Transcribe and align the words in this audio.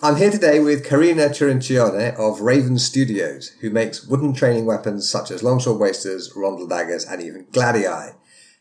I'm 0.00 0.14
here 0.16 0.30
today 0.30 0.60
with 0.60 0.84
Carina 0.84 1.28
Cirrincione 1.30 2.14
of 2.16 2.40
Raven 2.40 2.78
Studios, 2.78 3.48
who 3.60 3.70
makes 3.70 4.06
wooden 4.06 4.32
training 4.32 4.64
weapons 4.64 5.10
such 5.10 5.30
as 5.32 5.42
longsword 5.42 5.80
wasters, 5.80 6.32
rondel 6.36 6.68
daggers, 6.68 7.04
and 7.04 7.20
even 7.20 7.46
gladii, 7.46 8.14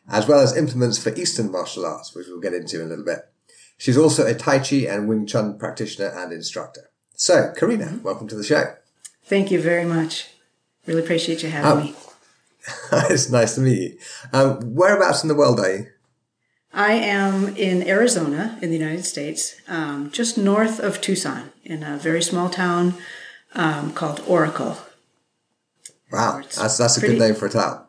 as 0.09 0.27
well 0.27 0.39
as 0.39 0.57
implements 0.57 0.97
for 0.97 1.13
Eastern 1.13 1.51
martial 1.51 1.85
arts, 1.85 2.15
which 2.15 2.25
we'll 2.27 2.39
get 2.39 2.55
into 2.55 2.79
in 2.81 2.87
a 2.87 2.89
little 2.89 3.05
bit. 3.05 3.19
She's 3.77 3.97
also 3.97 4.25
a 4.25 4.33
Tai 4.33 4.59
Chi 4.59 4.77
and 4.89 5.07
Wing 5.07 5.27
Chun 5.27 5.59
practitioner 5.59 6.07
and 6.07 6.33
instructor. 6.33 6.89
So, 7.13 7.53
Carina, 7.55 7.99
welcome 8.01 8.27
to 8.29 8.35
the 8.35 8.43
show. 8.43 8.73
Thank 9.25 9.51
you 9.51 9.61
very 9.61 9.85
much. 9.85 10.29
Really 10.87 11.03
appreciate 11.03 11.43
you 11.43 11.49
having 11.49 11.71
Oh. 11.71 11.83
me. 11.83 11.95
it's 13.13 13.29
nice 13.29 13.53
to 13.55 13.61
meet 13.61 13.79
you. 13.79 13.97
Um, 14.33 14.73
whereabouts 14.73 15.21
in 15.21 15.27
the 15.27 15.35
world 15.35 15.59
are 15.59 15.71
you? 15.71 15.87
I 16.73 16.93
am 16.93 17.55
in 17.55 17.87
Arizona, 17.87 18.57
in 18.61 18.69
the 18.69 18.77
United 18.77 19.03
States, 19.05 19.55
um, 19.67 20.11
just 20.11 20.37
north 20.37 20.79
of 20.79 21.01
Tucson, 21.01 21.51
in 21.63 21.81
a 21.83 21.97
very 21.97 22.21
small 22.21 22.49
town 22.49 22.95
um, 23.55 23.93
called 23.93 24.21
Oracle. 24.27 24.77
Wow, 26.11 26.39
It's 26.39 26.57
that's, 26.57 26.77
that's 26.77 26.97
a 26.97 27.01
good 27.01 27.19
name 27.19 27.35
for 27.35 27.47
a 27.47 27.49
town. 27.49 27.83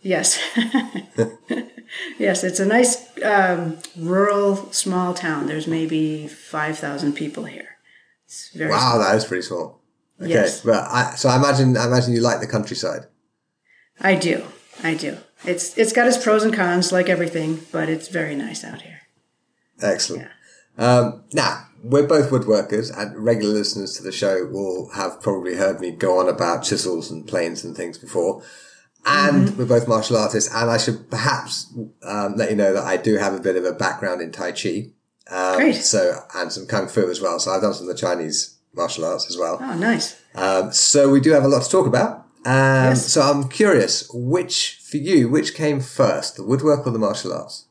Yes. 0.00 0.38
yes, 2.18 2.44
it's 2.44 2.60
a 2.60 2.66
nice 2.66 3.06
um, 3.22 3.78
rural, 3.96 4.70
small 4.72 5.14
town. 5.14 5.46
There's 5.46 5.66
maybe 5.66 6.28
5,000 6.28 7.14
people 7.14 7.44
here. 7.44 7.76
It's 8.26 8.50
very 8.54 8.70
Wow, 8.70 8.98
that 8.98 9.14
is 9.16 9.24
pretty 9.24 9.42
small. 9.42 9.80
Okay, 10.20 10.30
Yes. 10.30 10.62
but 10.62 10.84
I, 10.90 11.14
so 11.16 11.28
I 11.28 11.36
imagine 11.36 11.76
I 11.76 11.86
imagine 11.86 12.14
you 12.14 12.20
like 12.20 12.40
the 12.40 12.46
countryside. 12.46 13.06
I 14.00 14.14
do. 14.14 14.44
I 14.82 14.94
do. 14.94 15.18
It's 15.44 15.76
It's 15.76 15.92
got 15.92 16.06
its 16.06 16.16
pros 16.22 16.42
and 16.42 16.54
cons, 16.54 16.92
like 16.92 17.08
everything, 17.08 17.60
but 17.72 17.88
it's 17.88 18.08
very 18.08 18.34
nice 18.34 18.64
out 18.64 18.82
here. 18.82 19.00
Excellent. 19.82 20.28
Um, 20.78 21.24
now, 21.32 21.66
we're 21.82 22.06
both 22.06 22.30
woodworkers, 22.30 22.96
and 22.96 23.16
regular 23.16 23.54
listeners 23.54 23.96
to 23.96 24.02
the 24.02 24.12
show 24.12 24.46
will 24.46 24.90
have 24.94 25.20
probably 25.20 25.56
heard 25.56 25.80
me 25.80 25.90
go 25.92 26.18
on 26.18 26.28
about 26.28 26.64
chisels 26.64 27.10
and 27.10 27.26
planes 27.26 27.64
and 27.64 27.76
things 27.76 27.98
before. 27.98 28.42
And 29.08 29.56
we're 29.56 29.66
both 29.66 29.86
martial 29.86 30.16
artists, 30.16 30.52
and 30.52 30.68
I 30.68 30.78
should 30.78 31.10
perhaps 31.10 31.72
um, 32.02 32.34
let 32.36 32.50
you 32.50 32.56
know 32.56 32.72
that 32.72 32.84
I 32.84 32.96
do 32.96 33.16
have 33.18 33.34
a 33.34 33.40
bit 33.40 33.54
of 33.56 33.64
a 33.64 33.72
background 33.72 34.20
in 34.20 34.32
Tai 34.32 34.52
Chi. 34.52 34.86
Um, 35.30 35.56
Great. 35.58 35.76
So, 35.76 36.18
and 36.34 36.52
some 36.52 36.66
Kung 36.66 36.88
Fu 36.88 37.08
as 37.08 37.20
well. 37.20 37.38
So 37.38 37.52
I've 37.52 37.62
done 37.62 37.74
some 37.74 37.88
of 37.88 37.94
the 37.94 38.00
Chinese 38.00 38.58
martial 38.74 39.04
arts 39.04 39.26
as 39.30 39.36
well. 39.36 39.58
Oh, 39.60 39.76
nice. 39.78 40.20
Um, 40.34 40.72
so 40.72 41.08
we 41.08 41.20
do 41.20 41.30
have 41.32 41.44
a 41.44 41.48
lot 41.48 41.62
to 41.62 41.70
talk 41.70 41.86
about. 41.86 42.26
Um, 42.44 42.90
Yes. 42.94 43.06
So 43.12 43.22
I'm 43.22 43.48
curious, 43.48 44.08
which, 44.12 44.75
for 44.90 44.96
you, 44.98 45.28
which 45.28 45.54
came 45.54 45.80
first, 45.80 46.36
the 46.36 46.44
woodwork 46.44 46.86
or 46.86 46.90
the 46.92 46.98
martial 46.98 47.32
arts? 47.32 47.64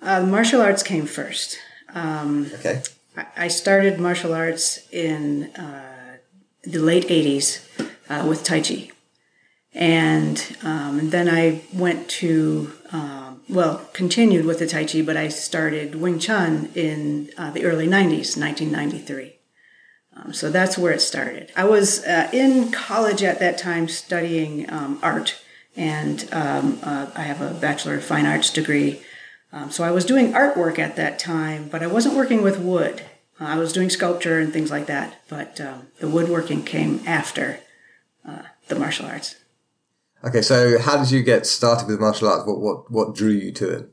Uh, 0.00 0.20
the 0.20 0.26
martial 0.26 0.60
arts 0.60 0.82
came 0.82 1.06
first. 1.06 1.58
Um, 1.94 2.50
Okay. 2.58 2.82
I- 3.36 3.48
started 3.48 3.98
martial 3.98 4.34
arts 4.34 4.80
in 4.92 5.44
uh, 5.56 6.18
the 6.62 6.78
late 6.80 7.08
80s 7.08 7.60
uh, 8.10 8.26
with 8.28 8.44
Tai 8.44 8.60
Chi. 8.60 8.90
And, 9.72 10.56
um, 10.62 10.98
and 10.98 11.10
then 11.12 11.28
I 11.28 11.62
went 11.72 12.08
to, 12.20 12.72
um, 12.92 13.40
well, 13.48 13.88
continued 13.92 14.44
with 14.46 14.58
the 14.58 14.66
Tai 14.66 14.84
Chi, 14.84 15.02
but 15.02 15.16
I 15.16 15.28
started 15.28 15.94
Wing 15.94 16.18
Chun 16.18 16.70
in 16.74 17.30
uh, 17.38 17.50
the 17.50 17.64
early 17.64 17.86
90s, 17.86 18.36
1993. 18.36 19.38
Um, 20.16 20.32
so 20.32 20.50
that's 20.50 20.78
where 20.78 20.92
it 20.92 21.00
started. 21.00 21.52
I 21.56 21.64
was 21.64 22.04
uh, 22.04 22.28
in 22.32 22.70
college 22.70 23.22
at 23.22 23.38
that 23.40 23.58
time 23.58 23.86
studying 23.88 24.70
um, 24.72 24.98
art, 25.02 25.42
and 25.76 26.28
um, 26.32 26.78
uh, 26.82 27.06
I 27.14 27.22
have 27.22 27.40
a 27.40 27.54
Bachelor 27.54 27.96
of 27.96 28.04
Fine 28.04 28.26
Arts 28.26 28.50
degree. 28.50 29.02
Um, 29.52 29.70
so 29.70 29.84
I 29.84 29.90
was 29.90 30.04
doing 30.04 30.32
artwork 30.32 30.78
at 30.78 30.96
that 30.96 31.18
time, 31.18 31.68
but 31.68 31.82
I 31.82 31.86
wasn't 31.86 32.16
working 32.16 32.42
with 32.42 32.58
wood. 32.58 33.02
Uh, 33.40 33.44
I 33.44 33.58
was 33.58 33.72
doing 33.72 33.90
sculpture 33.90 34.38
and 34.38 34.52
things 34.52 34.70
like 34.70 34.86
that, 34.86 35.20
but 35.28 35.60
um, 35.60 35.88
the 36.00 36.08
woodworking 36.08 36.64
came 36.64 37.02
after 37.06 37.60
uh, 38.26 38.42
the 38.68 38.74
martial 38.74 39.06
arts. 39.06 39.36
Okay, 40.24 40.42
so 40.42 40.78
how 40.78 40.96
did 40.96 41.10
you 41.10 41.22
get 41.22 41.46
started 41.46 41.86
with 41.88 42.00
martial 42.00 42.28
arts? 42.28 42.46
What 42.46 42.58
what 42.58 42.90
what 42.90 43.14
drew 43.14 43.30
you 43.30 43.52
to 43.52 43.70
it? 43.70 43.90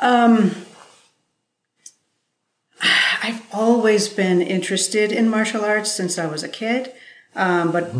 Um, 0.00 0.54
I've 3.22 3.42
always 3.52 4.08
been 4.08 4.42
interested 4.42 5.10
in 5.12 5.28
martial 5.28 5.64
arts 5.64 5.90
since 5.90 6.18
I 6.18 6.26
was 6.26 6.42
a 6.42 6.48
kid, 6.48 6.92
um, 7.36 7.70
but 7.70 7.92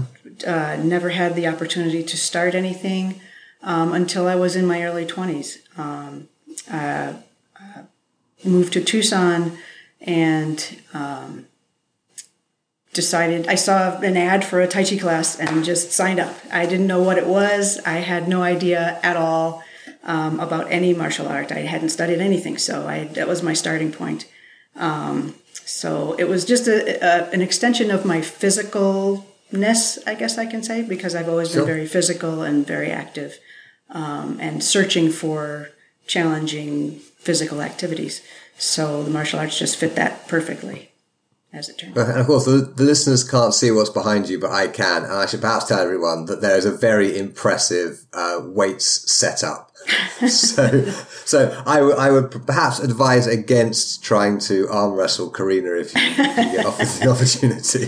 uh, 0.47 0.77
never 0.77 1.11
had 1.11 1.37
the 1.37 1.47
opportunity 1.47 2.03
to 2.03 2.17
start 2.17 2.55
anything 2.55 3.21
um, 3.63 3.93
until 3.93 4.27
I 4.27 4.35
was 4.35 4.57
in 4.57 4.67
my 4.67 4.83
early 4.83 5.05
20s. 5.05 5.59
Um, 5.79 6.29
uh, 6.73 7.15
uh, 7.61 7.83
moved 8.45 8.73
to 8.73 8.83
Tucson 8.83 9.59
and 10.01 10.81
um, 10.95 11.47
decided 12.93 13.47
I 13.47 13.57
saw 13.57 13.99
an 14.01 14.17
ad 14.17 14.45
for 14.45 14.61
a 14.61 14.67
Tai 14.67 14.85
Chi 14.85 14.97
class 14.97 15.39
and 15.39 15.65
just 15.65 15.93
signed 15.93 16.19
up. 16.19 16.35
I 16.51 16.65
didn't 16.65 16.87
know 16.87 17.03
what 17.03 17.19
it 17.19 17.27
was, 17.27 17.79
I 17.85 17.99
had 17.99 18.29
no 18.29 18.43
idea 18.43 18.99
at 19.03 19.17
all. 19.17 19.63
Um, 20.03 20.39
about 20.39 20.71
any 20.71 20.95
martial 20.95 21.27
art, 21.27 21.51
I 21.51 21.61
hadn't 21.61 21.89
studied 21.89 22.21
anything, 22.21 22.59
so 22.59 22.87
I, 22.87 23.05
that 23.15 23.27
was 23.27 23.43
my 23.43 23.55
starting 23.55 23.91
point. 23.91 24.27
So 25.65 26.15
it 26.19 26.29
was 26.29 26.45
just 26.45 26.69
a, 26.69 27.05
a, 27.05 27.31
an 27.31 27.43
extension 27.43 27.91
of 27.91 28.05
my 28.05 28.19
physicalness, 28.19 29.99
I 30.07 30.15
guess 30.15 30.39
I 30.39 30.47
can 30.47 30.63
say, 30.63 30.83
because 30.83 31.15
I've 31.15 31.29
always 31.29 31.51
Sure. 31.51 31.63
been 31.63 31.75
very 31.75 31.87
physical 31.87 32.43
and 32.43 32.67
very 32.67 32.91
active 32.91 33.39
um, 33.91 34.39
and 34.41 34.63
searching 34.63 35.11
for 35.11 35.71
challenging 36.07 37.01
physical 37.19 37.61
activities. 37.61 38.23
So 38.59 39.03
the 39.03 39.11
martial 39.11 39.41
arts 39.41 39.59
just 39.59 39.77
fit 39.77 39.97
that 39.97 40.29
perfectly, 40.29 40.91
as 41.53 41.69
it 41.69 41.79
turned 41.79 41.99
out. 41.99 42.09
And 42.11 42.21
of 42.21 42.27
course, 42.27 42.45
the, 42.45 42.73
the 42.75 42.85
listeners 42.85 43.29
can't 43.29 43.53
see 43.53 43.71
what's 43.71 43.91
behind 43.91 44.29
you, 44.29 44.39
but 44.39 44.53
I 44.53 44.69
can. 44.69 45.05
And 45.05 45.13
I 45.13 45.27
should 45.27 45.41
perhaps 45.41 45.67
tell 45.67 45.81
everyone 45.81 46.27
that 46.27 46.41
there 46.41 46.57
is 46.57 46.65
a 46.65 46.71
very 46.71 47.19
impressive 47.19 48.07
uh, 48.13 48.41
weights 48.45 49.11
setup. 49.11 49.66
So, 50.29 50.85
so 51.25 51.63
I, 51.67 51.77
w- 51.77 51.95
I 51.97 52.11
would 52.11 52.31
perhaps 52.47 52.79
advise 52.81 53.27
against 53.27 54.03
trying 54.03 54.39
to 54.41 54.67
arm 54.69 54.93
wrestle 54.95 55.31
Carina 55.31 55.73
if 55.75 55.95
you, 55.95 56.01
if 56.03 56.19
you 56.19 56.53
get 56.57 56.67
offered 56.67 56.87
the 56.89 57.11
opportunity. 57.15 57.87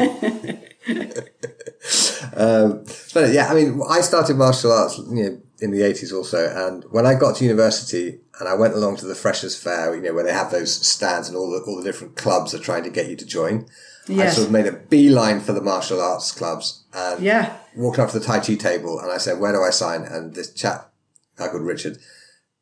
um, 2.37 2.85
but 3.15 3.33
yeah, 3.33 3.49
I 3.49 3.55
mean, 3.55 3.81
I 3.89 4.01
started 4.01 4.37
martial 4.37 4.73
arts, 4.73 4.99
you 4.99 5.05
know, 5.25 5.41
in 5.61 5.71
the 5.73 5.83
eighties 5.83 6.13
also, 6.13 6.47
and 6.55 6.85
when 6.93 7.05
I 7.07 7.15
got 7.15 7.37
to 7.37 7.45
university 7.45 8.21
and 8.39 8.49
I 8.49 8.55
went 8.55 8.75
along 8.75 8.97
to 8.99 9.07
the 9.07 9.15
Freshers 9.17 9.57
Fair, 9.61 9.95
you 9.95 10.03
know, 10.03 10.15
where 10.15 10.23
they 10.25 10.33
have 10.33 10.51
those 10.53 10.73
stands 10.87 11.29
and 11.29 11.37
all 11.37 11.51
the 11.51 11.61
all 11.67 11.77
the 11.77 11.83
different 11.83 12.17
clubs 12.17 12.55
are 12.55 12.59
trying 12.61 12.85
to 12.85 12.91
get 12.91 13.09
you 13.09 13.17
to 13.17 13.27
join. 13.27 13.67
I 14.11 14.29
sort 14.31 14.47
of 14.47 14.53
made 14.53 14.67
a 14.67 14.73
beeline 14.73 15.41
for 15.41 15.53
the 15.53 15.61
martial 15.61 16.01
arts 16.01 16.33
clubs 16.33 16.85
and 16.95 17.21
Yeah. 17.23 17.57
walked 17.77 17.99
up 17.99 18.11
to 18.11 18.19
the 18.19 18.25
Tai 18.25 18.41
Chi 18.41 18.55
table 18.55 18.99
and 19.01 19.11
I 19.11 19.19
said, 19.19 19.39
"Where 19.41 19.53
do 19.53 19.63
I 19.63 19.69
sign?" 19.71 20.03
And 20.05 20.35
this 20.35 20.51
chap, 20.53 20.88
guy 21.39 21.49
called 21.49 21.63
Richard, 21.63 21.99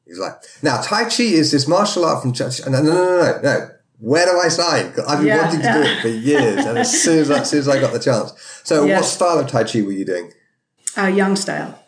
he's 0.06 0.19
like, 0.19 0.34
"Now 0.62 0.81
Tai 0.81 1.04
Chi 1.04 1.22
is 1.25 1.50
this 1.53 1.66
martial 1.66 2.04
art 2.04 2.22
from 2.22 2.32
China." 2.32 2.53
No, 2.70 2.82
no, 2.82 2.92
no, 2.92 3.20
no, 3.20 3.41
no. 3.42 3.70
Where 3.98 4.26
do 4.26 4.38
I 4.38 4.48
sign? 4.48 4.92
I've 5.09 5.19
been 5.20 5.28
Yeah, 5.28 5.42
wanting 5.42 5.62
to 5.62 5.72
do 5.72 5.81
it 5.81 6.03
for 6.03 6.09
years, 6.09 6.66
and 6.66 6.77
as 6.78 7.03
soon 7.03 7.18
as, 7.21 7.30
as 7.30 7.48
soon 7.50 7.60
as 7.60 7.68
I 7.68 7.80
got 7.80 7.92
the 7.95 7.98
chance. 7.98 8.33
So, 8.62 8.84
what 8.86 9.04
style 9.06 9.39
of 9.39 9.48
Tai 9.48 9.65
Chi 9.65 9.80
were 9.83 9.92
you 9.92 10.04
doing? 10.04 10.33
Uh, 10.98 11.06
Yang 11.06 11.36
style. 11.36 11.78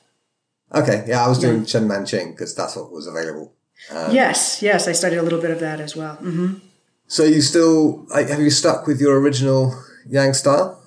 Okay, 0.74 1.04
yeah, 1.06 1.24
I 1.24 1.28
was 1.28 1.38
doing 1.38 1.64
Cheng 1.66 1.86
Man-ch'ing 1.88 2.30
because 2.32 2.54
that's 2.54 2.76
what 2.76 2.90
was 2.90 3.06
available. 3.06 3.54
yes, 4.10 4.62
yes, 4.62 4.88
I 4.88 4.92
studied 4.92 5.16
a 5.18 5.22
little 5.22 5.40
bit 5.40 5.50
of 5.50 5.60
that 5.60 5.80
as 5.80 5.94
well. 5.96 6.14
hmm 6.16 6.54
So, 7.06 7.24
you 7.24 7.40
still 7.42 8.06
have 8.14 8.40
you 8.40 8.50
stuck 8.50 8.86
with 8.86 9.00
your 9.00 9.18
original 9.20 9.74
Yang 10.08 10.34
style? 10.34 10.82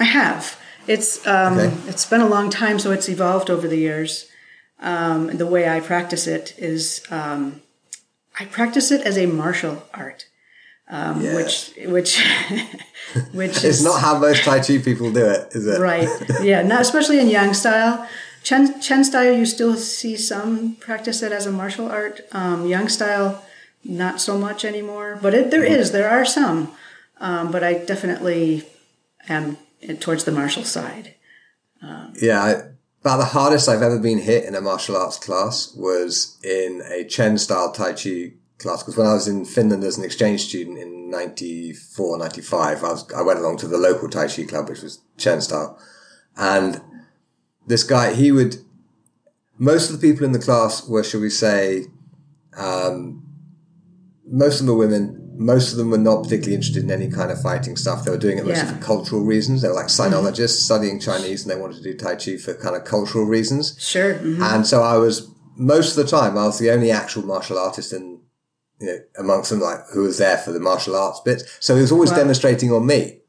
I 0.00 0.04
have. 0.04 0.58
It's 0.86 1.26
um, 1.26 1.58
Okay. 1.58 1.72
it's 1.88 2.06
been 2.06 2.20
a 2.22 2.28
long 2.28 2.48
time, 2.50 2.78
so 2.78 2.90
it's 2.90 3.08
evolved 3.08 3.48
over 3.50 3.68
the 3.68 3.76
years. 3.78 4.26
Um, 4.80 5.36
the 5.36 5.46
way 5.46 5.68
I 5.68 5.80
practice 5.80 6.26
it 6.26 6.54
is 6.58 7.04
um, 7.10 7.62
I 8.38 8.44
practice 8.46 8.90
it 8.90 9.02
as 9.02 9.16
a 9.16 9.26
martial 9.26 9.82
art, 9.94 10.26
um, 10.88 11.22
which 11.22 11.72
which 11.86 12.20
which 13.32 13.50
It's 13.56 13.64
is 13.64 13.84
not 13.84 14.00
how 14.00 14.18
most 14.18 14.42
Tai 14.44 14.60
Chi 14.60 14.78
people 14.78 15.10
do 15.12 15.24
it, 15.24 15.48
is 15.52 15.66
it? 15.66 15.80
right. 15.80 16.08
Yeah, 16.42 16.62
not 16.62 16.80
especially 16.82 17.18
in 17.20 17.28
Yang 17.28 17.54
style. 17.54 18.06
Chen 18.42 18.80
Chen 18.80 19.04
style, 19.04 19.32
you 19.32 19.46
still 19.46 19.76
see 19.76 20.16
some 20.16 20.76
practice 20.76 21.22
it 21.22 21.32
as 21.32 21.46
a 21.46 21.52
martial 21.52 21.88
art. 21.90 22.20
Um, 22.32 22.66
Yang 22.66 22.88
style, 22.88 23.44
not 23.84 24.20
so 24.20 24.36
much 24.36 24.64
anymore. 24.64 25.18
But 25.22 25.32
it, 25.34 25.50
there 25.50 25.64
is, 25.64 25.92
there 25.92 26.10
are 26.10 26.24
some. 26.26 26.72
Um, 27.20 27.50
but 27.50 27.62
I 27.64 27.74
definitely 27.74 28.64
am 29.28 29.56
towards 30.00 30.24
the 30.24 30.32
martial 30.32 30.64
side. 30.64 31.14
Yeah, 32.20 32.42
I, 32.42 32.62
about 33.04 33.18
the 33.18 33.26
hardest 33.26 33.68
I've 33.68 33.82
ever 33.82 33.98
been 33.98 34.18
hit 34.18 34.44
in 34.44 34.54
a 34.54 34.62
martial 34.62 34.96
arts 34.96 35.18
class 35.18 35.74
was 35.76 36.38
in 36.42 36.80
a 36.90 37.04
Chen 37.04 37.36
style 37.36 37.70
Tai 37.70 37.92
Chi 37.92 38.32
class. 38.56 38.82
Because 38.82 38.96
when 38.96 39.06
I 39.06 39.12
was 39.12 39.28
in 39.28 39.44
Finland 39.44 39.84
as 39.84 39.98
an 39.98 40.04
exchange 40.04 40.46
student 40.46 40.78
in 40.78 41.10
94, 41.10 42.16
95, 42.16 42.82
I, 42.82 42.88
was, 42.90 43.12
I 43.12 43.20
went 43.20 43.40
along 43.40 43.58
to 43.58 43.68
the 43.68 43.76
local 43.76 44.08
Tai 44.08 44.28
Chi 44.28 44.44
club, 44.44 44.70
which 44.70 44.80
was 44.80 45.02
Chen 45.18 45.42
style. 45.42 45.78
And 46.34 46.80
this 47.66 47.82
guy, 47.82 48.14
he 48.14 48.32
would, 48.32 48.56
most 49.58 49.90
of 49.90 50.00
the 50.00 50.10
people 50.10 50.24
in 50.24 50.32
the 50.32 50.38
class 50.38 50.88
were, 50.88 51.04
shall 51.04 51.20
we 51.20 51.28
say, 51.28 51.88
um, 52.56 53.22
most 54.26 54.60
of 54.60 54.66
them 54.66 54.78
were 54.78 54.86
women. 54.86 55.23
Most 55.36 55.72
of 55.72 55.78
them 55.78 55.90
were 55.90 55.98
not 55.98 56.22
particularly 56.22 56.54
interested 56.54 56.82
in 56.84 56.90
any 56.90 57.08
kind 57.10 57.30
of 57.30 57.40
fighting 57.42 57.76
stuff. 57.76 58.04
They 58.04 58.10
were 58.10 58.16
doing 58.18 58.38
it 58.38 58.46
mostly 58.46 58.64
Yeah. 58.66 58.76
for 58.76 58.82
cultural 58.82 59.22
reasons. 59.22 59.62
They 59.62 59.68
were 59.68 59.74
like 59.74 59.86
sinologists 59.86 60.62
studying 60.62 61.00
Chinese 61.00 61.42
and 61.42 61.50
they 61.50 61.56
wanted 61.60 61.76
to 61.78 61.82
do 61.82 61.94
Tai 61.96 62.16
Chi 62.16 62.36
for 62.36 62.54
kind 62.54 62.76
of 62.76 62.84
cultural 62.84 63.24
reasons. 63.24 63.74
Sure. 63.78 64.14
mhm. 64.14 64.40
And 64.40 64.66
so 64.66 64.82
I 64.82 64.96
was, 64.96 65.28
most 65.56 65.96
of 65.96 66.04
the 66.04 66.10
time, 66.10 66.38
I 66.38 66.46
was 66.46 66.58
the 66.58 66.70
only 66.70 66.90
actual 66.90 67.24
martial 67.24 67.58
artist 67.58 67.92
in, 67.92 68.20
you 68.80 68.86
know, 68.86 68.98
amongst 69.18 69.50
them, 69.50 69.60
like, 69.60 69.80
who 69.92 70.02
was 70.02 70.18
there 70.18 70.36
for 70.38 70.52
the 70.52 70.60
martial 70.60 70.94
arts 70.96 71.20
bit. 71.24 71.42
So 71.60 71.74
he 71.74 71.80
was 71.82 71.92
always 71.92 72.10
Wow. 72.10 72.16
demonstrating 72.18 72.72
on 72.72 72.86
me. 72.86 73.20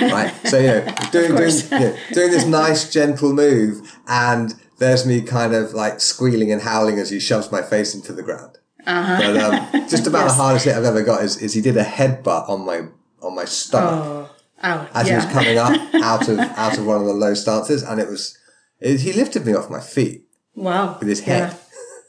Right. 0.00 0.32
So, 0.46 0.58
you 0.58 0.66
know, 0.68 0.84
doing, 1.10 1.34
doing, 1.36 1.50
you 1.72 1.78
know, 1.78 1.96
doing 2.12 2.30
this 2.30 2.44
nice, 2.46 2.90
gentle 2.90 3.32
move. 3.32 3.80
And 4.06 4.54
there's 4.78 5.04
me 5.04 5.20
kind 5.22 5.54
of 5.54 5.72
like 5.74 6.00
squealing 6.00 6.50
and 6.52 6.62
howling 6.62 6.98
as 6.98 7.10
he 7.10 7.18
shoves 7.20 7.50
my 7.52 7.62
face 7.62 7.94
into 7.94 8.12
the 8.12 8.22
ground. 8.22 8.58
But 8.84 9.36
um, 9.36 9.70
just 9.88 10.06
about 10.06 10.28
the 10.28 10.34
hardest 10.34 10.64
hit 10.64 10.74
I've 10.74 10.84
ever 10.84 11.02
got 11.02 11.22
is, 11.22 11.36
is 11.38 11.54
he 11.54 11.60
did 11.60 11.76
a 11.76 11.84
headbutt 11.84 12.48
on 12.48 12.64
my 12.64 12.82
on 13.22 13.34
my 13.34 13.44
stomach 13.44 13.90
Oh, 13.92 14.30
ow. 14.64 14.88
as 14.94 15.08
he 15.08 15.14
was 15.14 15.26
coming 15.26 15.58
up 15.58 15.72
out 16.02 16.28
of 16.28 16.38
out 16.38 16.78
of 16.78 16.86
one 16.86 17.00
of 17.00 17.06
the 17.06 17.12
low 17.14 17.34
stances, 17.34 17.82
and 17.82 18.00
it 18.00 18.08
was 18.08 18.38
it, 18.80 19.00
he 19.00 19.12
lifted 19.12 19.44
me 19.44 19.54
off 19.54 19.70
my 19.70 19.80
feet 19.80 20.24
wow. 20.54 20.96
with 20.98 21.08
his 21.08 21.20
head. 21.20 21.56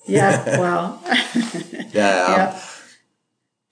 Yeah. 0.06 0.46
yeah. 0.46 0.60
Wow. 0.60 1.00
Yeah, 1.94 2.26
um, 2.26 2.34
yeah. 2.34 2.62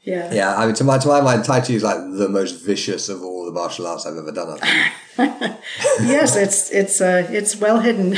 Yeah. 0.01 0.33
yeah. 0.33 0.55
I 0.57 0.65
mean, 0.65 0.75
to 0.75 0.83
my 0.83 0.97
to 0.97 1.07
my 1.07 1.21
mind, 1.21 1.43
Tai 1.45 1.61
Chi 1.61 1.73
is 1.73 1.83
like 1.83 1.97
the 1.97 2.29
most 2.29 2.63
vicious 2.63 3.09
of 3.09 3.21
all 3.23 3.45
the 3.45 3.51
martial 3.51 3.87
arts 3.87 4.05
I've 4.05 4.17
ever 4.17 4.31
done. 4.31 4.57
I 4.61 4.87
think. 5.17 5.55
Yes, 6.01 6.35
it's 6.35 6.71
it's 6.71 7.01
uh 7.01 7.27
it's 7.29 7.55
well 7.57 7.79
hidden. 7.79 8.13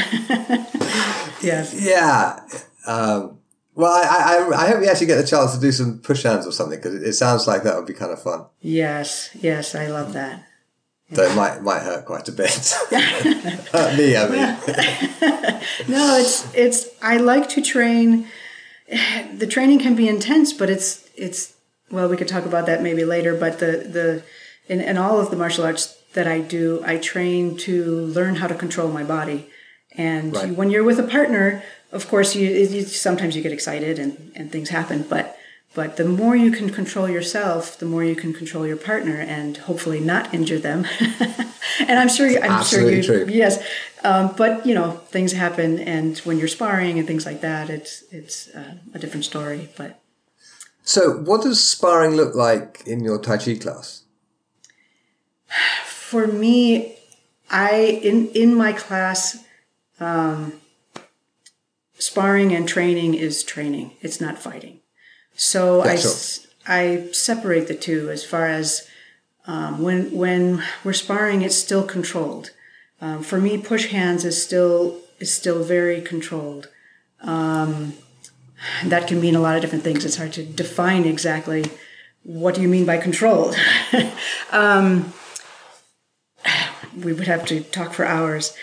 yes. 1.41 1.75
Yeah. 1.79 2.39
Um, 2.85 3.40
well, 3.75 3.91
I, 3.91 4.37
I 4.53 4.63
I 4.63 4.67
hope 4.69 4.79
we 4.81 4.87
actually 4.89 5.07
get 5.07 5.17
the 5.21 5.27
chance 5.27 5.53
to 5.53 5.59
do 5.59 5.71
some 5.71 5.99
push 5.99 6.23
hands 6.23 6.45
or 6.47 6.51
something 6.51 6.77
because 6.79 6.95
it, 6.95 7.03
it 7.03 7.13
sounds 7.13 7.47
like 7.47 7.63
that 7.63 7.75
would 7.75 7.85
be 7.87 7.93
kind 7.93 8.11
of 8.11 8.21
fun. 8.21 8.45
Yes. 8.61 9.29
Yes. 9.39 9.75
I 9.75 9.87
love 9.87 10.13
that. 10.13 10.43
Though 11.09 11.23
it 11.29 11.35
might 11.35 11.61
might 11.61 11.81
hurt 11.81 12.05
quite 12.05 12.27
a 12.29 12.31
bit. 12.31 12.51
hurt 13.71 13.97
me, 13.97 14.15
I 14.15 14.27
mean. 14.29 15.61
No, 15.87 16.17
it's 16.17 16.53
it's. 16.53 16.87
I 17.01 17.17
like 17.17 17.49
to 17.49 17.61
train. 17.61 18.27
The 19.37 19.47
training 19.47 19.79
can 19.79 19.95
be 19.95 20.07
intense, 20.07 20.53
but 20.53 20.69
it's 20.69 21.07
it's. 21.15 21.53
Well, 21.89 22.07
we 22.09 22.17
could 22.17 22.27
talk 22.27 22.45
about 22.45 22.65
that 22.67 22.81
maybe 22.81 23.03
later. 23.03 23.35
But 23.35 23.59
the 23.59 23.71
the 23.97 24.23
in, 24.67 24.79
in 24.81 24.97
all 24.97 25.19
of 25.19 25.29
the 25.31 25.37
martial 25.37 25.65
arts 25.65 25.97
that 26.13 26.27
I 26.27 26.39
do, 26.39 26.81
I 26.85 26.97
train 26.97 27.57
to 27.57 27.85
learn 27.85 28.35
how 28.35 28.47
to 28.47 28.55
control 28.55 28.89
my 28.89 29.03
body. 29.03 29.49
And 29.97 30.33
Right. 30.33 30.51
when 30.55 30.71
you're 30.71 30.83
with 30.83 30.99
a 30.99 31.03
partner, 31.03 31.63
of 31.91 32.07
course, 32.07 32.35
you, 32.35 32.49
you 32.49 32.81
sometimes 32.83 33.35
you 33.35 33.41
get 33.41 33.51
excited 33.51 33.99
and, 33.99 34.31
and 34.35 34.51
things 34.51 34.69
happen. 34.69 35.03
But 35.09 35.37
but 35.73 35.95
the 35.95 36.05
more 36.05 36.35
you 36.35 36.51
can 36.51 36.69
control 36.69 37.07
yourself, 37.09 37.77
the 37.77 37.85
more 37.85 38.03
you 38.03 38.15
can 38.15 38.33
control 38.33 38.67
your 38.67 38.77
partner, 38.77 39.15
and 39.21 39.55
hopefully 39.57 39.99
not 39.99 40.33
injure 40.33 40.59
them. 40.59 40.85
and 41.79 41.97
I'm 41.99 42.09
sure 42.09 42.27
you, 42.27 42.39
I'm 42.39 42.51
Absolutely 42.51 43.01
sure 43.03 43.19
you, 43.19 43.25
true. 43.25 43.33
yes. 43.33 43.63
Um, 44.03 44.33
but 44.35 44.65
you 44.65 44.73
know, 44.73 44.91
things 45.11 45.31
happen, 45.31 45.79
and 45.79 46.17
when 46.19 46.37
you're 46.37 46.47
sparring 46.49 46.99
and 46.99 47.07
things 47.07 47.25
like 47.25 47.41
that, 47.41 47.69
it's 47.69 48.03
it's 48.11 48.49
uh, 48.49 48.75
a 48.93 48.99
different 48.99 49.25
story. 49.25 49.69
But 49.77 49.99
So, 50.83 51.11
what 51.11 51.43
does 51.43 51.63
sparring 51.63 52.15
look 52.15 52.35
like 52.35 52.81
in 52.85 53.03
your 53.03 53.17
Tai 53.19 53.37
Chi 53.37 53.55
class? 53.55 54.03
for 55.85 56.27
me, 56.27 56.97
I 57.49 57.99
in 58.03 58.27
in 58.29 58.55
my 58.55 58.73
class, 58.73 59.43
um, 59.99 60.53
sparring 62.01 62.53
and 62.53 62.67
training 62.67 63.13
is 63.13 63.43
training. 63.43 63.91
It's 64.01 64.19
not 64.19 64.39
fighting. 64.39 64.79
So 65.35 65.85
Yeah, 65.85 65.91
I 65.91 65.97
I 66.67 67.11
separate 67.11 67.67
the 67.67 67.75
two 67.75 68.09
as 68.09 68.25
far 68.25 68.47
as 68.47 68.87
um, 69.47 69.81
when 69.81 70.11
when 70.11 70.63
we're 70.83 70.93
sparring, 70.93 71.41
it's 71.41 71.55
still 71.55 71.83
controlled. 71.85 72.51
Um, 72.99 73.23
for 73.23 73.39
me, 73.39 73.57
push 73.57 73.87
hands 73.87 74.25
is 74.25 74.41
still 74.41 74.99
is 75.19 75.33
still 75.33 75.63
very 75.63 76.01
controlled. 76.01 76.69
Um, 77.21 77.93
that 78.85 79.07
can 79.07 79.19
mean 79.19 79.35
a 79.35 79.39
lot 79.39 79.55
of 79.55 79.61
different 79.61 79.83
things. 79.83 80.05
It's 80.05 80.17
hard 80.17 80.33
to 80.33 80.43
define 80.43 81.05
exactly 81.05 81.65
what 82.23 82.55
do 82.55 82.61
you 82.61 82.67
mean 82.67 82.85
by 82.85 82.97
controlled. 82.97 83.55
um, 84.51 85.13
we 86.95 87.13
would 87.13 87.27
have 87.27 87.45
to 87.47 87.61
talk 87.61 87.93
for 87.93 88.05
hours. 88.05 88.55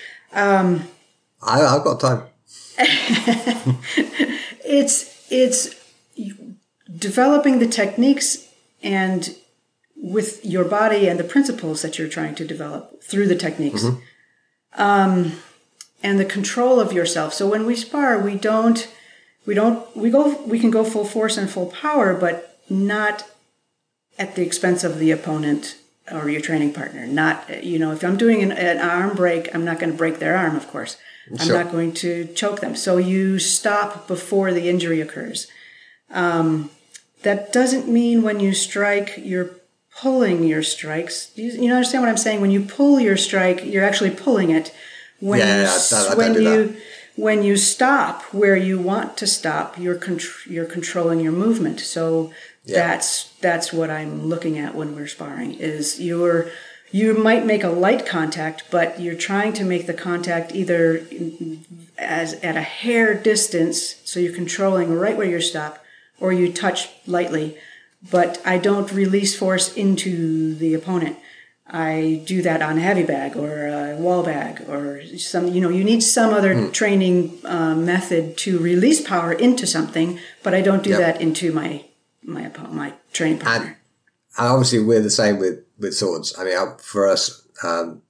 I, 1.42 1.62
I've 1.62 1.84
got 1.84 2.00
time. 2.00 2.22
It's 4.70 5.26
it's 5.30 5.74
developing 6.94 7.58
the 7.58 7.66
techniques 7.66 8.48
and 8.82 9.34
with 9.96 10.44
your 10.44 10.64
body 10.64 11.08
and 11.08 11.18
the 11.18 11.24
principles 11.24 11.80
that 11.82 11.98
you're 11.98 12.08
trying 12.08 12.34
to 12.36 12.44
develop 12.44 13.02
through 13.02 13.28
the 13.28 13.34
techniques. 13.34 13.84
Um, 14.74 15.32
and 16.02 16.20
the 16.20 16.24
control 16.24 16.78
of 16.78 16.92
yourself. 16.92 17.32
So 17.34 17.48
when 17.48 17.66
we 17.66 17.74
spar, 17.74 18.18
we 18.18 18.36
don't 18.36 18.88
we 19.46 19.54
don't 19.54 19.96
we 19.96 20.10
go 20.10 20.40
we 20.44 20.60
can 20.60 20.70
go 20.70 20.84
full 20.84 21.06
force 21.06 21.36
and 21.36 21.50
full 21.50 21.66
power, 21.66 22.14
but 22.14 22.60
not 22.68 23.24
at 24.18 24.36
the 24.36 24.42
expense 24.42 24.84
of 24.84 24.98
the 24.98 25.10
opponent 25.10 25.76
or 26.12 26.28
your 26.28 26.40
training 26.40 26.74
partner. 26.74 27.06
Not 27.06 27.64
you 27.64 27.78
know 27.78 27.92
if 27.92 28.04
I'm 28.04 28.18
doing 28.18 28.42
an, 28.42 28.52
an 28.52 28.78
arm 28.78 29.16
break, 29.16 29.52
I'm 29.54 29.64
not 29.64 29.80
going 29.80 29.92
to 29.92 29.98
break 29.98 30.18
their 30.18 30.36
arm, 30.36 30.56
of 30.56 30.68
course. 30.68 30.98
I'm 31.38 31.48
not 31.48 31.70
going 31.70 31.92
to 31.94 32.26
choke 32.34 32.60
them. 32.60 32.74
So 32.76 32.96
you 32.96 33.38
stop 33.38 34.06
before 34.08 34.52
the 34.52 34.68
injury 34.68 35.00
occurs. 35.00 35.48
Um, 36.10 36.70
that 37.22 37.52
doesn't 37.52 37.88
mean 37.88 38.22
when 38.22 38.40
you 38.40 38.54
strike, 38.54 39.14
you're 39.18 39.50
pulling 40.00 40.44
your 40.44 40.62
strikes. 40.62 41.30
You, 41.34 41.50
you 41.50 41.72
understand 41.72 42.02
what 42.02 42.08
I'm 42.08 42.16
saying? 42.16 42.40
When 42.40 42.50
you 42.52 42.62
pull 42.62 43.00
your 43.00 43.16
strike, 43.16 43.64
you're 43.64 43.84
actually 43.84 44.10
pulling 44.10 44.50
it. 44.50 44.72
When 45.20 45.40
Yeah, 45.40 45.56
you, 45.56 45.62
yeah, 45.62 46.08
I- 46.10 46.14
when 46.14 46.34
you 46.34 46.66
that. 46.68 46.76
when 47.16 47.42
you 47.42 47.56
stop 47.56 48.22
where 48.32 48.56
you 48.56 48.78
want 48.78 49.16
to 49.18 49.26
stop, 49.26 49.76
you're 49.78 49.96
contr- 49.96 50.46
you're 50.46 50.64
controlling 50.64 51.18
your 51.18 51.32
movement. 51.32 51.80
So 51.80 52.32
that's 52.64 53.30
that's 53.40 53.72
what 53.72 53.90
I'm 53.90 54.26
looking 54.26 54.58
at 54.58 54.74
when 54.76 54.94
we're 54.94 55.08
sparring. 55.08 55.54
Is 55.54 56.00
you're 56.00 56.50
you 56.90 57.14
might 57.14 57.44
make 57.44 57.64
a 57.64 57.68
light 57.68 58.06
contact, 58.06 58.64
but 58.70 59.00
you're 59.00 59.14
trying 59.14 59.52
to 59.54 59.64
make 59.64 59.86
the 59.86 59.94
contact 59.94 60.54
either 60.54 61.06
as 61.98 62.34
at 62.34 62.56
a 62.56 62.62
hair 62.62 63.14
distance, 63.14 63.96
so 64.04 64.20
you're 64.20 64.32
controlling 64.34 64.94
right 64.94 65.16
where 65.16 65.26
you 65.28 65.40
stop, 65.40 65.84
or 66.18 66.32
you 66.32 66.52
touch 66.52 66.90
lightly. 67.06 67.56
But 68.10 68.40
I 68.44 68.58
don't 68.58 68.92
release 68.92 69.36
force 69.36 69.74
into 69.74 70.54
the 70.54 70.74
opponent. 70.74 71.16
I 71.70 72.22
do 72.24 72.40
that 72.42 72.62
on 72.62 72.78
a 72.78 72.80
heavy 72.80 73.02
bag 73.02 73.36
or 73.36 73.66
a 73.66 73.94
wall 73.96 74.22
bag 74.22 74.64
or 74.68 75.02
some, 75.18 75.48
you 75.48 75.60
know, 75.60 75.68
you 75.68 75.84
need 75.84 76.02
some 76.02 76.32
other 76.32 76.70
training 76.70 77.38
uh, 77.44 77.74
method 77.74 78.38
to 78.38 78.58
release 78.58 79.00
power 79.02 79.32
into 79.32 79.66
something, 79.66 80.18
but 80.42 80.54
I 80.54 80.62
don't 80.62 80.82
do 80.82 80.90
Yep. 80.90 80.98
that 81.00 81.20
into 81.20 81.52
my 81.52 81.84
my 82.22 82.50
my 82.70 82.94
training 83.12 83.38
partner. 83.40 83.66
And 83.66 83.76
obviously, 84.46 84.78
we're 84.80 85.02
the 85.02 85.10
same 85.10 85.38
with, 85.38 85.64
with 85.78 85.94
swords. 85.94 86.34
I 86.38 86.44
mean, 86.44 86.56
for 86.78 87.08
us, 87.08 87.46
um, 87.64 88.02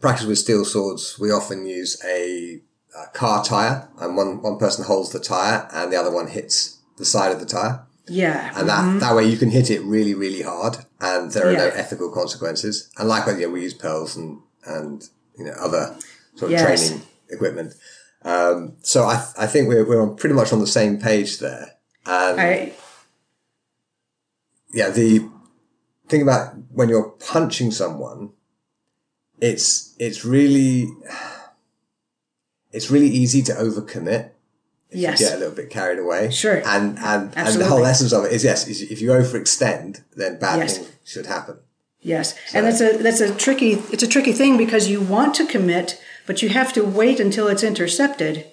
practice 0.00 0.26
with 0.26 0.38
steel 0.38 0.64
swords, 0.64 1.18
we 1.18 1.30
often 1.30 1.66
use 1.66 2.00
a, 2.04 2.60
a 2.96 3.06
car 3.12 3.44
tire, 3.44 3.88
and 3.98 4.16
one, 4.16 4.40
one 4.42 4.58
person 4.58 4.84
holds 4.84 5.10
the 5.10 5.18
tire, 5.20 5.68
and 5.72 5.92
the 5.92 5.96
other 5.96 6.10
one 6.12 6.28
hits 6.28 6.78
the 6.98 7.04
side 7.04 7.32
of 7.32 7.40
the 7.40 7.46
tire. 7.46 7.84
yeah, 8.06 8.52
And 8.56 8.68
that, 8.68 9.00
that 9.00 9.16
way 9.16 9.24
you 9.24 9.36
can 9.36 9.50
hit 9.50 9.70
it 9.70 9.80
really, 9.82 10.14
really 10.14 10.42
hard, 10.42 10.76
and 11.00 11.30
there 11.32 11.48
are 11.48 11.52
no 11.56 11.68
ethical 11.68 12.10
consequences. 12.12 12.90
And 12.98 13.08
likewise, 13.08 13.38
yeah, 13.40 13.46
we 13.48 13.62
use 13.62 13.74
pells 13.74 14.16
and, 14.16 14.40
and, 14.66 15.02
you 15.36 15.44
know, 15.46 15.52
other 15.60 15.96
sort 16.36 16.52
of 16.52 16.58
Yes. 16.58 16.88
training 16.88 17.06
equipment. 17.30 17.74
Um, 18.24 18.76
so 18.82 19.02
I, 19.04 19.26
I 19.36 19.46
think 19.48 19.66
we're, 19.68 19.84
we're 19.84 20.06
pretty 20.14 20.34
much 20.36 20.52
on 20.52 20.60
the 20.60 20.66
same 20.66 20.98
page 21.00 21.38
there. 21.40 21.72
And 22.06 22.40
I 22.40 22.72
yeah, 24.74 24.90
the 24.90 25.28
thing 26.08 26.22
about 26.22 26.54
when 26.72 26.88
you're 26.88 27.10
punching 27.10 27.70
someone, 27.70 28.30
it's 29.40 29.94
it's 29.98 30.24
really 30.24 30.88
it's 32.72 32.90
really 32.90 33.08
easy 33.08 33.42
to 33.42 33.52
overcommit. 33.52 34.30
If 34.90 34.98
Yes. 34.98 35.20
you 35.20 35.26
get 35.26 35.36
a 35.36 35.38
little 35.38 35.54
bit 35.54 35.70
carried 35.70 35.98
away. 35.98 36.30
Sure. 36.30 36.62
And 36.66 36.98
and 36.98 37.32
and 37.36 37.54
the 37.60 37.66
whole 37.66 37.84
essence 37.84 38.12
of 38.12 38.24
it 38.26 38.32
is 38.32 38.44
yes, 38.44 38.68
is 38.68 38.82
if 38.82 39.00
you 39.00 39.08
overextend, 39.10 40.02
then 40.16 40.38
bad 40.38 40.58
Yes. 40.58 40.76
things 40.78 40.88
should 41.04 41.26
happen. 41.26 41.56
Yes, 42.00 42.34
and 42.52 42.66
that's 42.66 42.80
a 42.80 42.98
that's 42.98 43.20
a 43.20 43.32
tricky 43.34 43.72
it's 43.92 44.02
a 44.02 44.08
tricky 44.08 44.32
thing 44.32 44.56
because 44.58 44.88
you 44.88 45.00
want 45.00 45.34
to 45.36 45.46
commit, 45.46 46.00
but 46.26 46.42
you 46.42 46.48
have 46.50 46.72
to 46.74 46.82
wait 46.84 47.20
until 47.20 47.46
it's 47.48 47.62
intercepted 47.62 48.46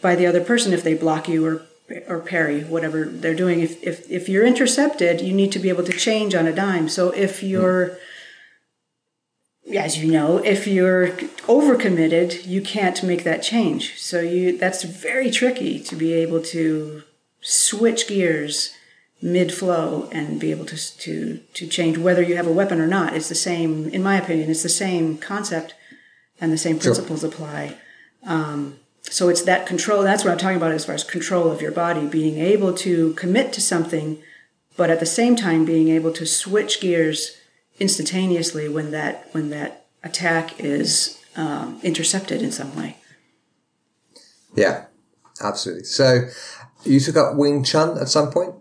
by 0.00 0.16
the 0.16 0.26
other 0.26 0.40
person 0.42 0.72
if 0.72 0.82
they 0.82 0.94
block 0.94 1.28
you 1.28 1.44
or 1.46 1.62
or 2.06 2.20
parry 2.20 2.62
whatever 2.64 3.04
they're 3.04 3.34
doing. 3.34 3.60
If 3.60 3.82
if 3.82 4.10
if 4.10 4.28
you're 4.28 4.46
intercepted, 4.46 5.20
you 5.20 5.32
need 5.32 5.52
to 5.52 5.58
be 5.58 5.68
able 5.68 5.84
to 5.84 5.92
change 5.92 6.34
on 6.34 6.46
a 6.46 6.52
dime. 6.52 6.88
So 6.88 7.10
if 7.10 7.42
you're 7.42 7.98
as 9.76 9.98
you 9.98 10.10
know, 10.10 10.38
if 10.38 10.66
you're 10.66 11.08
overcommitted, 11.46 12.46
you 12.46 12.62
can't 12.62 13.02
make 13.02 13.24
that 13.24 13.42
change. 13.42 13.98
So 13.98 14.20
you 14.20 14.56
that's 14.56 14.82
very 14.82 15.30
tricky 15.30 15.80
to 15.80 15.96
be 15.96 16.12
able 16.14 16.42
to 16.44 17.02
switch 17.40 18.08
gears 18.08 18.74
mid 19.20 19.52
flow 19.52 20.08
and 20.12 20.40
be 20.40 20.50
able 20.50 20.64
to 20.66 20.98
to 20.98 21.40
to 21.54 21.66
change 21.66 21.98
whether 21.98 22.22
you 22.22 22.36
have 22.36 22.46
a 22.46 22.52
weapon 22.52 22.80
or 22.80 22.86
not. 22.86 23.14
It's 23.14 23.28
the 23.28 23.34
same, 23.34 23.88
in 23.88 24.02
my 24.02 24.16
opinion, 24.16 24.50
it's 24.50 24.62
the 24.62 24.68
same 24.68 25.18
concept 25.18 25.74
and 26.40 26.52
the 26.52 26.58
same 26.58 26.78
principles 26.78 27.20
sure. 27.20 27.28
apply. 27.28 27.76
Um, 28.24 28.78
so 29.02 29.28
it's 29.28 29.42
that 29.42 29.66
control. 29.66 30.02
That's 30.02 30.24
what 30.24 30.32
I'm 30.32 30.38
talking 30.38 30.56
about 30.56 30.72
as 30.72 30.84
far 30.84 30.94
as 30.94 31.04
control 31.04 31.50
of 31.50 31.62
your 31.62 31.72
body, 31.72 32.06
being 32.06 32.38
able 32.38 32.72
to 32.74 33.14
commit 33.14 33.52
to 33.54 33.60
something, 33.60 34.18
but 34.76 34.90
at 34.90 35.00
the 35.00 35.06
same 35.06 35.36
time 35.36 35.64
being 35.64 35.88
able 35.88 36.12
to 36.12 36.26
switch 36.26 36.80
gears 36.80 37.36
instantaneously 37.80 38.68
when 38.68 38.90
that 38.90 39.28
when 39.32 39.50
that 39.50 39.86
attack 40.02 40.60
is 40.60 41.22
um, 41.36 41.80
intercepted 41.82 42.42
in 42.42 42.52
some 42.52 42.74
way. 42.76 42.96
Yeah, 44.54 44.86
absolutely. 45.42 45.84
So 45.84 46.28
you 46.84 47.00
took 47.00 47.16
up 47.16 47.36
Wing 47.36 47.64
Chun 47.64 47.98
at 47.98 48.08
some 48.08 48.30
point. 48.30 48.54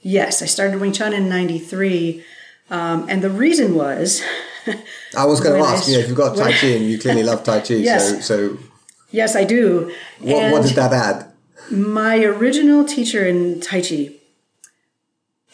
Yes, 0.00 0.42
I 0.42 0.46
started 0.46 0.80
Wing 0.80 0.92
Chun 0.92 1.12
in 1.12 1.28
'93, 1.28 2.24
um, 2.70 3.06
and 3.08 3.22
the 3.22 3.30
reason 3.30 3.74
was. 3.74 4.22
I 5.16 5.26
was 5.26 5.40
going 5.40 5.60
to 5.60 5.68
ask 5.68 5.88
you 5.88 5.98
if 5.98 6.06
you've 6.06 6.16
got 6.16 6.36
Tai 6.36 6.52
Chi 6.52 6.68
and 6.68 6.84
you 6.84 6.96
clearly 6.98 7.22
love 7.30 7.42
Tai 7.42 7.60
Chi. 7.60 7.74
yes. 7.74 8.24
So, 8.24 8.56
so 8.56 8.58
yes, 9.12 9.36
I 9.36 9.44
do. 9.44 9.94
What, 10.18 10.52
what 10.52 10.62
did 10.64 10.76
that 10.76 10.92
add? 10.92 11.32
My 11.70 12.22
original 12.24 12.84
teacher 12.84 13.24
in 13.26 13.60
Tai 13.60 13.82
Chi 13.82 14.10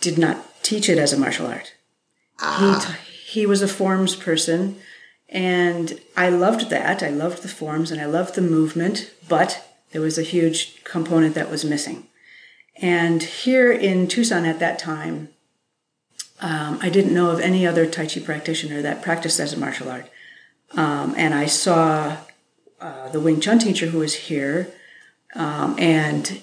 did 0.01 0.17
not 0.17 0.45
teach 0.63 0.89
it 0.89 0.99
as 0.99 1.13
a 1.13 1.19
martial 1.19 1.47
art. 1.47 1.75
Ah. 2.41 2.99
He, 3.05 3.41
he 3.41 3.47
was 3.47 3.61
a 3.61 3.69
forms 3.69 4.17
person, 4.17 4.77
and 5.29 6.01
I 6.17 6.31
loved 6.31 6.71
that. 6.71 7.03
I 7.03 7.11
loved 7.11 7.43
the 7.43 7.49
forms 7.49 7.91
and 7.91 8.01
I 8.01 8.07
loved 8.07 8.35
the 8.35 8.41
movement, 8.41 9.13
but 9.29 9.65
there 9.93 10.01
was 10.01 10.19
a 10.19 10.23
huge 10.23 10.83
component 10.85 11.35
that 11.35 11.51
was 11.51 11.65
missing. 11.65 12.07
And 12.81 13.23
here 13.23 13.73
in 13.73 14.07
Tucson 14.07 14.45
at 14.45 14.61
that 14.61 14.79
time, 14.79 15.31
um, 16.41 16.79
I 16.81 16.89
didn't 16.89 17.15
know 17.15 17.31
of 17.31 17.41
any 17.41 17.67
other 17.67 17.87
Tai 17.87 18.07
Chi 18.07 18.21
practitioner 18.21 18.81
that 18.83 19.03
practiced 19.03 19.41
as 19.41 19.53
a 19.53 19.59
martial 19.59 19.91
art. 19.91 20.09
Um, 20.73 21.15
and 21.17 21.35
I 21.35 21.47
saw 21.47 22.19
uh, 22.81 23.09
the 23.09 23.21
Wing 23.21 23.41
Chun 23.41 23.59
teacher 23.59 23.87
who 23.87 23.99
was 23.99 24.15
here, 24.15 24.73
um, 25.35 25.77
and 25.79 26.43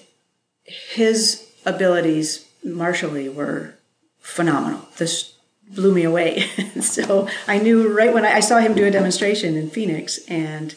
his 0.63 1.49
abilities 1.65 2.47
martially 2.63 3.29
were 3.29 3.75
phenomenal. 4.19 4.81
This 4.97 5.33
blew 5.69 5.93
me 5.93 6.03
away. 6.03 6.41
so 6.81 7.27
I 7.47 7.59
knew 7.59 7.87
right 7.87 8.13
when 8.13 8.25
I, 8.25 8.35
I, 8.35 8.39
saw 8.39 8.59
him 8.59 8.73
do 8.73 8.85
a 8.85 8.91
demonstration 8.91 9.55
in 9.55 9.69
Phoenix, 9.69 10.19
and 10.27 10.75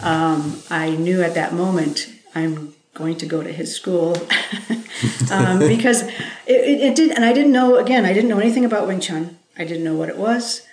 um, 0.00 0.62
I 0.70 0.90
knew 0.90 1.22
at 1.22 1.34
that 1.34 1.52
moment 1.52 2.08
I'm 2.34 2.74
going 2.94 3.16
to 3.18 3.26
go 3.26 3.42
to 3.42 3.52
his 3.52 3.74
school 3.74 4.16
um, 5.30 5.58
because 5.60 6.02
it, 6.02 6.12
it, 6.46 6.80
it, 6.80 6.96
did, 6.96 7.10
and 7.12 7.24
I 7.24 7.32
didn't 7.32 7.52
know. 7.52 7.76
Again, 7.76 8.04
I 8.04 8.12
didn't 8.12 8.28
know 8.28 8.38
anything 8.38 8.64
about 8.64 8.86
Wing 8.86 9.00
Chun. 9.00 9.38
I 9.56 9.64
didn't 9.64 9.84
know 9.84 9.94
what 9.94 10.08
it 10.08 10.16
was. 10.16 10.66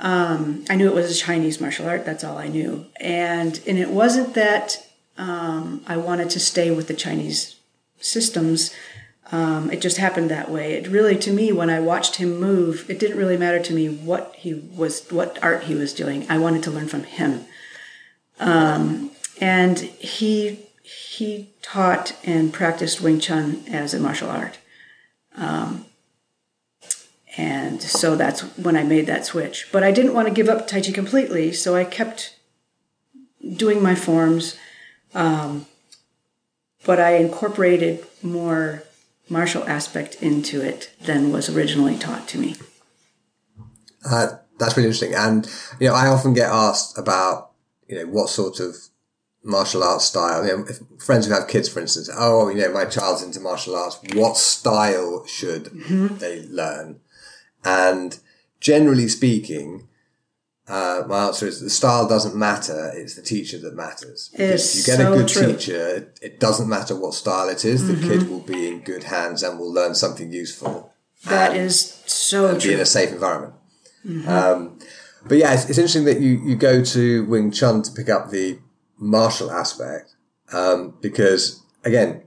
Um, 0.00 0.64
I 0.68 0.76
knew 0.76 0.88
it 0.88 0.94
was 0.94 1.10
a 1.10 1.14
Chinese 1.14 1.60
martial 1.60 1.88
art. 1.88 2.04
That's 2.04 2.24
all 2.24 2.38
I 2.38 2.48
knew, 2.48 2.86
and 3.00 3.60
and 3.66 3.78
it 3.78 3.90
wasn't 3.90 4.34
that 4.34 4.86
um, 5.18 5.82
I 5.86 5.96
wanted 5.98 6.30
to 6.30 6.40
stay 6.40 6.70
with 6.70 6.88
the 6.88 6.94
Chinese 6.94 7.56
systems. 8.00 8.74
Um, 9.32 9.70
it 9.70 9.80
just 9.80 9.98
happened 9.98 10.30
that 10.30 10.50
way. 10.50 10.72
It 10.72 10.88
really, 10.88 11.16
to 11.18 11.32
me, 11.32 11.52
when 11.52 11.70
I 11.70 11.78
watched 11.78 12.16
him 12.16 12.40
move, 12.40 12.88
it 12.88 12.98
didn't 12.98 13.18
really 13.18 13.36
matter 13.36 13.60
to 13.60 13.72
me 13.72 13.88
what 13.88 14.34
he 14.36 14.54
was, 14.54 15.06
what 15.10 15.38
art 15.42 15.64
he 15.64 15.74
was 15.74 15.92
doing. 15.92 16.26
I 16.28 16.38
wanted 16.38 16.64
to 16.64 16.70
learn 16.70 16.88
from 16.88 17.04
him. 17.04 17.44
Um, 18.40 19.12
and 19.40 19.78
he 19.78 20.66
he 20.82 21.50
taught 21.62 22.16
and 22.24 22.52
practiced 22.52 23.00
Wing 23.00 23.20
Chun 23.20 23.62
as 23.68 23.94
a 23.94 24.00
martial 24.00 24.28
art. 24.28 24.58
Um, 25.36 25.84
and 27.36 27.82
so 27.82 28.16
that's 28.16 28.42
when 28.56 28.76
I 28.76 28.82
made 28.82 29.06
that 29.06 29.24
switch. 29.24 29.68
But 29.72 29.82
I 29.82 29.92
didn't 29.92 30.14
want 30.14 30.28
to 30.28 30.34
give 30.34 30.48
up 30.48 30.66
Tai 30.66 30.80
Chi 30.80 30.92
completely, 30.92 31.52
so 31.52 31.76
I 31.76 31.84
kept 31.84 32.36
doing 33.56 33.82
my 33.82 33.94
forms. 33.94 34.56
Um, 35.14 35.66
but 36.84 36.98
I 37.00 37.16
incorporated 37.16 38.04
more 38.22 38.84
martial 39.28 39.64
aspect 39.64 40.16
into 40.22 40.60
it 40.60 40.92
than 41.02 41.32
was 41.32 41.48
originally 41.48 41.96
taught 41.96 42.26
to 42.28 42.38
me. 42.38 42.56
Uh, 44.04 44.38
that's 44.58 44.76
really 44.76 44.88
interesting. 44.88 45.14
And, 45.14 45.50
you 45.78 45.88
know, 45.88 45.94
I 45.94 46.08
often 46.08 46.32
get 46.32 46.50
asked 46.50 46.98
about, 46.98 47.50
you 47.88 47.96
know, 47.96 48.06
what 48.06 48.28
sort 48.28 48.60
of 48.60 48.76
martial 49.42 49.82
arts 49.82 50.06
style. 50.06 50.46
You 50.46 50.58
know, 50.58 50.64
friends 50.98 51.26
who 51.26 51.32
have 51.32 51.48
kids, 51.48 51.68
for 51.68 51.80
instance, 51.80 52.10
oh, 52.16 52.48
you 52.48 52.60
know, 52.60 52.72
my 52.72 52.84
child's 52.84 53.22
into 53.22 53.40
martial 53.40 53.76
arts. 53.76 53.98
What 54.14 54.36
style 54.36 55.24
should 55.26 55.64
mm-hmm. 55.64 56.16
they 56.16 56.42
learn? 56.42 57.00
And 57.64 58.18
generally 58.60 59.08
speaking, 59.08 59.88
uh, 60.68 61.02
my 61.08 61.26
answer 61.26 61.46
is 61.46 61.60
the 61.60 61.70
style 61.70 62.08
doesn't 62.08 62.36
matter. 62.36 62.92
It's 62.94 63.16
the 63.16 63.22
teacher 63.22 63.58
that 63.58 63.74
matters. 63.74 64.30
If 64.34 64.40
you 64.40 64.84
get 64.84 64.98
so 64.98 65.12
a 65.12 65.16
good 65.16 65.28
true. 65.28 65.46
teacher, 65.52 65.88
it, 65.96 66.18
it, 66.22 66.40
doesn't 66.40 66.68
matter 66.68 66.94
what 66.94 67.14
style 67.14 67.48
it 67.48 67.64
is. 67.64 67.82
Mm-hmm. 67.82 68.00
The 68.00 68.08
kid 68.08 68.30
will 68.30 68.40
be 68.40 68.68
in 68.68 68.80
good 68.80 69.04
hands 69.04 69.42
and 69.42 69.58
will 69.58 69.72
learn 69.72 69.94
something 69.94 70.32
useful. 70.32 70.92
That 71.24 71.56
is 71.56 72.02
so 72.06 72.54
be 72.54 72.60
true. 72.60 72.72
in 72.72 72.80
a 72.80 72.86
safe 72.86 73.10
environment. 73.10 73.54
Mm-hmm. 74.06 74.28
Um, 74.28 74.78
but 75.26 75.38
yeah, 75.38 75.52
it's, 75.52 75.68
it's, 75.68 75.78
interesting 75.78 76.04
that 76.04 76.20
you, 76.20 76.40
you 76.44 76.56
go 76.56 76.82
to 76.82 77.26
Wing 77.26 77.50
Chun 77.50 77.82
to 77.82 77.92
pick 77.92 78.08
up 78.08 78.30
the 78.30 78.58
martial 78.96 79.50
aspect 79.50 80.14
um, 80.52 80.94
because 81.00 81.62
again 81.84 82.22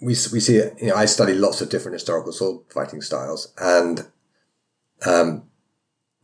we 0.00 0.08
we 0.32 0.40
see 0.40 0.56
it. 0.56 0.74
You 0.80 0.88
know, 0.88 0.96
I 0.96 1.04
study 1.06 1.34
lots 1.34 1.60
of 1.60 1.70
different 1.70 1.94
historical 1.94 2.32
sword 2.32 2.64
fighting 2.70 3.02
styles, 3.02 3.52
and 3.58 4.06
um, 5.06 5.44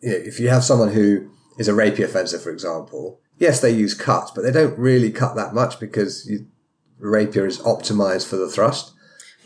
you 0.00 0.10
know, 0.10 0.16
if 0.16 0.38
you 0.40 0.48
have 0.48 0.64
someone 0.64 0.92
who 0.92 1.30
is 1.58 1.68
a 1.68 1.74
rapier 1.74 2.08
fencer, 2.08 2.38
for 2.38 2.50
example, 2.50 3.20
yes, 3.38 3.60
they 3.60 3.70
use 3.70 3.94
cuts, 3.94 4.30
but 4.30 4.42
they 4.42 4.52
don't 4.52 4.78
really 4.78 5.10
cut 5.10 5.36
that 5.36 5.54
much 5.54 5.80
because 5.80 6.26
you, 6.28 6.46
rapier 6.98 7.46
is 7.46 7.58
optimized 7.60 8.28
for 8.28 8.36
the 8.36 8.48
thrust. 8.48 8.92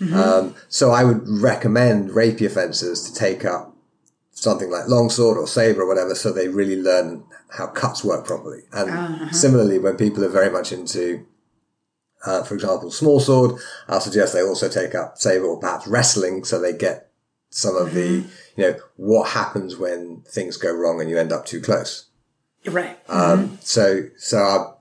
Mm-hmm. 0.00 0.14
Um, 0.14 0.54
so 0.68 0.90
I 0.90 1.04
would 1.04 1.22
recommend 1.28 2.10
rapier 2.10 2.48
fencers 2.48 3.08
to 3.08 3.14
take 3.14 3.44
up 3.44 3.76
something 4.32 4.70
like 4.70 4.88
longsword 4.88 5.36
or 5.38 5.46
saber 5.46 5.82
or 5.82 5.86
whatever, 5.86 6.14
so 6.14 6.32
they 6.32 6.48
really 6.48 6.80
learn 6.80 7.24
how 7.50 7.66
cuts 7.66 8.02
work 8.02 8.26
properly. 8.26 8.62
And 8.72 8.90
uh-huh. 8.90 9.30
similarly, 9.30 9.78
when 9.78 9.96
people 9.96 10.24
are 10.24 10.28
very 10.28 10.50
much 10.50 10.72
into, 10.72 11.26
uh, 12.24 12.42
for 12.42 12.54
example, 12.54 12.90
small 12.90 13.20
sword, 13.20 13.60
I'll 13.88 14.00
suggest 14.00 14.32
they 14.32 14.42
also 14.42 14.68
take 14.68 14.94
up 14.94 15.18
saber 15.18 15.44
or 15.44 15.60
perhaps 15.60 15.86
wrestling, 15.86 16.44
so 16.44 16.60
they 16.60 16.72
get 16.72 17.10
some 17.50 17.76
of 17.76 17.88
mm-hmm. 17.88 17.96
the, 17.96 18.24
you 18.56 18.64
know, 18.64 18.78
what 18.96 19.30
happens 19.30 19.76
when 19.76 20.22
things 20.26 20.56
go 20.56 20.72
wrong 20.72 21.00
and 21.00 21.08
you 21.08 21.18
end 21.18 21.32
up 21.32 21.46
too 21.46 21.60
close. 21.60 22.06
Right. 22.66 22.98
Um, 23.08 23.48
mm-hmm. 23.48 23.54
So, 23.60 24.08
so, 24.16 24.38
I, 24.38 24.72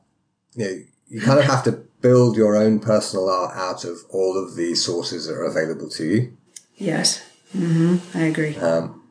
you 0.55 0.65
know, 0.65 0.81
you 1.07 1.21
kind 1.21 1.39
of 1.39 1.45
have 1.45 1.63
to 1.63 1.71
build 2.01 2.35
your 2.35 2.55
own 2.55 2.79
personal 2.79 3.29
art 3.29 3.55
out 3.55 3.85
of 3.85 3.97
all 4.09 4.41
of 4.41 4.55
the 4.55 4.75
sources 4.75 5.27
that 5.27 5.33
are 5.33 5.45
available 5.45 5.89
to 5.89 6.05
you. 6.05 6.37
Yes. 6.75 7.23
Mm-hmm. 7.55 8.17
I 8.17 8.21
agree. 8.23 8.55
Um, 8.57 9.03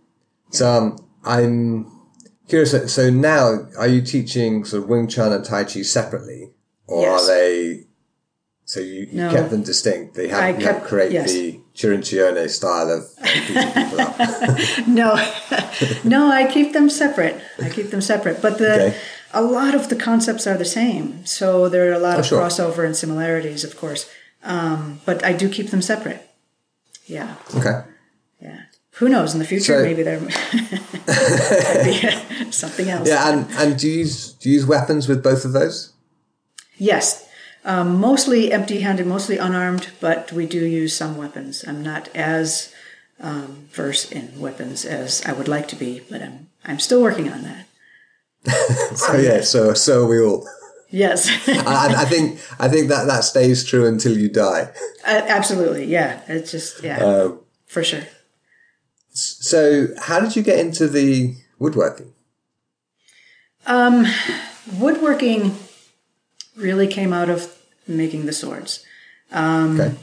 so 0.50 0.70
um, 0.70 0.98
I'm 1.24 1.90
curious. 2.48 2.92
So 2.92 3.10
now, 3.10 3.68
are 3.78 3.86
you 3.86 4.02
teaching 4.02 4.64
sort 4.64 4.82
of 4.82 4.88
Wing 4.88 5.08
Chun 5.08 5.32
and 5.32 5.44
Tai 5.44 5.64
Chi 5.64 5.82
separately, 5.82 6.50
or 6.86 7.02
yes. 7.02 7.22
are 7.22 7.26
they? 7.26 7.84
So 8.64 8.80
you, 8.80 9.06
you 9.10 9.16
no. 9.22 9.30
kept 9.30 9.50
them 9.50 9.62
distinct. 9.62 10.14
They 10.14 10.28
haven't, 10.28 10.62
kept, 10.62 10.84
create 10.84 11.12
yes. 11.12 11.32
the 11.32 11.59
Cirrincione 11.74 12.48
style 12.48 12.90
of 12.90 13.08
no, 14.88 15.14
no, 16.04 16.30
I 16.30 16.50
keep 16.50 16.72
them 16.72 16.90
separate. 16.90 17.40
I 17.62 17.70
keep 17.70 17.90
them 17.90 18.00
separate. 18.00 18.42
But 18.42 18.58
the 18.58 18.74
okay. 18.74 18.96
a 19.32 19.42
lot 19.42 19.74
of 19.74 19.88
the 19.88 19.96
concepts 19.96 20.46
are 20.46 20.56
the 20.56 20.64
same. 20.64 21.24
So 21.24 21.68
there 21.68 21.90
are 21.90 21.94
a 21.94 21.98
lot 21.98 22.16
oh, 22.16 22.20
of 22.20 22.26
sure. 22.26 22.40
crossover 22.40 22.84
and 22.84 22.96
similarities, 22.96 23.64
of 23.64 23.76
course. 23.76 24.10
Um, 24.42 25.00
but 25.04 25.24
I 25.24 25.32
do 25.32 25.48
keep 25.48 25.70
them 25.70 25.80
separate. 25.80 26.28
Yeah. 27.06 27.36
Okay. 27.54 27.82
Yeah 28.40 28.62
who 29.00 29.08
knows 29.08 29.32
in 29.32 29.38
the 29.38 29.46
future 29.46 29.78
so, 29.78 29.82
maybe 29.82 30.02
there 30.02 30.20
might 30.20 30.34
be 31.84 32.50
something 32.50 32.90
else 32.90 33.08
yeah 33.08 33.32
and 33.32 33.50
and 33.52 33.78
do 33.78 33.88
you 33.88 34.00
use 34.00 34.34
do 34.34 34.50
you 34.50 34.56
use 34.56 34.66
weapons 34.66 35.08
with 35.08 35.22
both 35.22 35.46
of 35.46 35.52
those 35.52 35.94
yes 36.76 37.26
um, 37.64 38.00
mostly 38.00 38.52
empty 38.52 38.80
handed 38.80 39.06
mostly 39.06 39.38
unarmed 39.38 39.90
but 40.00 40.32
we 40.32 40.46
do 40.46 40.64
use 40.64 40.96
some 40.96 41.16
weapons 41.16 41.64
i'm 41.66 41.82
not 41.82 42.08
as 42.14 42.72
um, 43.20 43.68
versed 43.70 44.12
in 44.12 44.38
weapons 44.40 44.84
as 44.84 45.22
I 45.24 45.32
would 45.32 45.48
like 45.48 45.68
to 45.68 45.76
be, 45.76 46.00
but 46.10 46.22
I'm 46.22 46.48
I'm 46.64 46.80
still 46.80 47.02
working 47.02 47.30
on 47.30 47.42
that. 47.42 47.66
so 48.96 49.16
yeah, 49.16 49.42
so 49.42 49.74
so 49.74 50.06
we 50.06 50.20
all. 50.20 50.48
Yes, 50.92 51.28
I, 51.46 51.94
I, 51.98 52.04
think 52.04 52.40
I 52.58 52.66
think 52.66 52.88
that 52.88 53.06
that 53.06 53.22
stays 53.22 53.64
true 53.64 53.86
until 53.86 54.18
you 54.18 54.28
die. 54.28 54.72
Uh, 55.06 55.22
absolutely, 55.28 55.84
yeah. 55.84 56.20
It's 56.26 56.50
just 56.50 56.82
yeah, 56.82 56.98
um, 56.98 57.40
for 57.66 57.84
sure. 57.84 58.02
So, 59.12 59.88
how 60.00 60.18
did 60.18 60.34
you 60.34 60.42
get 60.42 60.58
into 60.58 60.88
the 60.88 61.36
woodworking? 61.60 62.12
Um, 63.66 64.04
woodworking 64.78 65.56
really 66.60 66.86
came 66.86 67.12
out 67.12 67.28
of 67.28 67.56
making 67.86 68.26
the 68.26 68.32
swords. 68.32 68.84
Um, 69.32 69.80
okay. 69.80 69.96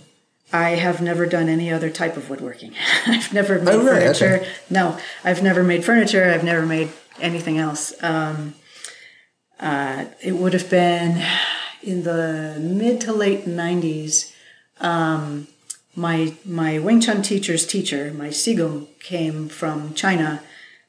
I 0.52 0.70
have 0.72 1.02
never 1.02 1.26
done 1.26 1.50
any 1.50 1.72
other 1.72 1.90
type 1.90 2.16
of 2.16 2.30
woodworking. 2.30 2.74
I've 3.06 3.34
never 3.34 3.60
made 3.60 3.76
oh, 3.76 3.84
right, 3.84 4.02
furniture. 4.02 4.36
Okay. 4.42 4.50
No, 4.70 4.98
I've 5.24 5.44
never 5.44 5.64
made 5.64 5.84
furniture. 5.84 6.30
I've 6.30 6.44
never 6.44 6.66
made 6.66 6.90
anything 7.20 7.58
else. 7.58 7.94
Um, 8.02 8.56
uh, 9.60 10.06
it 10.24 10.36
would 10.36 10.54
have 10.54 10.70
been 10.70 11.24
in 11.84 12.04
the 12.04 12.58
mid 12.60 13.02
to 13.02 13.14
late 13.14 13.46
90s. 13.46 14.34
Um, 14.80 15.48
my 15.96 16.36
my 16.46 16.78
Wing 16.78 17.02
Chun 17.02 17.24
teacher's 17.24 17.66
teacher, 17.66 18.14
my 18.14 18.28
Sigong, 18.28 18.88
came 19.00 19.50
from 19.50 19.96
China 19.96 20.44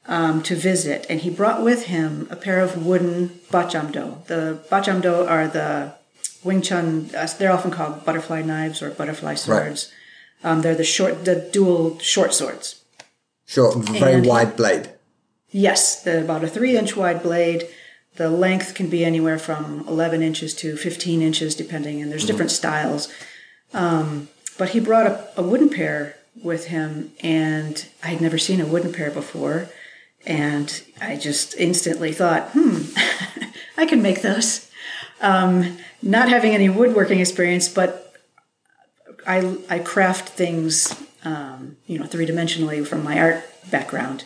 um, 0.07 0.41
to 0.43 0.55
visit, 0.55 1.05
and 1.09 1.21
he 1.21 1.29
brought 1.29 1.63
with 1.63 1.85
him 1.85 2.27
a 2.29 2.35
pair 2.35 2.59
of 2.59 2.85
wooden 2.85 3.39
Bot 3.51 3.71
Jaam 3.71 3.91
Do. 3.91 4.17
The 4.27 4.59
Bot 4.69 4.85
Jaam 4.85 5.01
Do 5.01 5.25
are 5.25 5.47
the 5.47 5.93
Wing 6.43 6.61
Chun. 6.61 7.09
Uh, 7.15 7.27
they're 7.37 7.51
often 7.51 7.71
called 7.71 8.05
butterfly 8.05 8.41
knives 8.41 8.81
or 8.81 8.89
butterfly 8.91 9.35
swords. 9.35 9.91
Right. 10.43 10.51
Um, 10.51 10.61
they're 10.61 10.75
the 10.75 10.83
short, 10.83 11.25
the 11.25 11.49
dual 11.51 11.99
short 11.99 12.33
swords. 12.33 12.83
Short, 13.45 13.75
very 13.77 14.13
and 14.13 14.25
wide 14.25 14.55
blade. 14.55 14.89
Yes, 15.51 16.03
the, 16.03 16.21
about 16.21 16.43
a 16.43 16.47
three-inch 16.47 16.95
wide 16.95 17.23
blade. 17.23 17.67
The 18.15 18.29
length 18.29 18.75
can 18.75 18.89
be 18.89 19.03
anywhere 19.03 19.39
from 19.39 19.85
11 19.87 20.21
inches 20.21 20.53
to 20.55 20.77
15 20.77 21.21
inches, 21.21 21.55
depending, 21.55 22.01
and 22.01 22.11
there's 22.11 22.23
mm-hmm. 22.23 22.31
different 22.31 22.51
styles. 22.51 23.11
Um, 23.73 24.29
but 24.57 24.69
he 24.69 24.79
brought 24.79 25.07
a, 25.07 25.29
a 25.37 25.41
wooden 25.41 25.69
pair 25.69 26.15
with 26.43 26.67
him, 26.67 27.11
and 27.21 27.87
I 28.03 28.07
had 28.07 28.21
never 28.21 28.37
seen 28.37 28.61
a 28.61 28.65
wooden 28.65 28.93
pair 28.93 29.09
before. 29.09 29.69
And 30.29 30.83
I 31.01 31.17
just 31.17 31.55
instantly 31.57 32.13
thought, 32.13 32.51
hmm, 32.53 32.83
I 33.77 33.85
can 33.87 34.01
make 34.01 34.21
those. 34.21 34.69
Um, 35.21 35.79
not 36.01 36.29
having 36.29 36.53
any 36.53 36.69
woodworking 36.69 37.19
experience, 37.19 37.67
but 37.67 38.13
I, 39.27 39.57
I 39.69 39.79
craft 39.79 40.29
things, 40.29 40.95
um, 41.23 41.77
you 41.87 41.97
know, 41.97 42.05
three 42.05 42.27
dimensionally 42.27 42.85
from 42.85 43.03
my 43.03 43.19
art 43.19 43.43
background. 43.69 44.25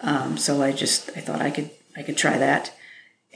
Um, 0.00 0.36
so 0.36 0.60
I 0.60 0.72
just 0.72 1.10
I 1.16 1.20
thought 1.20 1.40
I 1.40 1.50
could 1.50 1.70
I 1.96 2.02
could 2.02 2.16
try 2.16 2.36
that, 2.36 2.74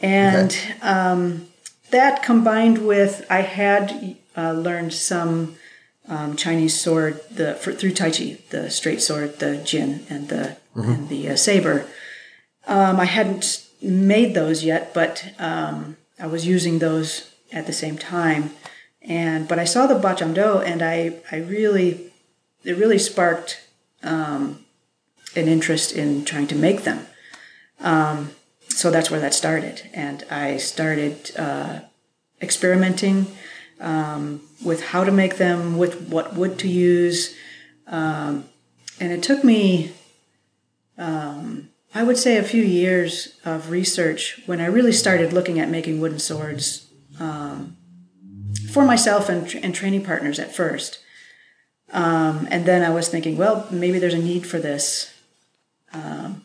and 0.02 0.50
okay. 0.50 0.80
um, 0.80 1.46
that 1.90 2.22
combined 2.22 2.86
with 2.86 3.24
I 3.30 3.42
had 3.42 4.16
uh, 4.36 4.52
learned 4.52 4.92
some 4.92 5.56
um, 6.08 6.36
Chinese 6.36 6.78
sword 6.78 7.20
the 7.30 7.54
for, 7.54 7.72
through 7.72 7.92
Tai 7.92 8.10
Chi, 8.10 8.38
the 8.50 8.70
straight 8.70 9.00
sword, 9.00 9.38
the 9.38 9.62
Jian, 9.64 10.10
and 10.10 10.28
the 10.28 10.56
mm-hmm. 10.76 10.90
and 10.90 11.08
the 11.08 11.30
uh, 11.30 11.36
saber. 11.36 11.86
Um, 12.68 13.00
I 13.00 13.06
hadn't 13.06 13.66
made 13.82 14.34
those 14.34 14.62
yet, 14.62 14.94
but 14.94 15.32
um, 15.38 15.96
I 16.20 16.26
was 16.26 16.46
using 16.46 16.78
those 16.78 17.34
at 17.52 17.66
the 17.66 17.72
same 17.72 17.98
time. 17.98 18.50
And 19.02 19.48
but 19.48 19.58
I 19.58 19.64
saw 19.64 19.86
the 19.86 19.94
Bot 19.94 20.18
Jaam 20.18 20.34
Do, 20.34 20.58
and 20.58 20.82
I 20.82 21.20
I 21.32 21.36
really 21.36 22.12
it 22.64 22.76
really 22.76 22.98
sparked 22.98 23.66
um, 24.02 24.64
an 25.34 25.48
interest 25.48 25.92
in 25.92 26.24
trying 26.24 26.46
to 26.48 26.54
make 26.54 26.84
them. 26.84 27.06
Um, 27.80 28.32
so 28.68 28.90
that's 28.90 29.10
where 29.10 29.20
that 29.20 29.34
started, 29.34 29.88
and 29.94 30.24
I 30.30 30.58
started 30.58 31.32
uh, 31.36 31.80
experimenting 32.42 33.26
um, 33.80 34.42
with 34.64 34.82
how 34.82 35.04
to 35.04 35.12
make 35.12 35.36
them, 35.36 35.78
with 35.78 36.08
what 36.08 36.34
wood 36.34 36.58
to 36.60 36.68
use. 36.68 37.34
Um, 37.86 38.44
and 39.00 39.12
it 39.12 39.22
took 39.22 39.44
me, 39.44 39.92
um, 40.98 41.70
I 41.94 42.02
would 42.02 42.18
say, 42.18 42.36
a 42.36 42.42
few 42.42 42.62
years 42.62 43.36
of 43.44 43.70
research 43.70 44.42
when 44.46 44.60
I 44.60 44.66
really 44.66 44.92
started 44.92 45.32
looking 45.32 45.58
at 45.58 45.68
making 45.68 46.00
wooden 46.00 46.18
swords 46.18 46.86
um, 47.18 47.76
for 48.70 48.84
myself 48.84 49.28
and, 49.28 49.52
and, 49.62 49.74
training 49.74 50.04
partners 50.04 50.38
at 50.38 50.54
first. 50.54 51.00
Um, 51.92 52.46
and 52.50 52.66
then 52.66 52.82
I 52.82 52.90
was 52.90 53.08
thinking, 53.08 53.36
well, 53.36 53.66
maybe 53.70 53.98
there's 53.98 54.14
a 54.14 54.18
need 54.18 54.46
for 54.46 54.58
this. 54.58 55.12
Um, 55.92 56.42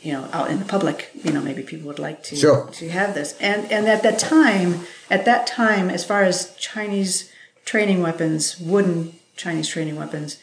you 0.00 0.12
know, 0.12 0.28
out 0.32 0.50
in 0.50 0.58
the 0.58 0.64
public, 0.64 1.10
you 1.14 1.30
know, 1.30 1.42
maybe 1.42 1.62
people 1.62 1.86
would 1.86 1.98
like 1.98 2.22
to 2.24 2.36
sure. 2.36 2.68
to 2.72 2.88
have 2.88 3.14
this. 3.14 3.36
And 3.38 3.70
and 3.70 3.86
at 3.86 4.02
that 4.02 4.18
time, 4.18 4.86
at 5.10 5.24
that 5.26 5.46
time, 5.46 5.90
as 5.90 6.04
far 6.04 6.22
as 6.22 6.56
Chinese 6.56 7.30
training 7.64 8.02
weapons, 8.02 8.58
wooden 8.58 9.14
Chinese 9.36 9.68
training 9.68 9.96
weapons, 9.96 10.38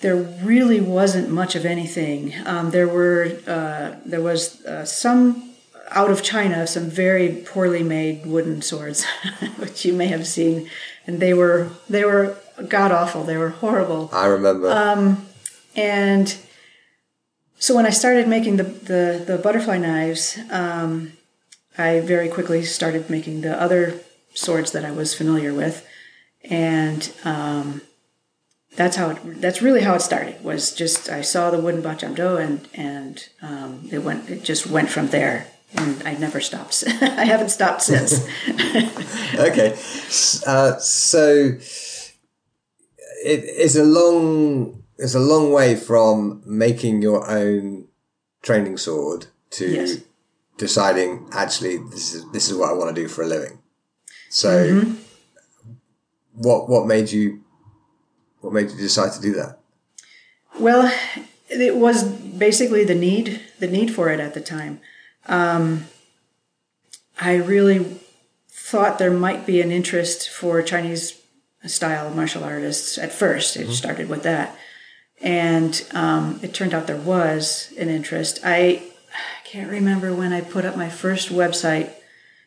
there 0.00 0.16
really 0.16 0.80
wasn't 0.80 1.28
much 1.28 1.56
of 1.56 1.64
anything. 1.64 2.34
Um, 2.46 2.70
there 2.70 2.88
were 2.88 3.38
uh, 3.46 3.96
there 4.04 4.22
was 4.22 4.64
uh, 4.64 4.84
some 4.84 5.54
out 5.90 6.10
of 6.10 6.22
China, 6.22 6.66
some 6.66 6.88
very 6.88 7.42
poorly 7.46 7.82
made 7.82 8.26
wooden 8.26 8.62
swords, 8.62 9.04
which 9.58 9.84
you 9.84 9.92
may 9.92 10.06
have 10.06 10.26
seen, 10.26 10.68
and 11.06 11.20
they 11.20 11.34
were 11.34 11.70
they 11.88 12.04
were 12.04 12.36
god 12.68 12.92
awful. 12.92 13.24
They 13.24 13.36
were 13.36 13.50
horrible. 13.50 14.10
I 14.12 14.26
remember. 14.26 14.70
Um, 14.70 15.26
and 15.74 16.36
so 17.58 17.74
when 17.74 17.86
I 17.86 17.90
started 17.90 18.28
making 18.28 18.56
the 18.56 18.64
the, 18.64 19.24
the 19.26 19.38
butterfly 19.38 19.78
knives, 19.78 20.38
um, 20.50 21.12
I 21.76 22.00
very 22.00 22.28
quickly 22.28 22.64
started 22.64 23.10
making 23.10 23.40
the 23.40 23.60
other 23.60 24.00
swords 24.34 24.70
that 24.72 24.84
I 24.84 24.92
was 24.92 25.14
familiar 25.14 25.52
with, 25.52 25.84
and 26.44 27.12
um, 27.24 27.82
that's 28.78 28.96
how 28.96 29.10
it, 29.10 29.40
that's 29.40 29.60
really 29.60 29.80
how 29.80 29.94
it 29.94 30.02
started. 30.02 30.42
Was 30.42 30.72
just 30.72 31.10
I 31.10 31.20
saw 31.20 31.50
the 31.50 31.58
wooden 31.58 31.82
Bot 31.82 31.98
Jaam 31.98 32.14
Do 32.14 32.36
and 32.36 32.66
and 32.72 33.28
um, 33.42 33.88
it 33.90 33.98
went 33.98 34.30
it 34.30 34.44
just 34.44 34.68
went 34.68 34.88
from 34.88 35.08
there, 35.08 35.48
and 35.74 36.00
I 36.06 36.14
never 36.14 36.40
stopped. 36.40 36.84
I 37.00 37.24
haven't 37.24 37.48
stopped 37.48 37.82
since. 37.82 38.24
okay, 39.34 39.76
uh, 40.46 40.78
so 40.78 41.58
it 43.24 43.44
is 43.66 43.74
a 43.74 43.82
long 43.84 44.84
it's 44.96 45.16
a 45.16 45.20
long 45.20 45.52
way 45.52 45.74
from 45.74 46.42
making 46.46 47.02
your 47.02 47.28
own 47.28 47.88
training 48.42 48.76
sword 48.76 49.26
to 49.50 49.68
yes. 49.68 49.98
deciding 50.56 51.28
actually 51.32 51.78
this 51.78 52.14
is 52.14 52.30
this 52.30 52.48
is 52.48 52.56
what 52.56 52.70
I 52.70 52.74
want 52.74 52.94
to 52.94 53.02
do 53.02 53.08
for 53.08 53.22
a 53.22 53.26
living. 53.26 53.58
So, 54.30 54.50
mm-hmm. 54.50 54.92
what 56.34 56.68
what 56.68 56.86
made 56.86 57.10
you 57.10 57.42
what 58.40 58.52
made 58.52 58.70
you 58.70 58.76
decide 58.76 59.12
to 59.12 59.20
do 59.20 59.32
that? 59.34 59.58
Well, 60.58 60.92
it 61.48 61.76
was 61.76 62.04
basically 62.04 62.84
the 62.84 62.94
need 62.94 63.40
the 63.58 63.68
need 63.68 63.94
for 63.94 64.10
it 64.10 64.20
at 64.20 64.34
the 64.34 64.40
time. 64.40 64.80
Um, 65.26 65.86
I 67.20 67.34
really 67.34 68.00
thought 68.48 68.98
there 68.98 69.10
might 69.10 69.46
be 69.46 69.60
an 69.60 69.70
interest 69.70 70.30
for 70.30 70.62
Chinese 70.62 71.20
style 71.66 72.10
martial 72.10 72.44
artists 72.44 72.98
at 72.98 73.12
first. 73.12 73.56
It 73.56 73.62
mm-hmm. 73.64 73.72
started 73.72 74.08
with 74.08 74.22
that 74.22 74.56
and 75.20 75.86
um, 75.92 76.38
it 76.42 76.54
turned 76.54 76.74
out 76.74 76.86
there 76.86 76.96
was 76.96 77.72
an 77.78 77.88
interest. 77.88 78.40
I, 78.44 78.82
I 79.12 79.44
can't 79.44 79.70
remember 79.70 80.14
when 80.14 80.32
I 80.32 80.40
put 80.40 80.64
up 80.64 80.76
my 80.76 80.88
first 80.88 81.30
website. 81.30 81.92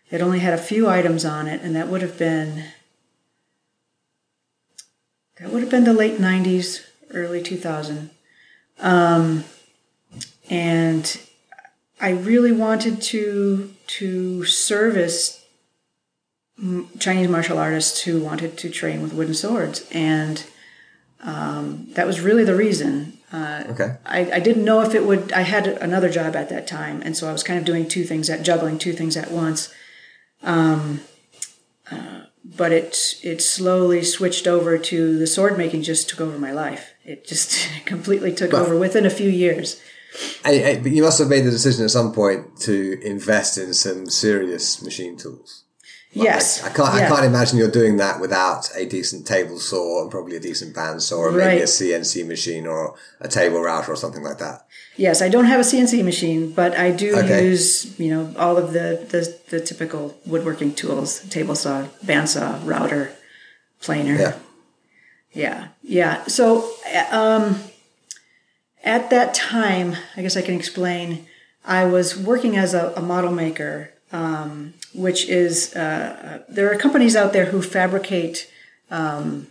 It 0.09 0.21
only 0.21 0.39
had 0.39 0.53
a 0.53 0.57
few 0.57 0.89
items 0.89 1.25
on 1.25 1.47
it, 1.47 1.61
and 1.61 1.75
that 1.75 1.87
would 1.87 2.01
have 2.01 2.17
been 2.17 2.65
that 5.41 5.51
would 5.51 5.61
have 5.61 5.71
been 5.71 5.83
the 5.83 5.93
late 5.93 6.19
'90s, 6.19 6.85
early 7.09 7.41
2000. 7.41 8.11
Um, 8.79 9.43
and 10.49 11.19
I 11.99 12.11
really 12.11 12.51
wanted 12.51 13.01
to 13.01 13.73
to 13.87 14.45
service 14.45 15.45
Chinese 16.99 17.27
martial 17.27 17.57
artists 17.57 18.01
who 18.01 18.19
wanted 18.19 18.57
to 18.59 18.69
train 18.69 19.01
with 19.01 19.13
wooden 19.13 19.33
swords, 19.33 19.87
and 19.91 20.45
um, 21.21 21.87
that 21.93 22.05
was 22.05 22.21
really 22.21 22.43
the 22.43 22.55
reason. 22.55 23.17
Uh, 23.31 23.63
okay. 23.69 23.95
I, 24.05 24.31
I 24.33 24.39
didn't 24.39 24.65
know 24.65 24.81
if 24.81 24.93
it 24.93 25.05
would. 25.05 25.31
I 25.33 25.41
had 25.41 25.67
another 25.67 26.09
job 26.09 26.35
at 26.35 26.49
that 26.49 26.67
time, 26.67 27.01
and 27.01 27.17
so 27.17 27.29
I 27.29 27.31
was 27.31 27.43
kind 27.43 27.57
of 27.57 27.65
doing 27.65 27.87
two 27.87 28.03
things 28.03 28.29
at 28.29 28.43
juggling 28.43 28.77
two 28.77 28.93
things 28.93 29.17
at 29.17 29.31
once. 29.31 29.73
Um, 30.43 31.01
but 32.43 32.71
it 32.71 33.19
it 33.23 33.41
slowly 33.41 34.03
switched 34.03 34.47
over 34.47 34.77
to 34.77 35.17
the 35.17 35.27
sword 35.27 35.57
making. 35.57 35.83
Just 35.83 36.09
took 36.09 36.21
over 36.21 36.37
my 36.37 36.51
life. 36.51 36.93
It 37.03 37.25
just 37.25 37.69
completely 37.85 38.33
took 38.33 38.51
but, 38.51 38.61
over 38.61 38.77
within 38.77 39.05
a 39.05 39.09
few 39.09 39.29
years. 39.29 39.81
but 40.43 40.91
you 40.91 41.03
must 41.03 41.19
have 41.19 41.29
made 41.29 41.45
the 41.45 41.51
decision 41.51 41.85
at 41.85 41.91
some 41.91 42.13
point 42.13 42.59
to 42.61 42.99
invest 43.03 43.57
in 43.57 43.73
some 43.73 44.07
serious 44.07 44.81
machine 44.81 45.17
tools. 45.17 45.63
Yes. 46.13 46.61
I, 46.63 46.67
I 46.67 46.73
can't. 46.73 46.95
Yeah. 46.97 47.05
I 47.05 47.09
can't 47.09 47.25
imagine 47.25 47.57
you're 47.57 47.71
doing 47.71 47.97
that 47.97 48.19
without 48.19 48.69
a 48.75 48.85
decent 48.85 49.25
table 49.25 49.57
saw 49.57 50.01
and 50.01 50.11
probably 50.11 50.35
a 50.35 50.41
decent 50.41 50.75
bandsaw, 50.75 51.17
or 51.17 51.31
maybe 51.31 51.61
a 51.61 51.65
CNC 51.65 52.27
machine 52.27 52.67
or 52.67 52.95
a 53.19 53.27
table 53.27 53.61
router 53.61 53.93
or 53.93 53.95
something 53.95 54.23
like 54.23 54.39
that. 54.39 54.65
Yes, 54.97 55.21
I 55.21 55.29
don't 55.29 55.45
have 55.45 55.59
a 55.59 55.63
CNC 55.63 56.03
machine, 56.03 56.51
but 56.51 56.77
I 56.77 56.91
do 56.91 57.15
Okay. 57.17 57.45
use, 57.45 57.97
you 57.99 58.09
know, 58.09 58.33
all 58.37 58.57
of 58.57 58.73
the, 58.73 59.05
the, 59.09 59.37
the 59.49 59.59
typical 59.61 60.17
woodworking 60.25 60.73
tools, 60.73 61.21
table 61.29 61.55
saw, 61.55 61.87
bandsaw, 62.05 62.59
router, 62.65 63.11
planer. 63.81 64.15
Yeah. 64.15 64.33
Yeah. 65.33 65.67
Yeah. 65.81 66.23
So, 66.25 66.69
um, 67.11 67.59
at 68.83 69.09
that 69.11 69.33
time, 69.33 69.95
I 70.17 70.21
guess 70.21 70.35
I 70.35 70.41
can 70.41 70.55
explain, 70.55 71.25
I 71.65 71.85
was 71.85 72.17
working 72.17 72.57
as 72.57 72.73
a, 72.73 72.93
a 72.97 73.01
model 73.01 73.31
maker, 73.31 73.91
um, 74.11 74.73
which 74.93 75.29
is, 75.29 75.73
uh, 75.75 76.43
there 76.49 76.69
are 76.71 76.75
companies 76.77 77.15
out 77.15 77.31
there 77.31 77.45
who 77.45 77.61
fabricate 77.61 78.51
um, 78.89 79.47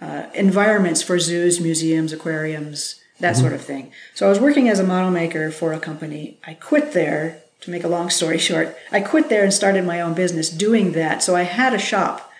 uh, 0.00 0.26
environments 0.34 1.02
for 1.02 1.18
zoos, 1.18 1.60
museums, 1.60 2.12
aquariums, 2.12 3.00
that 3.20 3.36
sort 3.36 3.52
of 3.52 3.62
thing. 3.62 3.92
So 4.14 4.26
I 4.26 4.28
was 4.28 4.38
working 4.40 4.68
as 4.68 4.78
a 4.78 4.84
model 4.84 5.10
maker 5.10 5.50
for 5.50 5.72
a 5.72 5.80
company. 5.80 6.38
I 6.46 6.54
quit 6.54 6.92
there, 6.92 7.42
to 7.60 7.70
make 7.70 7.84
a 7.84 7.88
long 7.88 8.10
story 8.10 8.38
short, 8.48 8.76
I 8.92 9.00
quit 9.00 9.28
there 9.28 9.42
and 9.42 9.52
started 9.52 9.84
my 9.84 10.00
own 10.00 10.14
business 10.14 10.50
doing 10.50 10.92
that. 10.92 11.22
So 11.22 11.34
I 11.34 11.42
had 11.42 11.72
a 11.74 11.78
shop. 11.78 12.30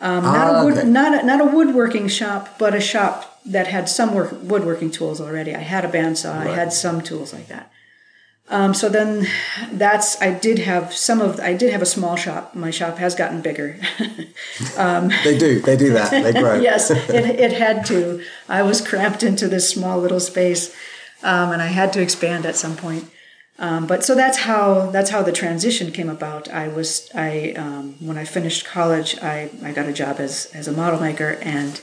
Um, 0.00 0.24
not 0.24 0.48
Ah, 0.48 0.60
a 0.60 0.64
wood, 0.64 0.78
okay. 0.78 0.88
not 0.88 1.22
a, 1.22 1.26
not 1.26 1.40
a 1.40 1.44
woodworking 1.44 2.08
shop, 2.08 2.58
but 2.58 2.74
a 2.74 2.80
shop 2.80 3.40
that 3.46 3.68
had 3.68 3.88
some 3.88 4.14
work, 4.14 4.30
woodworking 4.42 4.90
tools 4.90 5.20
already. 5.20 5.54
I 5.54 5.60
had 5.60 5.84
a 5.84 5.88
bandsaw, 5.88 6.32
I 6.38 6.54
had 6.54 6.72
some 6.72 7.02
tools 7.02 7.32
like 7.32 7.46
that. 7.48 7.70
Um, 8.48 8.74
so 8.74 8.88
then, 8.88 9.26
that's 9.70 10.20
I 10.20 10.32
did 10.32 10.58
have 10.58 10.92
some 10.92 11.20
of 11.20 11.40
I 11.40 11.54
did 11.54 11.72
have 11.72 11.80
a 11.80 11.86
small 11.86 12.16
shop. 12.16 12.54
My 12.54 12.70
shop 12.70 12.98
has 12.98 13.14
gotten 13.14 13.40
bigger. 13.40 13.78
um, 14.76 15.10
They 15.24 15.38
do. 15.38 15.60
They 15.60 15.76
do 15.76 15.92
that. 15.92 16.10
They 16.10 16.32
grow. 16.32 16.54
yes, 16.60 16.90
it, 16.90 17.40
it 17.40 17.52
had 17.52 17.86
to. 17.86 18.22
I 18.48 18.62
was 18.62 18.86
cramped 18.86 19.22
into 19.22 19.48
this 19.48 19.70
small 19.70 19.98
little 19.98 20.20
space, 20.20 20.74
um, 21.22 21.52
and 21.52 21.62
I 21.62 21.68
had 21.68 21.92
to 21.94 22.02
expand 22.02 22.44
at 22.44 22.56
some 22.56 22.76
point. 22.76 23.10
Um, 23.58 23.86
but 23.86 24.04
so 24.04 24.14
that's 24.14 24.38
how 24.38 24.90
that's 24.90 25.10
how 25.10 25.22
the 25.22 25.32
transition 25.32 25.92
came 25.92 26.08
about. 26.08 26.48
I 26.48 26.68
was 26.68 27.08
I 27.14 27.54
um, 27.56 27.94
when 28.00 28.18
I 28.18 28.24
finished 28.24 28.66
college, 28.66 29.16
I, 29.22 29.50
I 29.62 29.72
got 29.72 29.86
a 29.86 29.92
job 29.92 30.16
as 30.18 30.50
as 30.52 30.66
a 30.66 30.72
model 30.72 31.00
maker, 31.00 31.38
and 31.42 31.80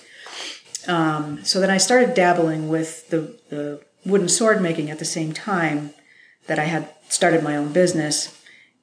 um, 0.88 1.44
so 1.44 1.60
then 1.60 1.70
I 1.70 1.78
started 1.78 2.14
dabbling 2.14 2.68
with 2.68 3.10
the, 3.10 3.36
the 3.50 3.82
wooden 4.06 4.30
sword 4.30 4.62
making 4.62 4.90
at 4.90 5.00
the 5.00 5.06
same 5.06 5.34
time 5.34 5.94
that 6.50 6.60
I 6.60 6.66
had 6.66 6.90
started 7.08 7.42
my 7.44 7.56
own 7.56 7.72
business, 7.72 8.38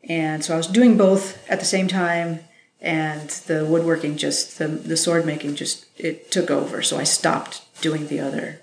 and 0.09 0.43
so 0.45 0.55
I 0.55 0.57
was 0.57 0.67
doing 0.67 0.97
both 0.97 1.25
at 1.51 1.61
the 1.61 1.67
same 1.67 1.89
time, 1.89 2.41
and 2.81 3.29
the 3.47 3.65
woodworking 3.67 4.17
just 4.17 4.59
the 4.59 4.69
the 4.69 4.97
sword 4.97 5.27
making 5.27 5.57
just 5.57 5.85
it 5.99 6.31
took 6.31 6.51
over. 6.51 6.81
So 6.83 6.97
I 6.97 7.05
stopped 7.05 7.63
doing 7.83 8.07
the 8.09 8.21
other 8.21 8.61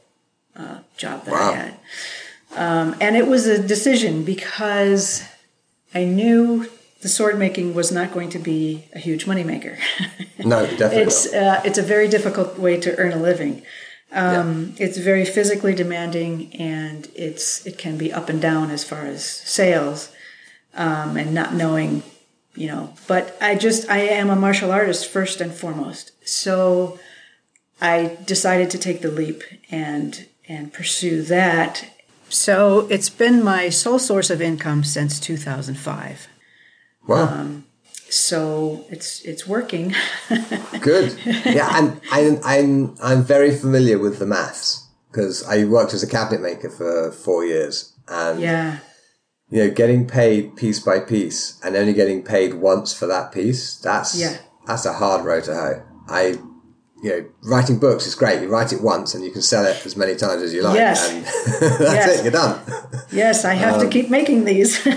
uh, 0.55 0.79
job 0.97 1.25
that 1.25 1.31
Wow. 1.31 1.51
I 1.51 1.55
had. 1.55 1.73
Um, 2.55 2.95
and 3.01 3.15
it 3.15 3.27
was 3.27 3.47
a 3.47 3.57
decision 3.61 4.23
because 4.23 5.23
I 5.93 6.05
knew 6.05 6.69
the 7.01 7.09
sword 7.09 7.37
making 7.39 7.73
was 7.73 7.91
not 7.91 8.13
going 8.13 8.29
to 8.29 8.39
be 8.39 8.85
a 8.93 8.99
huge 8.99 9.25
moneymaker. 9.25 9.77
No, 10.45 10.65
definitely 10.65 11.03
it's 11.03 11.31
uh, 11.33 11.61
it's 11.63 11.77
a 11.77 11.81
very 11.95 12.07
difficult 12.09 12.57
way 12.59 12.75
to 12.77 12.89
earn 12.97 13.13
a 13.13 13.21
living. 13.31 13.61
Um, 14.13 14.75
It's 14.77 14.97
very 14.97 15.25
physically 15.25 15.73
demanding, 15.73 16.55
and 16.55 17.07
it's 17.15 17.65
it 17.65 17.77
can 17.77 17.97
be 17.97 18.13
up 18.13 18.29
and 18.29 18.41
down 18.41 18.69
as 18.71 18.83
far 18.83 19.05
as 19.05 19.25
sales, 19.25 20.09
um, 20.75 21.17
and 21.17 21.33
not 21.33 21.53
knowing, 21.53 22.03
you 22.55 22.67
know. 22.67 22.93
But 23.07 23.35
I 23.41 23.55
just 23.55 23.89
I 23.89 23.99
am 23.99 24.29
a 24.29 24.35
martial 24.35 24.71
artist 24.71 25.09
first 25.09 25.41
and 25.41 25.51
foremost, 25.53 26.11
so 26.27 26.99
I 27.81 28.17
decided 28.25 28.69
to 28.71 28.77
take 28.77 29.01
the 29.01 29.11
leap 29.11 29.43
and 29.71 30.27
and 30.47 30.71
pursue 30.71 31.23
that. 31.23 31.85
So 32.29 32.87
it's 32.89 33.09
been 33.09 33.43
my 33.43 33.69
sole 33.69 33.99
source 33.99 34.29
of 34.29 34.41
income 34.41 34.83
since 34.83 35.19
2005. 35.19 36.27
Wow. 37.07 37.23
um, 37.25 37.65
So 38.13 38.85
it's 38.89 39.21
it's 39.21 39.47
working. 39.47 39.95
Good. 40.81 41.17
Yeah, 41.45 41.67
I'm, 41.71 41.99
I'm, 42.11 42.39
I'm, 42.43 42.95
I'm 43.01 43.23
very 43.23 43.55
familiar 43.55 43.97
with 43.97 44.19
the 44.19 44.25
maths 44.27 44.87
because 45.09 45.43
I 45.47 45.63
worked 45.65 45.93
as 45.95 46.03
a 46.03 46.07
cabinet 46.07 46.41
maker 46.41 46.69
for 46.69 47.11
four 47.11 47.43
years 47.45 47.93
and, 48.07 48.39
yeah. 48.39 48.79
you 49.49 49.63
know, 49.63 49.69
getting 49.71 50.07
paid 50.07 50.55
piece 50.55 50.79
by 50.79 50.99
piece 50.99 51.59
and 51.63 51.75
only 51.75 51.93
getting 51.93 52.23
paid 52.23 52.55
once 52.55 52.93
for 52.93 53.07
that 53.07 53.31
piece, 53.31 53.77
that's, 53.77 54.19
Yeah. 54.19 54.37
that's 54.67 54.85
a 54.85 54.93
hard 54.93 55.25
road 55.25 55.45
to 55.45 55.55
hoe. 55.55 55.83
I, 56.07 56.35
you 57.03 57.09
know, 57.09 57.25
writing 57.43 57.79
books 57.79 58.05
is 58.07 58.15
great. 58.15 58.41
You 58.41 58.47
write 58.47 58.73
it 58.73 58.81
once 58.81 59.13
and 59.15 59.23
you 59.23 59.31
can 59.31 59.41
sell 59.41 59.65
it 59.65 59.83
as 59.85 59.95
many 59.97 60.15
times 60.15 60.41
as 60.43 60.53
you 60.53 60.61
like. 60.61 60.75
Yes. 60.75 61.09
And 61.11 61.25
that's 61.79 61.79
Yes. 61.81 62.19
it. 62.19 62.23
You're 62.23 62.31
done. 62.31 62.61
Yes, 63.11 63.43
I 63.45 63.53
Um, 63.53 63.59
have 63.59 63.81
to 63.81 63.87
keep 63.87 64.09
making 64.11 64.45
these. 64.45 64.85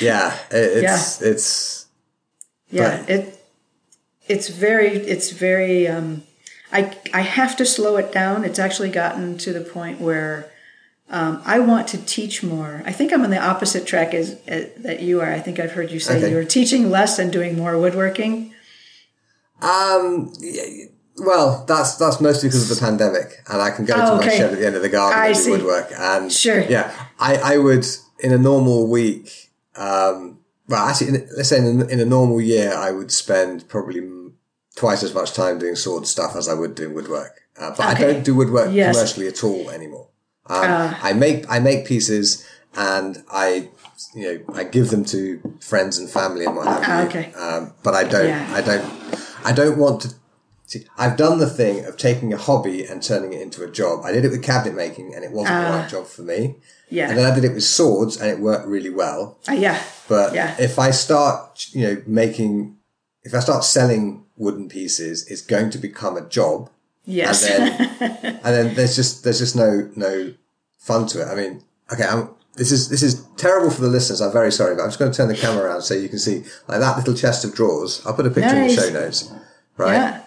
Yeah. 0.00 0.36
It, 0.50 0.84
it's, 0.84 1.22
it's, 1.22 1.77
yeah, 2.70 3.04
it 3.08 3.34
it's 4.26 4.48
very 4.48 4.88
it's 4.96 5.30
very 5.30 5.88
um 5.88 6.22
I 6.72 6.96
I 7.14 7.20
have 7.22 7.56
to 7.56 7.64
slow 7.66 7.96
it 7.96 8.12
down. 8.12 8.44
It's 8.44 8.58
actually 8.58 8.90
gotten 8.90 9.38
to 9.38 9.52
the 9.52 9.60
point 9.62 10.00
where 10.00 10.50
um, 11.10 11.40
I 11.46 11.58
want 11.60 11.88
to 11.88 12.04
teach 12.04 12.42
more. 12.42 12.82
I 12.84 12.92
think 12.92 13.12
I'm 13.14 13.22
on 13.24 13.30
the 13.30 13.42
opposite 13.42 13.86
track 13.86 14.12
as, 14.12 14.38
as 14.46 14.66
that 14.82 15.00
you 15.00 15.22
are. 15.22 15.32
I 15.32 15.40
think 15.40 15.58
I've 15.58 15.72
heard 15.72 15.90
you 15.90 15.98
say 16.00 16.18
Okay. 16.18 16.30
you're 16.30 16.44
teaching 16.44 16.90
less 16.90 17.18
and 17.18 17.32
doing 17.32 17.56
more 17.56 17.78
woodworking. 17.78 18.52
Um. 19.62 20.32
Well, 21.20 21.64
that's 21.66 21.96
that's 21.96 22.20
mostly 22.20 22.48
because 22.48 22.70
of 22.70 22.76
the 22.76 22.84
pandemic, 22.84 23.42
and 23.48 23.60
I 23.60 23.70
can 23.70 23.84
go 23.86 23.94
Oh, 23.96 24.04
to 24.10 24.16
my 24.16 24.18
okay. 24.26 24.36
shed 24.38 24.52
at 24.52 24.58
the 24.58 24.66
end 24.66 24.76
of 24.76 24.82
the 24.82 24.88
garden 24.88 25.18
I 25.18 25.26
and 25.28 25.34
do 25.34 25.40
see. 25.40 25.50
woodwork. 25.50 25.90
And 25.96 26.30
Sure. 26.32 26.60
yeah, 26.60 26.92
I 27.18 27.36
I 27.54 27.58
would 27.58 27.84
in 28.20 28.32
a 28.32 28.38
normal 28.38 28.86
week. 28.88 29.50
Um. 29.74 30.37
Well, 30.68 30.86
actually, 30.86 31.08
in, 31.08 31.28
let's 31.36 31.48
say 31.48 31.58
in 31.58 31.80
a, 31.82 31.86
in 31.86 32.00
a 32.00 32.04
normal 32.04 32.40
year, 32.40 32.74
I 32.74 32.90
would 32.90 33.10
spend 33.10 33.68
probably 33.68 34.02
twice 34.76 35.02
as 35.02 35.14
much 35.14 35.32
time 35.32 35.58
doing 35.58 35.74
sword 35.76 36.06
stuff 36.06 36.36
as 36.36 36.48
I 36.48 36.54
would 36.54 36.74
doing 36.74 36.94
woodwork. 36.94 37.40
Uh, 37.58 37.70
but 37.70 37.80
I 37.80 37.94
don't 37.94 38.22
do 38.24 38.34
woodwork 38.34 38.72
Yes. 38.72 38.94
commercially 38.94 39.26
at 39.28 39.42
all 39.42 39.70
anymore. 39.70 40.08
Um, 40.46 40.62
Ah. 40.64 41.00
I 41.02 41.12
make 41.12 41.44
I 41.50 41.58
make 41.58 41.86
pieces 41.86 42.46
and 42.76 43.22
I 43.30 43.68
you 44.14 44.22
know 44.46 44.54
I 44.54 44.64
give 44.64 44.90
them 44.90 45.04
to 45.06 45.40
friends 45.60 45.98
and 45.98 46.08
family 46.08 46.44
and 46.46 46.54
what 46.56 46.66
have 46.68 46.82
Ah, 46.86 47.00
you. 47.02 47.08
okay. 47.08 47.32
Um, 47.34 47.72
but 47.82 47.94
I 47.94 48.04
don't 48.04 48.28
Yeah. 48.28 48.48
I 48.54 48.60
don't 48.62 48.84
I 49.44 49.52
don't 49.52 49.76
want 49.78 50.02
to. 50.02 50.08
See, 50.68 50.84
I've 50.98 51.16
done 51.16 51.38
the 51.38 51.48
thing 51.48 51.86
of 51.86 51.96
taking 51.96 52.32
a 52.34 52.36
hobby 52.36 52.84
and 52.84 53.02
turning 53.02 53.32
it 53.32 53.40
into 53.40 53.64
a 53.64 53.70
job. 53.70 54.04
I 54.04 54.12
did 54.12 54.24
it 54.26 54.30
with 54.30 54.42
cabinet 54.42 54.76
making, 54.76 55.14
and 55.14 55.24
it 55.24 55.32
wasn't 55.32 55.64
the 55.64 55.70
right 55.70 55.88
job 55.88 56.06
for 56.06 56.20
me. 56.22 56.56
Ah. 56.58 56.62
Yeah. 56.90 57.08
And 57.08 57.18
then 57.18 57.30
I 57.30 57.34
did 57.34 57.44
it 57.44 57.54
with 57.54 57.64
swords, 57.64 58.18
and 58.20 58.30
it 58.30 58.38
worked 58.38 58.66
really 58.66 58.90
well. 58.90 59.38
Uh, 59.48 59.52
yeah. 59.52 59.82
But 60.08 60.34
Yeah. 60.34 60.54
if 60.58 60.78
I 60.78 60.90
start, 60.90 61.68
you 61.72 61.82
know, 61.86 62.02
making, 62.06 62.76
if 63.24 63.34
I 63.34 63.40
start 63.40 63.64
selling 63.64 64.24
wooden 64.36 64.68
pieces, 64.68 65.26
it's 65.28 65.40
going 65.40 65.70
to 65.70 65.78
become 65.78 66.18
a 66.18 66.28
job, 66.28 66.68
Yes. 67.06 67.44
and 67.48 67.72
then 67.72 68.40
and 68.44 68.54
then 68.54 68.74
there's 68.74 68.94
just 68.94 69.24
there's 69.24 69.38
just 69.38 69.56
no 69.56 69.88
no 69.96 70.34
fun 70.76 71.06
to 71.08 71.22
it. 71.22 71.28
I 71.28 71.34
mean, 71.34 71.62
okay, 71.90 72.04
I'm, 72.04 72.28
this 72.56 72.70
is 72.72 72.90
this 72.90 73.02
is 73.02 73.24
terrible 73.38 73.70
for 73.70 73.80
the 73.80 73.88
listeners. 73.88 74.20
I'm 74.20 74.32
very 74.32 74.52
sorry, 74.52 74.74
but 74.76 74.82
I'm 74.82 74.88
just 74.88 74.98
going 74.98 75.10
to 75.12 75.16
turn 75.16 75.28
the 75.28 75.34
camera 75.34 75.64
around 75.64 75.80
so 75.80 75.94
you 75.94 76.10
can 76.10 76.18
see 76.18 76.44
like 76.68 76.80
that 76.80 76.98
little 76.98 77.14
chest 77.14 77.42
of 77.46 77.54
drawers. 77.54 78.02
I'll 78.04 78.12
put 78.12 78.26
a 78.26 78.30
picture 78.30 78.54
in 78.54 78.68
the 78.68 78.74
show 78.74 78.90
notes, 78.90 79.32
right? 79.78 79.94
yeah. 79.94 80.22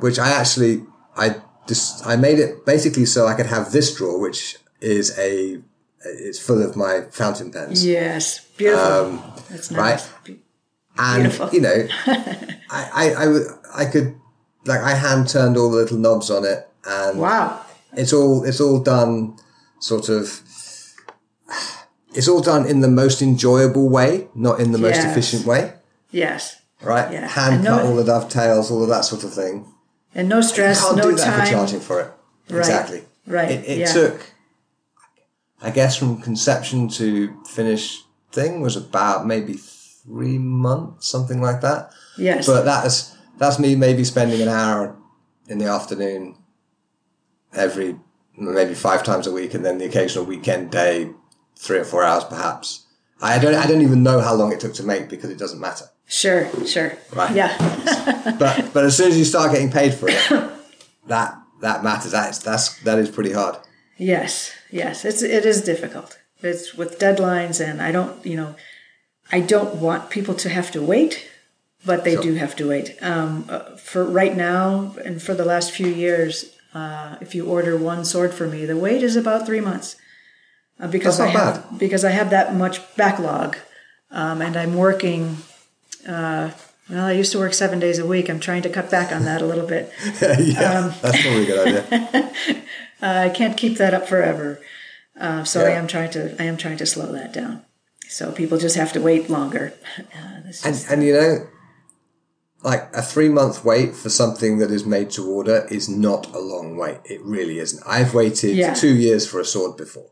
Which 0.00 0.18
I 0.18 0.30
actually 0.30 0.84
I 1.16 1.36
just 1.66 2.06
I 2.06 2.16
made 2.16 2.38
it 2.38 2.64
basically 2.66 3.06
so 3.06 3.26
I 3.26 3.34
could 3.34 3.46
have 3.46 3.72
this 3.72 3.94
drawer, 3.94 4.18
which 4.18 4.56
is 4.80 5.16
a 5.18 5.60
it's 6.04 6.38
full 6.38 6.62
of 6.62 6.76
my 6.76 7.02
fountain 7.10 7.50
pens, 7.52 7.84
Yes. 7.84 8.40
Beautiful. 8.56 9.18
That's 9.50 9.70
Um, 9.70 9.76
right? 9.76 9.90
nice. 9.92 10.08
Be- 10.24 10.40
and 10.98 11.22
beautiful. 11.22 11.48
you 11.52 11.60
know, 11.60 11.86
I, 12.70 12.90
I 13.02 13.14
I 13.24 13.26
would- 13.28 13.46
I 13.74 13.84
could 13.84 14.14
like 14.66 14.80
I 14.80 14.94
hand 14.94 15.28
turned 15.28 15.56
all 15.56 15.70
the 15.70 15.76
little 15.76 15.98
knobs 15.98 16.30
on 16.30 16.44
it, 16.44 16.68
and 16.84 17.18
Wow. 17.18 17.60
it's 17.92 18.12
all 18.12 18.44
it's 18.44 18.60
all 18.60 18.80
done 18.80 19.36
sort 19.78 20.08
of. 20.08 20.40
It's 22.12 22.26
all 22.28 22.40
done 22.40 22.66
in 22.66 22.80
the 22.80 22.88
most 22.88 23.22
enjoyable 23.22 23.88
way, 23.88 24.28
not 24.34 24.58
in 24.60 24.72
the 24.72 24.78
most 24.78 24.96
Yes. 24.96 25.04
efficient 25.12 25.46
way, 25.46 25.74
Yes. 26.10 26.56
Right? 26.82 27.12
Yeah. 27.12 27.26
Hand 27.26 27.56
And 27.56 27.64
no- 27.64 27.76
cut 27.76 27.86
all 27.86 27.96
the 27.96 28.04
dovetails, 28.04 28.70
all 28.70 28.82
of 28.82 28.88
that 28.88 29.04
sort 29.04 29.24
of 29.24 29.32
thing. 29.32 29.66
And 30.14 30.28
no 30.28 30.40
stress, 30.40 30.80
can't 30.82 30.96
no 30.96 31.10
do 31.10 31.16
that 31.16 31.24
time. 31.24 31.46
for 31.46 31.52
charging 31.52 31.80
for 31.80 32.00
it. 32.00 32.12
Exactly. 32.48 33.04
Right, 33.26 33.50
It, 33.52 33.64
it 33.68 33.78
yeah. 33.78 33.92
took, 33.92 34.32
I 35.62 35.70
guess, 35.70 35.96
from 35.96 36.20
conception 36.20 36.88
to 36.90 37.40
finish 37.44 38.02
thing 38.32 38.60
was 38.60 38.76
about 38.76 39.26
maybe 39.26 39.52
three 39.54 40.38
months, 40.38 41.06
something 41.06 41.40
like 41.40 41.60
that. 41.60 41.92
Yes. 42.18 42.46
But 42.46 42.64
that's 42.64 43.16
that's 43.38 43.58
me 43.58 43.76
maybe 43.76 44.02
spending 44.04 44.40
an 44.42 44.48
hour 44.48 44.96
in 45.48 45.58
the 45.58 45.66
afternoon 45.66 46.36
every 47.52 47.96
maybe 48.36 48.74
five 48.74 49.02
times 49.04 49.26
a 49.26 49.32
week, 49.32 49.54
and 49.54 49.64
then 49.64 49.78
the 49.78 49.84
occasional 49.84 50.24
weekend 50.24 50.70
day, 50.72 51.10
three 51.56 51.78
or 51.78 51.84
four 51.84 52.02
hours 52.02 52.24
perhaps. 52.24 52.86
I 53.22 53.38
don't 53.38 53.54
I 53.54 53.66
don't 53.66 53.82
even 53.82 54.02
know 54.02 54.20
how 54.20 54.34
long 54.34 54.52
it 54.52 54.60
took 54.60 54.74
to 54.74 54.82
make 54.82 55.08
because 55.08 55.30
it 55.30 55.38
doesn't 55.38 55.60
matter. 55.60 55.86
Sure, 56.10 56.48
sure. 56.66 56.92
Right. 57.14 57.34
Yeah. 57.36 57.52
But 58.38 58.72
but 58.74 58.84
as 58.84 58.96
soon 58.96 59.08
as 59.12 59.16
you 59.18 59.24
start 59.24 59.52
getting 59.52 59.70
paid 59.70 59.94
for 59.94 60.08
it, 60.10 60.20
that 61.06 61.38
that 61.62 61.82
matters. 61.84 62.12
That's 62.12 62.38
that's 62.38 62.78
that 62.82 62.98
is 62.98 63.08
pretty 63.10 63.32
hard. 63.32 63.56
yes, 63.98 64.52
yes. 64.70 65.04
It's 65.04 65.22
it 65.22 65.44
is 65.46 65.62
difficult. 65.62 66.18
It's 66.42 66.74
with 66.74 66.98
deadlines, 66.98 67.60
and 67.60 67.80
I 67.82 67.92
don't, 67.92 68.14
you 68.24 68.36
know, 68.36 68.54
I 69.30 69.40
don't 69.40 69.76
want 69.76 70.10
people 70.10 70.34
to 70.34 70.48
have 70.48 70.70
to 70.72 70.80
wait, 70.82 71.28
but 71.84 72.04
they 72.04 72.14
Sure. 72.14 72.22
do 72.22 72.34
have 72.34 72.54
to 72.56 72.68
wait. 72.68 72.96
Um, 73.02 73.44
uh, 73.48 73.76
for 73.76 74.04
right 74.04 74.34
now, 74.36 74.94
and 75.04 75.20
for 75.22 75.34
the 75.34 75.44
last 75.44 75.70
few 75.72 75.88
years, 75.88 76.32
uh, 76.74 77.16
if 77.20 77.34
you 77.34 77.44
order 77.46 77.76
one 77.76 78.04
sword 78.04 78.32
for 78.34 78.46
me, 78.48 78.64
the 78.66 78.76
wait 78.76 79.02
is 79.02 79.16
about 79.16 79.44
three 79.46 79.60
months. 79.60 79.96
Uh, 80.80 80.88
because 80.88 81.18
That's 81.18 81.36
I 81.36 81.38
have 81.38 81.78
because 81.78 82.04
I 82.04 82.10
have 82.10 82.30
that 82.30 82.54
much 82.54 82.76
backlog, 82.96 83.56
um, 84.10 84.40
and 84.42 84.56
I'm 84.56 84.74
working. 84.76 85.36
Uh, 86.06 86.50
well, 86.88 87.06
I 87.06 87.12
used 87.12 87.32
to 87.32 87.38
work 87.38 87.54
seven 87.54 87.78
days 87.78 87.98
a 87.98 88.06
week. 88.06 88.28
I'm 88.28 88.40
trying 88.40 88.62
to 88.62 88.68
cut 88.68 88.90
back 88.90 89.12
on 89.12 89.24
that 89.24 89.42
a 89.42 89.46
little 89.46 89.66
bit. 89.66 89.92
yeah, 90.20 90.78
Um, 90.80 90.94
that's 91.02 91.22
probably 91.22 91.42
a 91.42 91.46
good 91.46 91.84
idea. 91.84 92.32
Uh, 93.02 93.24
I 93.24 93.30
can't 93.30 93.56
keep 93.56 93.78
that 93.78 93.94
up 93.94 94.06
forever. 94.06 94.60
Uh, 95.18 95.42
so 95.42 95.64
I 95.64 95.70
am 95.70 95.86
trying 95.86 96.10
to 96.10 96.36
I 96.38 96.44
am 96.44 96.58
trying 96.58 96.76
to 96.76 96.84
slow 96.84 97.10
that 97.12 97.32
down. 97.32 97.64
So 98.10 98.30
people 98.30 98.58
just 98.58 98.76
have 98.76 98.92
to 98.92 99.00
wait 99.00 99.30
longer. 99.30 99.72
Uh, 99.98 100.52
And 100.66 100.84
and 100.90 101.02
you 101.02 101.14
know, 101.14 101.46
like 102.62 102.94
a 102.94 103.00
three 103.00 103.28
month 103.30 103.64
wait 103.64 103.94
for 103.96 104.10
something 104.10 104.58
that 104.58 104.70
is 104.70 104.84
made 104.84 105.08
to 105.12 105.26
order 105.26 105.66
is 105.70 105.88
not 105.88 106.26
a 106.34 106.38
long 106.40 106.76
wait. 106.76 106.98
It 107.04 107.22
really 107.22 107.58
isn't. 107.58 107.82
I've 107.86 108.12
waited 108.12 108.56
Yeah. 108.56 108.74
two 108.74 108.94
years 108.94 109.26
for 109.26 109.40
a 109.40 109.44
sword 109.46 109.76
before, 109.78 110.10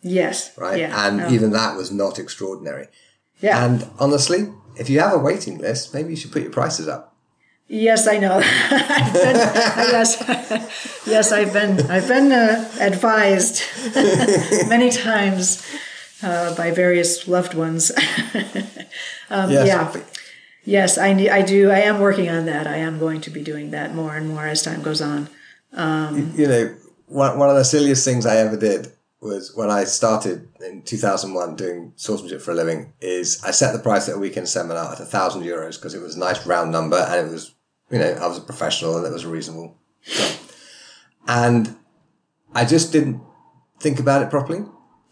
yes, 0.00 0.56
right? 0.56 0.78
Yeah, 0.78 1.06
and 1.06 1.16
no. 1.18 1.28
even 1.30 1.50
that 1.52 1.76
was 1.76 1.90
not 1.90 2.18
extraordinary. 2.18 2.86
yeah. 3.42 3.64
And 3.64 3.86
honestly, 3.98 4.48
if 4.80 4.88
you 4.88 4.98
have 5.00 5.12
a 5.12 5.18
waiting 5.18 5.58
list, 5.58 5.92
maybe 5.94 6.10
you 6.10 6.16
should 6.16 6.32
put 6.32 6.42
your 6.42 6.50
prices 6.50 6.88
up. 6.88 7.14
yes, 7.68 8.08
I 8.08 8.16
know. 8.18 8.40
Been, 9.24 9.36
yes, 9.94 10.08
yes, 11.06 11.30
I've 11.32 11.52
been 11.52 11.72
I've 11.90 12.08
been 12.08 12.32
uh, 12.32 12.68
advised 12.80 13.62
many 14.68 14.90
times 14.90 15.44
uh, 16.22 16.56
by 16.56 16.70
various 16.70 17.28
loved 17.28 17.54
ones. 17.54 17.92
um, 19.30 19.50
Yes. 19.50 19.66
Yeah. 19.66 20.02
Yes, 20.64 20.98
I 20.98 21.08
I 21.38 21.42
do. 21.42 21.70
I 21.70 21.80
am 21.80 22.00
working 22.00 22.28
on 22.28 22.46
that. 22.46 22.66
I 22.66 22.76
am 22.76 22.98
going 22.98 23.20
to 23.22 23.30
be 23.30 23.42
doing 23.42 23.70
that 23.70 23.94
more 23.94 24.16
and 24.16 24.28
more 24.28 24.46
as 24.46 24.62
time 24.62 24.82
goes 24.82 25.00
on. 25.00 25.28
you 25.72 26.46
know, 26.52 26.74
one, 27.06 27.38
one 27.38 27.50
of 27.50 27.56
the 27.56 27.64
silliest 27.64 28.04
things 28.04 28.24
I 28.26 28.36
ever 28.36 28.56
did 28.56 28.92
was 29.20 29.54
when 29.54 29.70
I 29.70 29.84
started 29.84 30.48
in 30.64 30.82
2001 30.82 31.56
doing 31.56 31.92
swordsmanship 31.96 32.40
for 32.40 32.52
a 32.52 32.54
living 32.54 32.92
is 33.00 33.42
I 33.44 33.50
set 33.50 33.72
the 33.72 33.78
price 33.78 34.08
at 34.08 34.16
a 34.16 34.18
weekend 34.18 34.48
seminar 34.48 34.92
at 34.92 35.00
a 35.00 35.04
thousand 35.04 35.42
euros 35.42 35.76
because 35.76 35.94
it 35.94 36.00
was 36.00 36.16
a 36.16 36.18
nice 36.18 36.46
round 36.46 36.72
number 36.72 36.96
and 36.96 37.28
it 37.28 37.30
was, 37.30 37.54
you 37.90 37.98
know, 37.98 38.12
I 38.12 38.26
was 38.26 38.38
a 38.38 38.42
professional 38.42 38.96
and 38.96 39.06
it 39.06 39.12
was 39.12 39.26
reasonable. 39.26 39.76
So, 40.02 40.36
and 41.28 41.76
I 42.54 42.64
just 42.64 42.92
didn't 42.92 43.20
think 43.78 44.00
about 44.00 44.22
it 44.22 44.30
properly. 44.30 44.64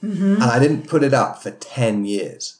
Mm-hmm. 0.02 0.34
And 0.34 0.44
I 0.44 0.58
didn't 0.58 0.88
put 0.88 1.02
it 1.02 1.12
up 1.12 1.42
for 1.42 1.50
10 1.50 2.04
years. 2.04 2.57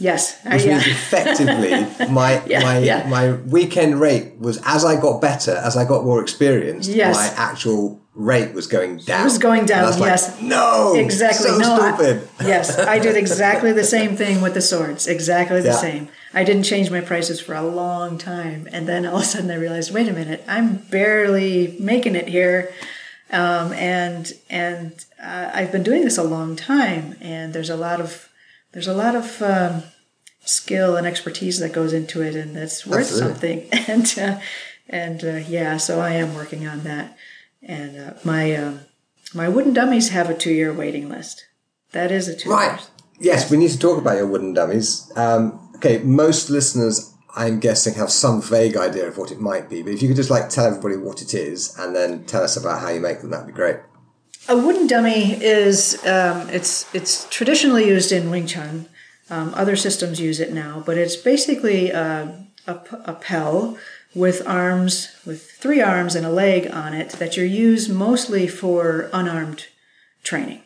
Yes, 0.00 0.38
I, 0.46 0.56
Which 0.56 0.64
yeah. 0.64 0.72
means 0.78 0.86
effectively 0.86 1.70
my 2.10 2.42
Yeah, 2.46 2.62
my 2.62 2.78
yeah. 2.78 3.06
my 3.08 3.32
weekend 3.32 4.00
rate 4.00 4.38
was 4.38 4.58
as 4.64 4.84
I 4.84 5.00
got 5.00 5.20
better, 5.20 5.52
as 5.52 5.76
I 5.76 5.84
got 5.84 6.04
more 6.04 6.20
experienced, 6.22 6.88
Yes. 6.90 7.14
my 7.16 7.28
actual 7.42 8.00
rate 8.14 8.52
was 8.54 8.66
going 8.66 8.96
down. 8.98 9.20
It 9.20 9.24
was 9.24 9.38
going 9.38 9.66
down, 9.66 9.84
I 9.84 9.86
was 9.86 10.00
like, 10.00 10.08
yes. 10.08 10.40
no, 10.42 10.94
Exactly. 10.96 11.46
So 11.50 11.58
no, 11.58 11.74
I- 11.80 11.94
stupid. 11.94 12.28
yes, 12.40 12.78
I 12.78 12.98
did 12.98 13.16
exactly 13.16 13.72
the 13.72 13.84
same 13.84 14.16
thing 14.16 14.40
with 14.40 14.54
the 14.54 14.60
swords. 14.62 15.06
Exactly 15.06 15.60
the 15.60 15.72
same. 15.72 16.08
I 16.32 16.44
didn't 16.44 16.62
change 16.64 16.90
my 16.90 17.00
prices 17.00 17.40
for 17.40 17.54
a 17.54 17.62
long 17.62 18.16
time, 18.18 18.68
and 18.72 18.88
then 18.88 19.04
all 19.06 19.16
of 19.16 19.22
a 19.22 19.24
sudden 19.26 19.50
I 19.50 19.56
realized, 19.56 19.92
wait 19.92 20.08
a 20.08 20.12
minute, 20.12 20.42
I'm 20.48 20.76
barely 20.76 21.76
making 21.80 22.14
it 22.16 22.28
here, 22.28 22.72
um, 23.32 23.72
and 23.74 24.32
and 24.48 24.92
uh, 25.22 25.50
I've 25.52 25.72
been 25.72 25.82
doing 25.82 26.02
this 26.04 26.18
a 26.18 26.22
long 26.22 26.56
time, 26.56 27.16
and 27.20 27.52
there's 27.52 27.70
a 27.70 27.76
lot 27.76 28.00
of 28.00 28.28
there's 28.72 28.86
a 28.88 28.94
lot 28.94 29.14
of 29.14 29.40
um, 29.42 29.82
skill 30.44 30.96
and 30.96 31.06
expertise 31.06 31.58
that 31.60 31.72
goes 31.72 31.92
into 31.92 32.22
it, 32.22 32.34
and 32.34 32.56
that's 32.56 32.86
worth 32.86 33.00
Absolutely. 33.10 33.68
something. 33.70 33.84
And 33.88 34.18
uh, 34.18 34.40
and 34.88 35.24
uh, 35.24 35.36
yeah, 35.48 35.76
so 35.76 36.00
I 36.00 36.12
am 36.12 36.34
working 36.34 36.66
on 36.66 36.82
that, 36.84 37.16
and 37.62 37.96
uh, 37.98 38.14
my 38.24 38.54
um, 38.56 38.80
my 39.34 39.48
wooden 39.48 39.72
dummies 39.72 40.08
have 40.10 40.28
a 40.30 40.34
two 40.34 40.52
year 40.52 40.72
waiting 40.72 41.08
list. 41.08 41.46
That 41.92 42.10
is 42.10 42.28
a 42.28 42.36
two 42.36 42.50
Right. 42.50 42.72
years. 42.72 42.90
Yes, 43.20 43.50
we 43.50 43.56
need 43.58 43.70
to 43.70 43.78
talk 43.78 43.98
about 43.98 44.16
your 44.16 44.26
wooden 44.26 44.54
dummies. 44.54 45.12
Um, 45.14 45.70
okay, 45.76 45.98
most 45.98 46.48
listeners, 46.50 47.12
I'm 47.36 47.60
guessing, 47.60 47.94
have 47.94 48.10
some 48.10 48.40
vague 48.40 48.76
idea 48.76 49.06
of 49.08 49.18
what 49.18 49.30
it 49.30 49.40
might 49.40 49.68
be. 49.68 49.82
But 49.82 49.92
if 49.92 50.00
you 50.02 50.08
could 50.08 50.16
just 50.16 50.30
like 50.30 50.48
tell 50.48 50.64
everybody 50.66 50.96
what 50.96 51.20
it 51.20 51.34
is, 51.34 51.76
and 51.78 51.94
then 51.94 52.24
tell 52.24 52.42
us 52.42 52.56
about 52.56 52.80
how 52.80 52.88
you 52.88 53.00
make 53.00 53.20
them, 53.20 53.30
that'd 53.30 53.46
be 53.46 53.52
great. 53.52 53.76
A 54.50 54.56
wooden 54.56 54.88
dummy 54.88 55.34
is 55.40 56.04
um, 56.04 56.50
it's 56.50 56.92
it's 56.92 57.28
traditionally 57.30 57.86
used 57.86 58.10
in 58.10 58.30
Wing 58.30 58.48
Chun. 58.48 58.86
Um, 59.30 59.54
other 59.54 59.76
systems 59.76 60.20
use 60.20 60.40
it 60.40 60.52
now, 60.52 60.82
but 60.84 60.98
it's 60.98 61.14
basically 61.14 61.90
a 61.90 62.46
a, 62.66 62.74
p- 62.74 62.96
a 63.04 63.12
pel 63.12 63.78
with 64.12 64.44
arms, 64.48 65.16
with 65.24 65.52
three 65.52 65.80
arms 65.80 66.16
and 66.16 66.26
a 66.26 66.30
leg 66.30 66.68
on 66.68 66.94
it 66.94 67.10
that 67.10 67.36
you 67.36 67.44
use 67.44 67.88
mostly 67.88 68.48
for 68.48 69.08
unarmed 69.12 69.68
training. 70.24 70.62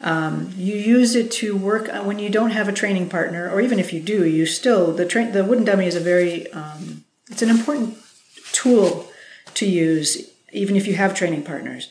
Um, 0.00 0.52
you 0.56 0.74
use 0.74 1.14
it 1.14 1.30
to 1.32 1.56
work 1.56 1.86
when 2.04 2.18
you 2.18 2.30
don't 2.30 2.50
have 2.50 2.68
a 2.68 2.72
training 2.72 3.08
partner, 3.08 3.48
or 3.48 3.60
even 3.60 3.78
if 3.78 3.92
you 3.92 4.00
do, 4.00 4.26
you 4.26 4.46
still 4.46 4.90
the 4.90 5.06
train 5.06 5.30
the 5.30 5.44
wooden 5.44 5.64
dummy 5.64 5.86
is 5.86 5.94
a 5.94 6.00
very 6.00 6.50
um, 6.50 7.04
it's 7.30 7.42
an 7.42 7.50
important 7.50 7.98
tool 8.50 9.06
to 9.54 9.64
use 9.64 10.28
even 10.52 10.74
if 10.74 10.88
you 10.88 10.94
have 10.94 11.14
training 11.14 11.44
partners 11.44 11.88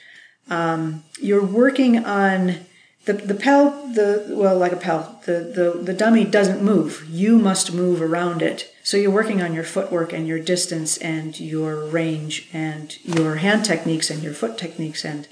you're 1.20 1.44
working 1.44 2.04
on 2.06 2.66
the 3.06 3.14
the 3.14 3.36
pel 3.36 3.88
the 3.94 4.28
well 4.30 4.58
like 4.58 4.74
a 4.74 4.78
pal 4.78 5.22
the, 5.26 5.40
the 5.56 5.80
the 5.82 5.94
dummy 5.94 6.26
doesn't 6.26 6.62
move. 6.62 7.06
You 7.10 7.40
must 7.40 7.74
move 7.74 8.02
around 8.02 8.42
it. 8.42 8.74
So 8.84 8.98
you're 8.98 9.12
working 9.12 9.42
on 9.42 9.54
your 9.54 9.64
footwork 9.64 10.14
and 10.14 10.28
your 10.28 10.40
distance 10.40 10.98
and 10.98 11.38
your 11.40 11.86
range 11.86 12.50
and 12.54 12.98
your 13.04 13.36
hand 13.36 13.66
techniques 13.66 14.10
and 14.10 14.24
your 14.24 14.34
foot 14.34 14.58
techniques 14.58 15.04
and 15.04 15.28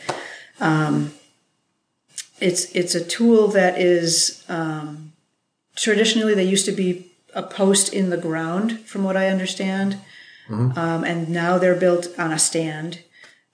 um, 0.60 1.14
it's 2.40 2.72
it's 2.76 2.96
a 2.96 3.04
tool 3.04 3.48
that 3.50 3.80
is 3.80 4.44
um, 4.50 5.14
traditionally 5.76 6.34
they 6.34 6.44
used 6.44 6.66
to 6.66 6.72
be 6.72 7.12
a 7.34 7.44
post 7.44 7.94
in 7.94 8.10
the 8.10 8.18
ground 8.18 8.80
from 8.82 9.04
what 9.04 9.18
I 9.18 9.28
understand. 9.28 9.98
Um, 10.78 11.04
and 11.04 11.30
now 11.30 11.58
they're 11.58 11.76
built 11.76 12.08
on 12.20 12.32
a 12.32 12.38
stand 12.38 13.00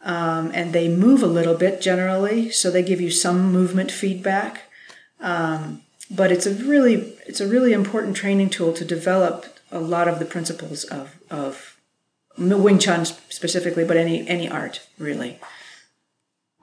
um, 0.03 0.51
and 0.53 0.73
they 0.73 0.87
move 0.87 1.21
a 1.21 1.27
little 1.27 1.55
bit 1.55 1.81
generally, 1.81 2.49
so 2.49 2.71
they 2.71 2.83
give 2.83 3.01
you 3.01 3.11
some 3.11 3.51
movement 3.51 3.91
feedback. 3.91 4.63
Um, 5.19 5.83
but 6.09 6.31
it's 6.31 6.45
a 6.45 6.53
really 6.53 7.13
it's 7.25 7.39
a 7.39 7.47
really 7.47 7.73
important 7.73 8.17
training 8.17 8.49
tool 8.49 8.73
to 8.73 8.83
develop 8.83 9.45
a 9.71 9.79
lot 9.79 10.07
of 10.07 10.19
the 10.19 10.25
principles 10.25 10.83
of 10.85 11.15
of 11.29 11.77
Wing 12.37 12.79
Chun 12.79 13.05
specifically, 13.05 13.85
but 13.85 13.97
any 13.97 14.27
any 14.27 14.49
art 14.49 14.87
really. 14.97 15.39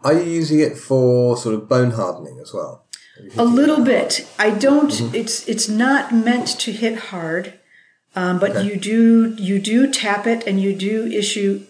Are 0.04 0.12
you 0.12 0.30
using 0.30 0.60
it 0.60 0.76
for 0.76 1.36
sort 1.36 1.54
of 1.54 1.68
bone 1.68 1.92
hardening 1.92 2.38
as 2.40 2.52
well? 2.52 2.84
A 3.36 3.44
little 3.44 3.82
bit. 3.82 4.28
I 4.38 4.50
don't. 4.50 5.14
It's 5.14 5.48
it's 5.48 5.68
not 5.68 6.14
meant 6.14 6.46
to 6.60 6.72
hit 6.72 6.98
hard, 7.10 7.54
um, 8.14 8.38
but 8.38 8.64
you 8.64 8.76
do 8.76 9.34
you 9.38 9.58
do 9.58 9.90
tap 9.90 10.26
it 10.26 10.46
and 10.46 10.60
you 10.60 10.74
do 10.74 11.06
issue 11.06 11.64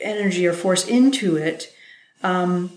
energy 0.00 0.46
or 0.46 0.52
force 0.52 0.86
into 0.86 1.36
it. 1.36 1.72
Um, 2.22 2.70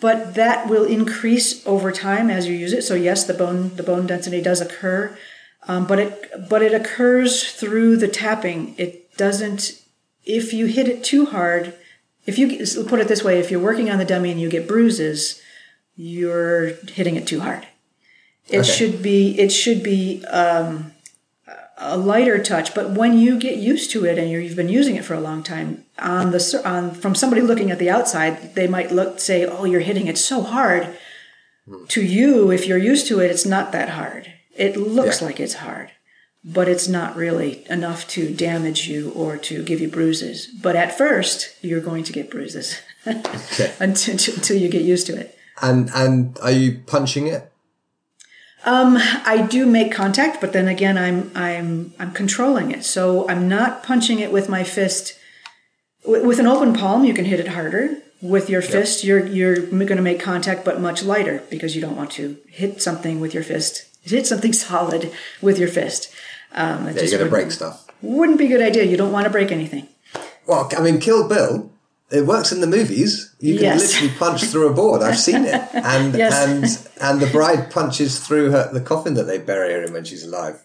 but 0.00 0.34
that 0.34 0.68
will 0.68 0.84
increase 0.84 1.66
over 1.66 1.90
time 1.90 2.28
as 2.30 2.46
you 2.46 2.54
use 2.54 2.72
it. 2.72 2.82
So 2.82 2.94
yes, 2.94 3.24
the 3.24 3.34
bone 3.34 3.74
the 3.76 3.82
bone 3.82 4.06
density 4.06 4.42
does 4.42 4.60
occur, 4.60 5.16
um, 5.68 5.86
but 5.86 5.98
it 5.98 6.48
but 6.48 6.62
it 6.62 6.74
occurs 6.74 7.50
through 7.52 7.96
the 7.96 8.08
tapping. 8.08 8.74
It 8.76 9.16
doesn't. 9.16 9.80
If 10.24 10.52
you 10.52 10.66
hit 10.66 10.86
it 10.86 11.02
too 11.02 11.26
hard, 11.26 11.74
if 12.26 12.38
you 12.38 12.46
put 12.84 13.00
it 13.00 13.08
this 13.08 13.24
way, 13.24 13.38
if 13.38 13.50
you're 13.50 13.58
working 13.60 13.88
on 13.90 13.98
the 13.98 14.04
dummy 14.04 14.30
and 14.30 14.40
you 14.40 14.50
get 14.50 14.68
bruises, 14.68 15.40
you're 15.96 16.74
hitting 16.88 17.16
it 17.16 17.26
too 17.26 17.40
hard. 17.40 17.66
It 18.48 18.58
Okay. 18.60 18.68
should 18.70 19.02
be 19.02 19.38
it 19.40 19.50
should 19.50 19.82
be 19.82 20.24
um, 20.26 20.92
a 21.82 21.96
lighter 21.96 22.42
touch, 22.42 22.74
but 22.74 22.90
when 22.90 23.16
you 23.18 23.38
get 23.38 23.56
used 23.56 23.90
to 23.92 24.04
it 24.04 24.18
and 24.18 24.30
you're, 24.30 24.40
you've 24.40 24.56
been 24.56 24.68
using 24.68 24.96
it 24.96 25.04
for 25.04 25.14
a 25.14 25.20
long 25.20 25.42
time, 25.42 25.84
on 25.98 26.30
the 26.30 26.62
on 26.64 26.92
from 26.92 27.14
somebody 27.14 27.42
looking 27.42 27.70
at 27.70 27.78
the 27.78 27.90
outside, 27.90 28.54
they 28.54 28.66
might 28.68 28.92
look 28.92 29.18
say, 29.18 29.44
"Oh, 29.46 29.64
you're 29.64 29.80
hitting 29.80 30.06
it 30.06 30.18
so 30.18 30.42
hard." 30.42 30.96
Hmm. 31.66 31.84
To 31.88 32.02
you, 32.02 32.50
if 32.50 32.66
you're 32.66 32.78
used 32.78 33.06
to 33.08 33.20
it, 33.20 33.30
it's 33.30 33.46
not 33.46 33.72
that 33.72 33.90
hard. 33.90 34.32
It 34.56 34.76
looks 34.76 35.20
Yeah. 35.20 35.26
like 35.28 35.40
it's 35.40 35.54
hard, 35.54 35.90
but 36.44 36.68
it's 36.68 36.88
not 36.88 37.16
really 37.16 37.64
enough 37.70 38.06
to 38.08 38.32
damage 38.34 38.86
you 38.88 39.10
or 39.14 39.36
to 39.38 39.62
give 39.62 39.80
you 39.80 39.88
bruises. 39.88 40.46
But 40.46 40.76
at 40.76 40.96
first, 40.96 41.54
you're 41.62 41.80
going 41.80 42.04
to 42.04 42.12
get 42.12 42.30
bruises 42.30 42.76
Okay. 43.06 43.72
until, 43.80 44.14
until 44.34 44.56
you 44.56 44.68
get 44.68 44.82
used 44.82 45.06
to 45.06 45.16
it. 45.18 45.36
And 45.62 45.90
and 45.94 46.38
are 46.42 46.50
you 46.50 46.80
punching 46.86 47.26
it? 47.26 47.49
Um, 48.64 48.98
I 49.24 49.46
do 49.48 49.64
make 49.64 49.90
contact, 49.92 50.40
but 50.40 50.52
then 50.52 50.68
again, 50.68 50.98
I'm 50.98 51.30
I'm 51.34 51.94
I'm 51.98 52.12
controlling 52.12 52.70
it. 52.72 52.84
So 52.84 53.28
I'm 53.28 53.48
not 53.48 53.82
punching 53.82 54.18
it 54.18 54.32
with 54.32 54.48
my 54.48 54.64
fist. 54.64 55.18
With 56.04 56.24
with 56.24 56.38
an 56.38 56.46
open 56.46 56.72
palm, 56.74 57.04
you 57.04 57.14
can 57.14 57.24
hit 57.24 57.40
it 57.40 57.48
harder. 57.48 57.96
With 58.22 58.50
your 58.50 58.60
fist, 58.60 59.02
you're 59.02 59.26
you're 59.26 59.56
going 59.56 59.96
to 59.96 60.02
make 60.02 60.20
contact, 60.20 60.64
but 60.64 60.78
much 60.80 61.02
lighter 61.02 61.42
because 61.48 61.74
you 61.74 61.80
don't 61.80 61.96
want 61.96 62.10
to 62.12 62.36
hit 62.48 62.82
something 62.82 63.18
with 63.18 63.32
your 63.32 63.42
fist. 63.42 63.86
Hit 64.02 64.26
something 64.26 64.52
solid 64.66 65.10
with 65.40 65.58
your 65.58 65.68
fist. 65.68 66.12
Um, 66.52 66.86
Yeah, 66.86 67.02
you're 67.02 67.18
going 67.18 67.24
to 67.24 67.30
break 67.30 67.50
stuff. 67.50 67.86
Wouldn't 68.02 68.38
be 68.38 68.46
a 68.46 68.48
good 68.48 68.62
idea. 68.62 68.84
You 68.84 68.96
don't 68.96 69.12
want 69.12 69.24
to 69.24 69.30
break 69.30 69.50
anything. 69.50 69.88
Well, 70.46 70.68
I 70.76 70.80
mean, 70.82 70.98
Kill 71.00 71.28
Bill. 71.28 71.70
It 72.12 72.26
works 72.26 72.50
in 72.50 72.60
the 72.60 72.66
movies. 72.66 73.34
You 73.38 73.54
can 73.54 73.62
Yes. 73.64 73.80
literally 73.92 74.14
punch 74.18 74.44
through 74.44 74.68
a 74.68 74.72
board. 74.72 75.00
I've 75.02 75.18
seen 75.18 75.44
it, 75.44 75.54
and 75.74 76.14
Yes. 76.14 76.34
and 76.44 76.64
and 77.00 77.20
the 77.20 77.28
bride 77.30 77.70
punches 77.70 78.18
through 78.18 78.50
her 78.50 78.68
the 78.72 78.80
coffin 78.80 79.14
that 79.14 79.24
they 79.24 79.38
bury 79.38 79.72
her 79.74 79.82
in 79.84 79.92
when 79.92 80.04
she's 80.04 80.24
alive. 80.24 80.56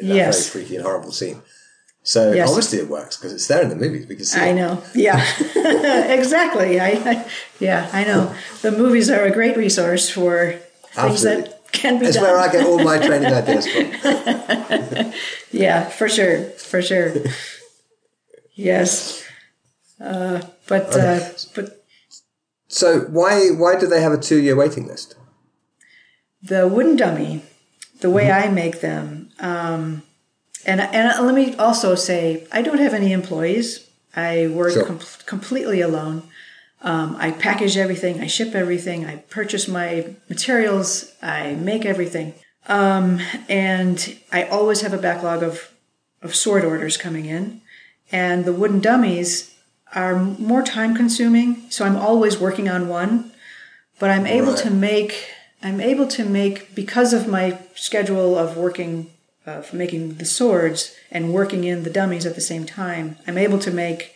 In 0.00 0.08
that 0.08 0.14
Yes. 0.14 0.48
very 0.48 0.50
freaky 0.64 0.76
and 0.76 0.84
horrible 0.84 1.12
scene. 1.12 1.42
So 2.04 2.32
Yes. 2.32 2.48
obviously 2.48 2.78
it 2.78 2.88
works 2.88 3.16
because 3.16 3.32
it's 3.32 3.46
there 3.48 3.62
in 3.62 3.70
the 3.70 3.76
movies. 3.76 4.06
We 4.06 4.14
can 4.16 4.24
see. 4.24 4.38
I 4.40 4.48
it. 4.48 4.54
know. 4.54 4.82
Yeah, 4.94 5.20
exactly. 6.20 6.78
I, 6.78 6.90
I 7.12 7.26
yeah, 7.58 7.88
I 7.92 8.04
know. 8.04 8.32
The 8.62 8.70
movies 8.72 9.08
are 9.10 9.24
a 9.24 9.30
great 9.32 9.56
resource 9.56 10.08
for 10.10 10.52
things 10.92 11.24
Absolutely. 11.24 11.42
that 11.42 11.72
can 11.72 11.98
be 11.98 12.06
It's 12.06 12.14
done. 12.16 12.24
where 12.24 12.38
I 12.38 12.48
get 12.52 12.66
all 12.66 12.78
my 12.78 12.98
training 13.06 13.32
ideas 13.32 13.66
from. 13.66 15.12
Yeah, 15.50 15.88
for 15.88 16.08
sure, 16.08 16.44
for 16.70 16.80
sure. 16.82 17.14
yes, 18.54 19.22
uh, 20.04 20.40
but 20.68 20.94
uh, 20.96 21.20
but 21.54 21.84
So 22.68 23.00
why 23.18 23.48
why 23.50 23.78
do 23.80 23.86
they 23.86 24.00
have 24.02 24.12
a 24.12 24.18
two 24.28 24.40
year 24.42 24.56
waiting 24.56 24.86
list? 24.86 25.16
the 26.42 26.68
wooden 26.68 26.94
dummy, 26.96 27.42
the 28.00 28.10
way 28.10 28.30
I 28.30 28.50
make 28.50 28.80
them, 28.82 29.30
um, 29.40 30.02
and 30.66 30.78
and 30.80 31.26
let 31.26 31.34
me 31.34 31.56
also 31.56 31.94
say, 31.94 32.46
I 32.52 32.60
don't 32.62 32.78
have 32.80 32.92
any 32.94 33.12
employees. 33.12 33.88
I 34.14 34.46
work 34.48 34.72
Sure. 34.74 34.84
com- 34.84 35.00
completely 35.26 35.80
alone. 35.80 36.22
Um, 36.82 37.16
I 37.18 37.30
package 37.30 37.78
everything, 37.78 38.20
I 38.20 38.26
ship 38.26 38.54
everything, 38.54 39.06
I 39.06 39.16
purchase 39.30 39.66
my 39.66 40.14
materials, 40.28 41.12
I 41.22 41.54
make 41.54 41.86
everything, 41.86 42.34
um, 42.68 43.20
and 43.48 43.96
I 44.30 44.42
always 44.44 44.82
have 44.82 44.92
a 44.92 44.98
backlog 44.98 45.42
of 45.42 45.70
of 46.20 46.34
sword 46.34 46.62
orders 46.64 46.96
coming 46.98 47.24
in, 47.24 47.62
and 48.12 48.44
the 48.44 48.52
wooden 48.52 48.80
dummies 48.80 49.53
are 49.94 50.16
more 50.18 50.62
time 50.62 50.94
consuming. 50.94 51.64
So 51.70 51.84
I'm 51.84 51.96
always 51.96 52.38
working 52.38 52.68
on 52.68 52.88
one, 52.88 53.32
but 53.98 54.10
I'm 54.10 54.26
able 54.26 54.52
Right. 54.52 54.62
to 54.64 54.70
make 54.70 55.26
I'm 55.62 55.80
able 55.80 56.06
to 56.08 56.24
make 56.26 56.74
because 56.74 57.14
of 57.14 57.26
my 57.26 57.58
schedule 57.74 58.36
of 58.36 58.56
working 58.56 59.10
of 59.46 59.72
making 59.72 60.14
the 60.16 60.24
swords 60.26 60.94
and 61.10 61.32
working 61.32 61.64
in 61.64 61.82
the 61.84 61.90
dummies 61.90 62.26
at 62.26 62.34
the 62.34 62.40
same 62.40 62.64
time. 62.66 63.16
I'm 63.26 63.38
able 63.38 63.58
to 63.60 63.70
make 63.70 64.14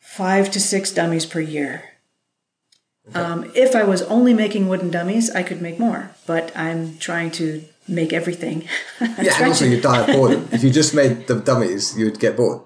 five 0.00 0.50
to 0.52 0.60
six 0.60 0.90
dummies 0.92 1.26
per 1.26 1.40
year. 1.40 1.82
Um, 3.14 3.50
if 3.54 3.74
I 3.74 3.84
was 3.84 4.02
only 4.02 4.34
making 4.34 4.68
wooden 4.68 4.90
dummies, 4.90 5.30
I 5.30 5.42
could 5.42 5.62
make 5.62 5.78
more, 5.78 6.10
but 6.26 6.52
I'm 6.56 6.98
trying 6.98 7.30
to 7.32 7.64
make 7.88 8.12
everything. 8.12 8.64
Yeah, 9.00 9.34
and 9.38 9.44
also 9.46 9.64
to- 9.64 9.70
you 9.70 9.80
die 9.80 10.00
of 10.02 10.06
boredom. 10.14 10.48
if 10.52 10.62
you 10.62 10.70
just 10.70 10.94
made 10.94 11.26
the 11.26 11.36
dummies, 11.36 11.96
you 11.96 12.04
would 12.06 12.20
get 12.20 12.36
bored. 12.36 12.60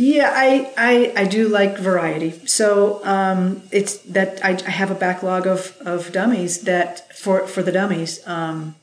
Yeah, 0.00 0.30
I, 0.32 0.72
I, 0.78 1.12
I 1.22 1.24
do 1.24 1.48
like 1.48 1.76
variety. 1.76 2.30
So 2.46 3.04
um, 3.04 3.62
it's 3.72 3.98
that 3.98 4.38
I, 4.44 4.50
I 4.66 4.70
have 4.70 4.90
a 4.92 4.94
backlog 4.94 5.46
of, 5.46 5.76
of 5.80 6.12
dummies 6.12 6.60
that 6.62 7.14
for 7.16 7.46
for 7.48 7.62
the 7.64 7.72
dummies. 7.72 8.20
Um, 8.26 8.76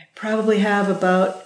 I 0.00 0.04
probably 0.14 0.60
have 0.60 0.88
about 0.88 1.44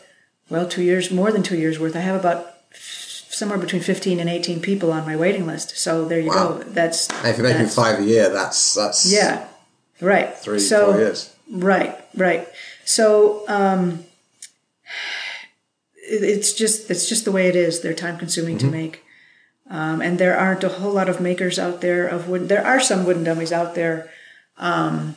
well 0.49 0.69
two 0.69 0.83
years 0.83 1.11
more 1.11 1.33
than 1.33 1.43
two 1.43 1.57
years 1.59 1.79
worth. 1.81 1.97
I 1.97 2.01
have 2.01 2.21
about 2.21 2.47
f- 2.73 3.27
somewhere 3.31 3.59
between 3.59 3.83
fifteen 3.83 4.21
and 4.21 4.31
eighteen 4.31 4.61
people 4.61 4.93
on 4.93 5.05
my 5.05 5.17
waiting 5.17 5.45
list. 5.45 5.77
So 5.77 6.05
there 6.05 6.21
you 6.21 6.29
Wow. 6.31 6.59
go. 6.59 6.63
That's 6.63 7.09
And 7.11 7.27
if 7.29 7.37
you're 7.39 7.49
making 7.49 7.67
five 7.67 7.99
a 7.99 8.05
year, 8.05 8.29
that's 8.31 8.75
that's 8.75 9.11
Yeah, 9.13 9.49
right. 10.01 10.37
three 10.39 10.61
so, 10.61 10.93
four 10.93 11.01
years. 11.01 11.35
Right, 11.51 11.99
right. 12.15 12.47
So 12.85 13.43
um, 13.49 14.05
it, 15.97 16.23
it's 16.23 16.53
just 16.53 16.91
it's 16.91 17.09
just 17.09 17.25
the 17.25 17.33
way 17.33 17.49
it 17.49 17.57
is. 17.57 17.81
They're 17.81 17.95
time 17.95 18.19
consuming 18.19 18.57
Mm-hmm. 18.59 18.67
to 18.71 18.73
make, 18.73 19.03
um, 19.71 20.01
and 20.01 20.19
there 20.19 20.37
aren't 20.37 20.65
a 20.65 20.69
whole 20.69 20.93
lot 20.93 21.09
of 21.09 21.21
makers 21.21 21.59
out 21.59 21.81
there 21.81 22.07
of 22.07 22.29
wood. 22.29 22.49
There 22.49 22.65
are 22.65 22.81
some 22.81 23.05
wooden 23.05 23.25
dummies 23.25 23.53
out 23.53 23.75
there. 23.75 24.11
Um, 24.59 25.17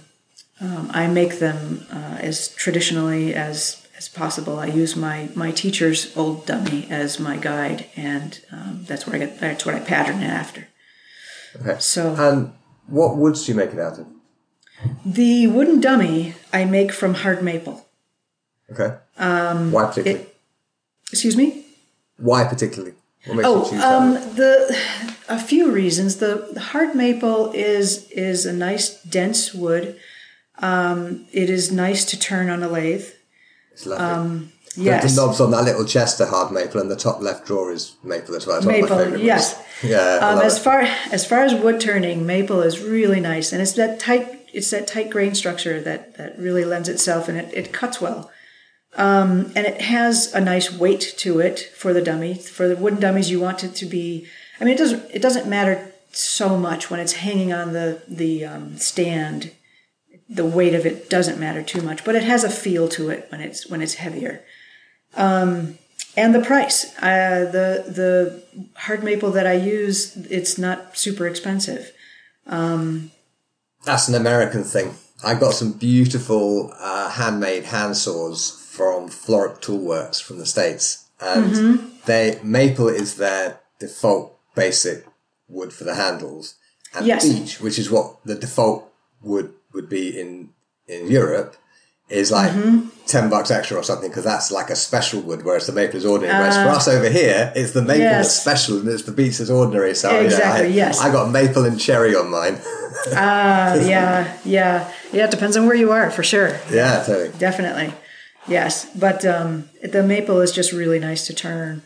um, 0.62 0.90
I 0.94 1.08
make 1.08 1.40
them 1.40 1.86
uh, 1.92 2.18
as 2.20 2.50
traditionally 2.56 3.34
as 3.34 3.86
as 3.98 4.10
possible. 4.10 4.60
I 4.60 4.68
use 4.68 4.96
my 4.96 5.30
my 5.36 5.52
teacher's 5.52 6.16
old 6.18 6.46
dummy 6.46 6.88
as 6.90 7.20
my 7.20 7.38
guide, 7.38 7.86
and 7.96 8.40
um, 8.52 8.86
that's 8.88 9.06
where 9.06 9.16
I 9.16 9.20
get 9.20 9.40
that's 9.40 9.66
what 9.66 9.76
I 9.76 9.80
pattern 9.80 10.22
it 10.22 10.28
after. 10.28 10.68
Okay. 11.62 11.80
So 11.80 12.16
And 12.18 12.54
what 12.88 13.18
woods 13.18 13.46
do 13.46 13.52
you 13.52 13.58
make 13.58 13.72
it 13.72 13.80
out 13.80 14.00
of? 14.00 14.08
the 15.06 15.46
wooden 15.48 15.82
dummy 15.82 16.36
I 16.54 16.64
make 16.66 16.92
from 16.94 17.14
hard 17.14 17.44
maple. 17.44 17.86
Okay. 18.72 18.96
Um, 19.18 19.72
Why 19.72 19.86
particularly? 19.88 20.26
Excuse 21.12 21.36
me. 21.36 21.66
Why 22.18 22.44
particularly? 22.46 22.96
What 23.26 23.36
makes 23.36 23.48
you 23.72 23.80
Oh, 23.82 23.98
um, 23.98 24.14
the 24.36 24.78
a 25.28 25.40
few 25.40 25.72
reasons. 25.72 26.18
The, 26.18 26.50
the 26.54 26.60
hard 26.60 26.96
maple 26.96 27.52
is 27.52 28.10
is 28.12 28.46
a 28.46 28.54
nice 28.54 29.02
dense 29.04 29.54
wood. 29.54 30.00
Um, 30.60 31.26
it 31.32 31.50
is 31.50 31.72
nice 31.72 32.04
to 32.06 32.20
turn 32.20 32.50
on 32.50 32.64
a 32.64 32.68
lathe. 32.70 33.08
It's 33.72 33.86
lovely. 33.86 34.06
um, 34.06 34.52
The- 34.76 34.84
Yes, 34.84 35.16
The 35.16 35.22
knobs 35.26 35.42
on 35.42 35.52
that 35.52 35.64
little 35.64 35.84
chest 35.86 36.22
are 36.22 36.28
hard 36.28 36.52
maple, 36.52 36.80
and 36.80 36.90
the 36.92 36.96
top 36.96 37.22
left 37.22 37.46
drawer 37.48 37.72
is 37.72 37.96
maple 38.04 38.36
as 38.36 38.46
well. 38.46 38.58
It's 38.58 38.66
one 38.66 38.76
of 38.76 38.90
my 38.90 38.96
Maple, 39.06 39.20
yes. 39.20 39.56
woods. 39.58 39.66
Yeah. 39.92 40.20
Um, 40.22 40.40
as 40.42 40.58
it. 40.58 40.62
far 40.62 40.82
as 41.12 41.26
far 41.26 41.40
as 41.44 41.56
wood 41.56 41.80
turning, 41.82 42.26
maple 42.26 42.62
is 42.62 42.80
really 42.82 43.20
nice, 43.20 43.52
and 43.54 43.62
it's 43.62 43.74
that 43.74 44.00
tight 44.00 44.48
it's 44.54 44.70
that 44.72 44.88
tight 44.88 45.10
grain 45.10 45.34
structure 45.36 45.80
that 45.82 46.16
that 46.18 46.38
really 46.38 46.66
lends 46.66 46.88
itself, 46.90 47.28
and 47.30 47.38
it, 47.38 47.50
it 47.54 47.72
cuts 47.74 48.00
well. 48.02 48.30
Um, 48.98 49.52
and 49.56 49.66
it 49.68 49.82
has 49.82 50.34
a 50.34 50.42
nice 50.42 50.72
weight 50.72 51.14
to 51.18 51.40
it 51.40 51.60
for 51.76 51.94
the 51.94 52.02
dummy. 52.02 52.34
For 52.36 52.68
the 52.68 52.76
wooden 52.76 53.00
dummies, 53.00 53.30
you 53.30 53.40
want 53.40 53.64
it 53.64 53.76
to 53.76 53.86
be. 53.86 54.28
I 54.60 54.66
mean, 54.66 54.74
it 54.74 54.78
doesn't 54.78 55.10
it 55.12 55.22
doesn't 55.22 55.48
matter 55.48 55.94
so 56.12 56.58
much 56.58 56.90
when 56.90 57.00
it's 57.00 57.14
hanging 57.14 57.54
on 57.54 57.74
the 57.74 58.02
the 58.08 58.46
um, 58.46 58.78
stand. 58.78 59.52
The 60.28 60.46
weight 60.46 60.76
of 60.76 60.86
it 60.86 61.10
doesn't 61.10 61.40
matter 61.40 61.64
too 61.64 61.82
much, 61.82 62.04
but 62.04 62.16
it 62.16 62.24
has 62.24 62.44
a 62.44 62.50
feel 62.50 62.88
to 62.90 63.10
it 63.10 63.28
when 63.32 63.42
it's 63.42 63.68
when 63.68 63.82
it's 63.82 63.96
heavier 63.96 64.44
and 66.16 66.36
the 66.36 66.42
price. 66.42 66.86
Uh, 67.02 67.50
the 67.52 67.84
the 67.88 68.44
hard 68.76 69.04
maple 69.04 69.32
that 69.32 69.48
I 69.48 69.54
use, 69.54 70.16
it's 70.30 70.58
not 70.58 70.98
super 70.98 71.28
expensive. 71.28 71.92
That's 73.86 74.08
an 74.08 74.16
American 74.16 74.64
thing. 74.64 74.96
I 75.24 75.36
got 75.36 75.54
some 75.54 75.74
beautiful 75.74 76.74
uh, 76.80 77.10
handmade 77.10 77.66
hand 77.66 77.98
saws 77.98 78.59
from 78.80 79.10
Florip 79.10 79.60
Toolworks 79.62 80.22
from 80.24 80.38
the 80.40 80.46
States. 80.46 80.86
And 81.20 81.52
Mm-hmm. 81.54 81.76
they 82.06 82.40
maple 82.44 82.88
is 82.88 83.16
their 83.16 83.60
default 83.78 84.26
basic 84.56 85.06
wood 85.50 85.74
for 85.74 85.84
the 85.84 85.96
handles. 85.96 86.56
And 86.96 87.06
Yes. 87.06 87.28
beech, 87.28 87.60
which 87.60 87.78
is 87.78 87.92
what 87.92 88.06
the 88.24 88.36
default 88.36 88.82
wood 89.22 89.48
would 89.74 89.90
be 89.90 90.06
in, 90.22 90.30
in 90.88 91.12
Europe, 91.12 91.58
is 92.08 92.32
like 92.32 92.52
Mm-hmm. 92.54 92.88
10 93.06 93.30
bucks 93.30 93.52
extra 93.52 93.76
or 93.78 93.84
something 93.84 94.10
because 94.10 94.24
that's 94.24 94.50
like 94.50 94.70
a 94.70 94.76
special 94.78 95.20
wood, 95.28 95.44
whereas 95.44 95.66
the 95.68 95.74
maple 95.74 95.98
is 95.98 96.06
ordinary. 96.06 96.40
Whereas 96.40 96.56
for 96.56 96.70
us 96.80 96.88
over 96.88 97.10
here, 97.10 97.52
it's 97.60 97.74
the 97.74 97.82
maple 97.82 98.06
that's 98.16 98.30
Uh, 98.30 98.42
special 98.46 98.80
and 98.80 98.88
it's 98.88 99.04
the 99.04 99.12
beech 99.12 99.40
that's 99.40 99.50
ordinary. 99.50 99.94
So, 99.96 100.08
you 100.10 100.18
know, 100.20 100.26
Exactly, 100.26 100.68
I, 100.68 100.84
yes. 100.84 101.02
I 101.02 101.12
got 101.12 101.30
maple 101.32 101.66
and 101.66 101.78
cherry 101.78 102.16
on 102.16 102.30
mine. 102.30 102.56
Uh, 103.12 103.76
yeah, 103.94 104.38
yeah, 104.46 104.90
yeah. 105.12 105.26
It 105.26 105.32
depends 105.32 105.58
on 105.58 105.66
where 105.68 105.76
you 105.84 105.92
are, 105.92 106.10
for 106.12 106.24
sure. 106.24 106.50
yeah, 106.72 107.04
totally. 107.06 107.32
Definitely, 107.38 107.92
yes. 108.48 108.90
But 108.96 109.26
um, 109.26 109.70
the 109.84 110.04
maple 110.04 110.42
is 110.42 110.52
just 110.52 110.72
really 110.72 111.00
nice 111.00 111.26
to 111.28 111.34
turn, 111.34 111.82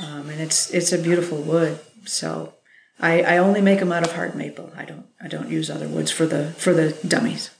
um, 0.00 0.28
and 0.28 0.40
it's 0.40 0.70
it's 0.70 0.92
a 0.92 0.98
beautiful 0.98 1.38
wood. 1.38 1.78
So 2.04 2.54
I, 3.00 3.22
I 3.22 3.36
only 3.38 3.60
make 3.60 3.80
them 3.80 3.92
out 3.92 4.04
of 4.04 4.12
hard 4.12 4.34
maple. 4.34 4.72
I 4.76 4.84
don't 4.84 5.06
I 5.20 5.28
don't 5.28 5.50
use 5.50 5.70
other 5.70 5.88
woods 5.88 6.10
for 6.10 6.26
the 6.26 6.52
for 6.52 6.72
the 6.72 6.92
dummies. 7.06 7.50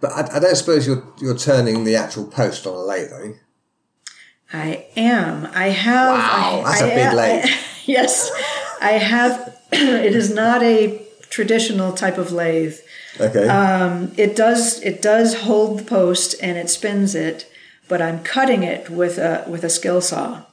But 0.00 0.12
I, 0.12 0.36
I 0.36 0.38
don't 0.40 0.56
suppose 0.56 0.86
you're 0.86 1.04
you're 1.20 1.38
turning 1.38 1.84
the 1.84 1.96
actual 1.96 2.26
post 2.26 2.66
on 2.66 2.74
a 2.74 2.80
lathe, 2.82 3.12
are 3.12 3.26
you? 3.26 3.36
I 4.52 4.86
am. 4.96 5.46
I 5.54 5.68
have. 5.68 6.18
Wow, 6.18 6.62
I, 6.66 6.70
that's 6.70 6.82
a 6.82 6.84
a 6.84 6.94
big 6.94 7.14
lathe. 7.14 7.50
yes, 7.86 8.30
I 8.80 8.92
have. 8.92 9.58
it 9.72 10.14
is 10.14 10.32
not 10.34 10.62
a 10.62 11.02
traditional 11.30 11.92
type 11.92 12.18
of 12.18 12.32
lathe. 12.32 12.76
Okay. 13.20 13.46
It 14.16 14.36
does. 14.36 14.80
It 14.82 15.02
does 15.02 15.40
hold 15.42 15.78
the 15.80 15.84
post 15.84 16.34
and 16.42 16.56
it 16.56 16.70
spins 16.70 17.14
it, 17.14 17.50
but 17.88 18.00
I'm 18.00 18.22
cutting 18.22 18.62
it 18.62 18.88
with 18.90 19.18
a 19.18 19.44
with 19.48 19.64
a 19.64 19.70
skill 19.70 20.00
saw 20.00 20.44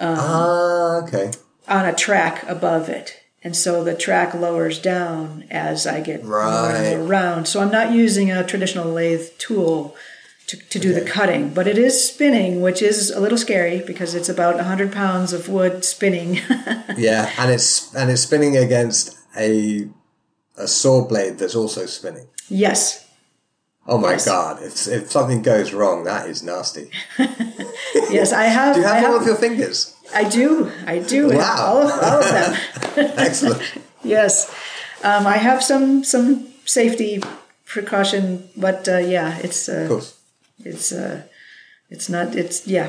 ah, 0.00 1.02
okay. 1.04 1.30
on 1.68 1.86
a 1.86 1.94
track 1.94 2.44
above 2.48 2.88
it, 2.88 3.16
and 3.42 3.56
so 3.56 3.82
the 3.84 3.94
track 3.94 4.34
lowers 4.34 4.78
down 4.78 5.44
as 5.50 5.86
I 5.86 6.00
get 6.00 6.24
Right. 6.24 6.96
more 6.96 7.06
round. 7.06 7.48
So 7.48 7.60
I'm 7.60 7.70
not 7.72 7.92
using 7.92 8.30
a 8.30 8.44
traditional 8.44 8.90
lathe 8.90 9.28
tool 9.38 9.94
to, 10.48 10.56
to 10.58 10.78
do 10.78 10.92
the 10.92 11.00
cutting. 11.00 11.54
But 11.54 11.66
it 11.66 11.78
is 11.78 12.06
spinning, 12.06 12.60
which 12.60 12.82
is 12.82 13.10
a 13.10 13.20
little 13.20 13.38
scary 13.38 13.82
because 13.86 14.14
it's 14.14 14.28
about 14.28 14.56
100 14.56 14.92
pounds 14.92 15.32
of 15.32 15.48
wood 15.48 15.84
spinning. 15.84 16.40
Yeah, 16.96 17.28
and 17.38 17.50
it's 17.50 17.92
and 17.94 18.08
it's 18.08 18.22
spinning 18.22 18.56
against 18.56 19.16
a 19.36 19.88
a 20.56 20.66
saw 20.68 21.06
blade 21.06 21.38
that's 21.38 21.54
also 21.54 21.86
spinning. 21.86 22.26
yes. 22.48 23.00
Oh 23.86 23.98
my 23.98 24.12
Yes. 24.12 24.24
god! 24.24 24.62
If 24.62 24.86
if 24.88 25.10
something 25.10 25.42
goes 25.42 25.74
wrong, 25.74 26.04
that 26.04 26.26
is 26.28 26.42
nasty. 26.42 26.90
Yes, 28.10 28.32
I 28.32 28.44
have. 28.44 28.74
Do 28.76 28.80
you 28.80 28.86
I 28.86 28.94
have 28.96 29.04
all 29.04 29.12
have- 29.12 29.20
of 29.22 29.26
your 29.26 29.36
fingers? 29.36 29.94
I 30.14 30.24
do. 30.24 30.70
I 30.86 30.98
do. 31.00 31.28
Wow. 31.28 31.56
All 31.66 31.82
of, 31.82 31.90
all 31.90 32.22
of 32.22 32.30
them. 32.30 32.56
Excellent. 33.18 33.62
yes. 34.02 34.48
Um, 35.02 35.26
I 35.26 35.36
have 35.36 35.62
some 35.62 36.02
some 36.04 36.46
safety 36.64 37.22
precaution, 37.66 38.48
but 38.56 38.88
uh, 38.88 38.98
yeah, 38.98 39.38
it's 39.44 39.68
uh, 39.68 39.82
Of 39.82 39.88
course. 39.88 40.14
it's 40.64 40.92
uh, 40.92 41.22
it's 41.90 42.08
not. 42.08 42.34
It's 42.36 42.66
yeah. 42.66 42.88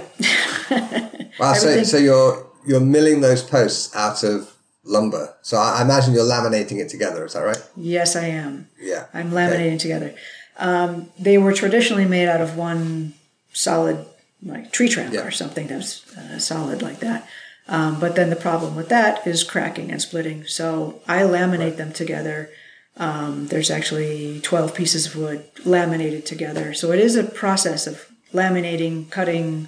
Wow. 1.39 1.53
So 1.53 1.84
so 1.84 1.97
you're 1.97 2.45
you're 2.66 2.80
milling 2.86 3.22
those 3.22 3.43
posts 3.43 3.93
out 3.95 4.24
of 4.24 4.54
lumber. 4.86 5.36
So 5.41 5.57
I, 5.57 5.81
imagine 5.81 6.13
you're 6.13 6.23
laminating 6.23 6.79
it 6.79 6.89
together. 6.89 7.25
Is 7.25 7.33
that 7.33 7.41
right? 7.41 7.61
yes, 7.75 8.15
I 8.15 8.27
am. 8.27 8.69
Yeah. 8.79 9.07
I'm 9.13 9.31
laminating 9.31 9.79
together. 9.79 10.15
Um, 10.57 11.09
they 11.19 11.38
were 11.38 11.53
traditionally 11.53 12.05
made 12.05 12.27
out 12.29 12.39
of 12.41 12.55
one 12.55 13.13
solid, 13.51 14.05
like 14.43 14.71
tree 14.71 14.88
trunk 14.88 15.13
Yeah. 15.13 15.25
or 15.25 15.31
something 15.31 15.67
that's 15.67 16.15
uh, 16.15 16.39
solid 16.39 16.81
like 16.81 16.99
that. 16.99 17.27
Um, 17.67 17.99
but 17.99 18.15
then 18.15 18.29
the 18.29 18.36
problem 18.36 18.75
with 18.75 18.89
that 18.89 19.25
is 19.25 19.43
cracking 19.43 19.91
and 19.91 20.01
splitting. 20.01 20.45
So 20.45 21.01
I 21.07 21.21
laminate 21.21 21.77
them 21.77 21.91
together. 21.93 22.49
Um, 22.97 23.47
there's 23.47 23.71
actually 23.71 24.39
12 24.41 24.73
pieces 24.75 25.07
of 25.07 25.15
wood 25.15 25.45
laminated 25.65 26.25
together. 26.25 26.73
So 26.75 26.91
it 26.91 26.99
is 26.99 27.15
a 27.15 27.23
process 27.23 27.88
of 27.88 28.05
laminating, 28.33 29.09
cutting, 29.09 29.67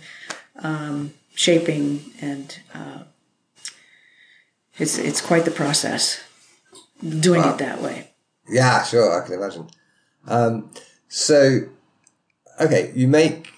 um, 0.59 1.13
shaping, 1.33 2.11
and 2.21 2.57
uh, 2.73 2.99
it's 4.79 4.97
it's 4.97 5.21
quite 5.21 5.45
the 5.45 5.51
process 5.51 6.21
doing 7.19 7.41
Wow. 7.41 7.53
it 7.53 7.57
that 7.59 7.81
way. 7.81 8.11
Yeah, 8.49 8.83
sure, 8.83 9.21
I 9.21 9.25
can 9.25 9.35
imagine. 9.35 9.67
Um, 10.27 10.71
so, 11.09 11.61
okay, 12.59 12.91
you 12.95 13.07
make 13.07 13.49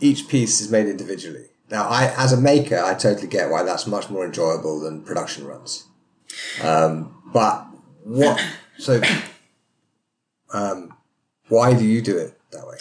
each 0.00 0.28
piece 0.28 0.60
is 0.60 0.70
made 0.70 0.86
individually. 0.86 1.46
Now, 1.70 1.88
I 1.88 2.12
as 2.16 2.32
a 2.32 2.36
maker, 2.40 2.78
I 2.78 2.94
totally 2.94 3.28
get 3.28 3.50
why 3.50 3.62
that's 3.62 3.86
much 3.86 4.10
more 4.10 4.24
enjoyable 4.24 4.80
than 4.80 5.02
production 5.02 5.46
runs. 5.46 5.84
Um, 6.62 7.22
but 7.32 7.66
what? 8.04 8.40
So, 8.78 9.00
um, 10.52 10.94
why 11.48 11.74
do 11.74 11.84
you 11.84 12.02
do 12.02 12.16
it 12.18 12.38
that 12.50 12.66
way? 12.66 12.76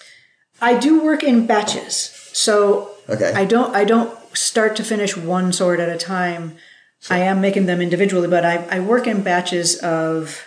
I 0.62 0.78
do 0.78 1.04
work 1.04 1.24
in 1.24 1.46
batches, 1.48 1.96
so 2.34 2.90
Okay. 3.10 3.32
I 3.34 3.46
don't 3.46 3.76
I 3.76 3.84
don't 3.84 4.18
start 4.36 4.76
to 4.78 4.84
finish 4.84 5.18
one 5.18 5.52
sword 5.54 5.80
at 5.80 5.90
a 5.90 5.98
time. 5.98 6.58
I 7.10 7.20
am 7.20 7.42
making 7.42 7.66
them 7.66 7.82
individually, 7.82 8.28
but 8.28 8.46
I, 8.46 8.66
I 8.70 8.80
work 8.80 9.08
in 9.08 9.24
batches 9.24 9.76
of 9.78 10.42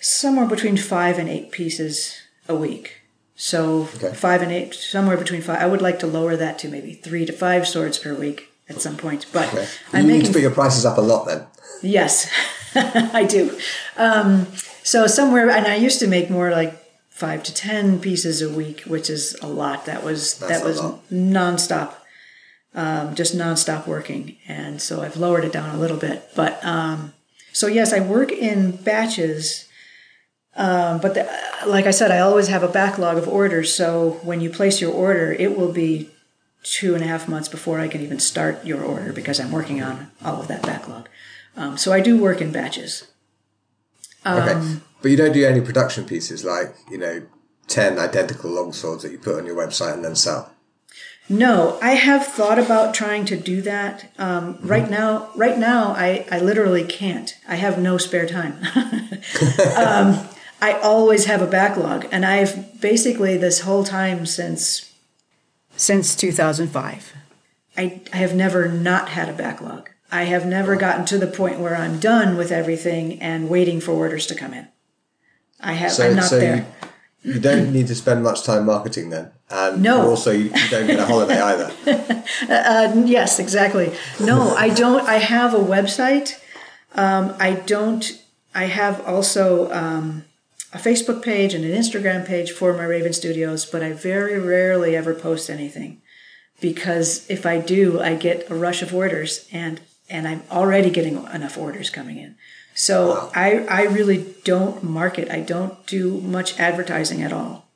somewhere 0.00 0.46
between 0.46 0.76
five 0.76 1.18
and 1.18 1.28
eight 1.28 1.50
pieces 1.50 2.16
a 2.48 2.54
week. 2.54 3.02
So 3.36 3.88
Okay. 3.96 4.14
five 4.14 4.42
and 4.42 4.50
eight, 4.50 4.74
somewhere 4.74 5.16
between 5.16 5.42
five. 5.42 5.60
I 5.60 5.66
would 5.66 5.82
like 5.82 5.98
to 6.00 6.06
lower 6.06 6.36
that 6.36 6.58
to 6.60 6.68
maybe 6.68 6.94
three 6.94 7.24
to 7.26 7.32
five 7.32 7.68
swords 7.68 7.98
per 7.98 8.14
week 8.14 8.48
at 8.68 8.80
some 8.80 8.96
point. 8.96 9.26
But 9.32 9.48
Okay. 9.52 9.66
I'm 9.92 10.06
you 10.06 10.16
need 10.18 10.26
to 10.26 10.32
put 10.32 10.42
your 10.42 10.50
prices 10.50 10.84
up 10.84 10.98
a 10.98 11.02
lot 11.02 11.26
then. 11.26 11.46
Yes, 11.82 12.28
I 12.74 13.24
do. 13.24 13.56
Um, 13.96 14.46
so 14.82 15.06
somewhere, 15.06 15.50
and 15.50 15.66
I 15.66 15.76
used 15.76 16.00
to 16.00 16.06
make 16.08 16.30
more 16.30 16.50
like 16.50 16.74
five 17.10 17.42
to 17.44 17.54
ten 17.54 18.00
pieces 18.00 18.42
a 18.42 18.48
week, 18.48 18.80
which 18.82 19.08
is 19.10 19.36
a 19.42 19.46
lot. 19.48 19.86
That 19.86 20.02
was 20.02 20.38
That's 20.38 20.60
that 20.60 20.64
was 20.66 20.80
lot. 20.82 21.00
nonstop, 21.12 21.94
um, 22.74 23.14
just 23.14 23.36
nonstop 23.36 23.86
working, 23.86 24.36
and 24.46 24.80
so 24.80 25.02
I've 25.02 25.16
lowered 25.16 25.44
it 25.44 25.52
down 25.52 25.74
a 25.74 25.78
little 25.78 25.96
bit. 25.96 26.28
But 26.34 26.64
um, 26.64 27.14
so 27.52 27.66
yes, 27.66 27.92
I 27.92 28.00
work 28.00 28.30
in 28.32 28.72
batches. 28.72 29.66
Um, 30.56 31.00
but 31.00 31.14
the, 31.14 31.28
like 31.66 31.86
I 31.86 31.92
said, 31.92 32.10
I 32.10 32.18
always 32.18 32.48
have 32.48 32.62
a 32.62 32.68
backlog 32.68 33.16
of 33.16 33.28
orders. 33.28 33.72
So 33.72 34.18
when 34.22 34.40
you 34.40 34.50
place 34.50 34.80
your 34.80 34.92
order, 34.92 35.32
it 35.32 35.56
will 35.56 35.72
be 35.72 36.10
two 36.62 36.94
and 36.94 37.04
a 37.04 37.06
half 37.06 37.28
months 37.28 37.48
before 37.48 37.78
I 37.78 37.88
can 37.88 38.00
even 38.00 38.18
start 38.18 38.64
your 38.64 38.82
order 38.82 39.12
because 39.12 39.38
I'm 39.40 39.52
working 39.52 39.82
on 39.82 40.10
all 40.24 40.40
of 40.40 40.48
that 40.48 40.62
backlog. 40.62 41.08
Um, 41.56 41.76
so 41.76 41.92
I 41.92 42.00
do 42.00 42.20
work 42.20 42.40
in 42.40 42.52
batches. 42.52 43.06
Okay. 44.26 44.52
Um, 44.52 44.82
but 45.00 45.10
you 45.10 45.16
don't 45.16 45.32
do 45.32 45.46
any 45.46 45.60
production 45.60 46.04
pieces 46.04 46.44
like, 46.44 46.74
you 46.90 46.98
know, 46.98 47.22
10 47.68 47.98
identical 47.98 48.50
longswords 48.50 49.02
that 49.02 49.12
you 49.12 49.18
put 49.18 49.36
on 49.36 49.46
your 49.46 49.56
website 49.56 49.94
and 49.94 50.04
then 50.04 50.16
sell. 50.16 50.52
No, 51.28 51.78
I 51.82 51.90
have 51.92 52.26
thought 52.26 52.58
about 52.58 52.94
trying 52.94 53.26
to 53.26 53.36
do 53.36 53.60
that. 53.62 54.10
Um, 54.18 54.58
Right 54.62 54.88
now, 54.88 55.30
right 55.36 55.58
now, 55.58 55.92
I, 55.92 56.26
I 56.30 56.40
literally 56.40 56.84
can't. 56.84 57.34
I 57.46 57.56
have 57.56 57.78
no 57.78 57.98
spare 57.98 58.26
time. 58.26 58.54
um, 59.76 60.26
I 60.60 60.72
always 60.82 61.26
have 61.26 61.42
a 61.42 61.46
backlog, 61.46 62.06
and 62.10 62.24
I've 62.24 62.80
basically 62.80 63.36
this 63.36 63.60
whole 63.60 63.84
time 63.84 64.26
since 64.26 64.92
since 65.76 66.16
2005. 66.16 67.14
I, 67.76 68.00
I 68.12 68.16
have 68.16 68.34
never 68.34 68.68
not 68.68 69.10
had 69.10 69.28
a 69.28 69.32
backlog. 69.32 69.90
I 70.10 70.24
have 70.24 70.46
never 70.46 70.74
gotten 70.74 71.04
to 71.06 71.18
the 71.18 71.28
point 71.28 71.60
where 71.60 71.76
I'm 71.76 72.00
done 72.00 72.36
with 72.36 72.50
everything 72.50 73.20
and 73.22 73.48
waiting 73.48 73.80
for 73.80 73.92
orders 73.92 74.26
to 74.28 74.34
come 74.34 74.52
in. 74.52 74.66
I 75.60 75.74
have. 75.74 75.92
So, 75.92 76.08
I'm 76.08 76.16
not 76.16 76.24
so 76.24 76.40
there. 76.40 76.66
You, 77.22 77.34
you 77.34 77.40
don't 77.40 77.72
need 77.72 77.86
to 77.88 77.94
spend 77.94 78.24
much 78.24 78.42
time 78.42 78.64
marketing 78.66 79.10
then. 79.10 79.30
No. 79.50 80.10
also, 80.10 80.30
you, 80.30 80.44
you 80.44 80.68
don't 80.70 80.86
get 80.86 80.98
a 80.98 81.06
holiday 81.06 81.40
either. 81.40 81.72
Uh, 82.48 83.02
yes, 83.06 83.38
exactly. 83.38 83.92
No, 84.20 84.54
I 84.54 84.68
don't. 84.68 85.00
I 85.08 85.16
have 85.18 85.54
a 85.54 85.58
website. 85.58 86.38
Um, 86.94 87.34
I 87.38 87.54
don't. 87.54 88.04
I 88.54 88.64
have 88.64 89.04
also 89.06 89.70
um, 89.72 90.24
a 90.72 90.78
Facebook 90.78 91.22
page 91.22 91.54
and 91.54 91.64
an 91.64 91.72
Instagram 91.72 92.26
page 92.26 92.50
for 92.52 92.72
my 92.74 92.84
Raven 92.84 93.12
Studios, 93.12 93.64
but 93.66 93.82
I 93.82 93.92
very 93.92 94.38
rarely 94.38 94.94
ever 94.94 95.14
post 95.14 95.48
anything 95.50 96.00
because 96.60 97.28
if 97.30 97.46
I 97.46 97.58
do, 97.58 98.00
I 98.00 98.14
get 98.14 98.50
a 98.50 98.54
rush 98.54 98.82
of 98.82 98.94
orders, 98.94 99.48
and 99.52 99.80
and 100.10 100.26
I'm 100.28 100.42
already 100.50 100.90
getting 100.90 101.24
enough 101.26 101.56
orders 101.58 101.90
coming 101.90 102.18
in. 102.18 102.36
So 102.74 103.08
Wow. 103.08 103.32
I 103.34 103.64
I 103.66 103.82
really 103.84 104.34
don't 104.44 104.82
market. 104.84 105.30
I 105.30 105.40
don't 105.40 105.86
do 105.86 106.20
much 106.20 106.58
advertising 106.60 107.22
at 107.22 107.32
all. 107.32 107.67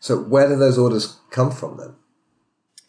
So, 0.00 0.18
where 0.18 0.48
do 0.48 0.56
those 0.56 0.78
orders 0.78 1.18
come 1.30 1.50
from 1.50 1.76
then? 1.76 1.94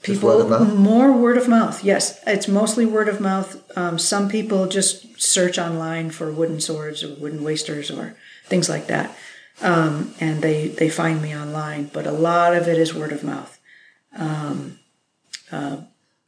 Just 0.04 0.22
people 0.22 0.46
word 0.46 0.74
more 0.76 1.12
word 1.12 1.38
of 1.38 1.48
mouth 1.48 1.84
yes. 1.84 2.20
It's 2.28 2.48
mostly 2.48 2.86
word 2.86 3.10
of 3.10 3.20
mouth. 3.20 3.62
Um, 3.78 3.98
some 3.98 4.30
people 4.30 4.68
just 4.68 5.20
search 5.20 5.58
online 5.58 6.12
for 6.12 6.32
wooden 6.32 6.60
swords 6.60 7.04
or 7.04 7.16
wooden 7.16 7.44
wasters 7.44 7.90
or 7.90 8.16
things 8.46 8.70
like 8.70 8.88
that. 8.88 9.18
Um, 9.62 10.14
and 10.20 10.42
they 10.42 10.68
they 10.68 10.90
find 10.90 11.22
me 11.22 11.36
online 11.36 11.90
but 11.92 12.06
a 12.06 12.12
lot 12.12 12.56
of 12.56 12.68
it 12.68 12.78
is 12.78 12.94
word 12.94 13.12
of 13.12 13.24
mouth. 13.24 13.60
Um, 14.16 14.80
uh, 15.52 15.78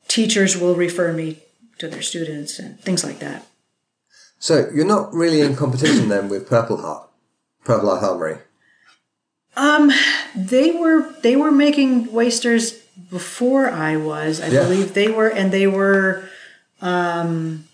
teachers 0.07 0.57
will 0.57 0.75
refer 0.75 1.13
me 1.13 1.37
to 1.77 1.87
their 1.87 2.01
students 2.01 2.59
and 2.59 2.79
things 2.79 3.03
like 3.03 3.19
that. 3.19 3.45
So, 4.37 4.69
you're 4.73 4.85
not 4.85 5.13
really 5.13 5.41
in 5.41 5.55
competition 5.55 6.07
then 6.07 6.29
with 6.29 6.47
Purple 6.47 6.77
Heart, 6.77 7.09
Purple 7.65 7.89
Heart 7.89 8.03
Armory. 8.03 8.37
Um, 9.55 9.91
they 10.35 10.71
were 10.71 11.13
they 11.21 11.35
were 11.35 11.51
making 11.51 12.11
wasters 12.13 12.73
before 13.09 13.69
I 13.69 13.97
was. 13.97 14.39
I 14.39 14.47
Yeah. 14.47 14.63
believe 14.63 14.93
they 14.93 15.09
were, 15.09 15.27
and 15.27 15.51
they 15.51 15.67
were. 15.67 16.29
Um, 16.81 17.65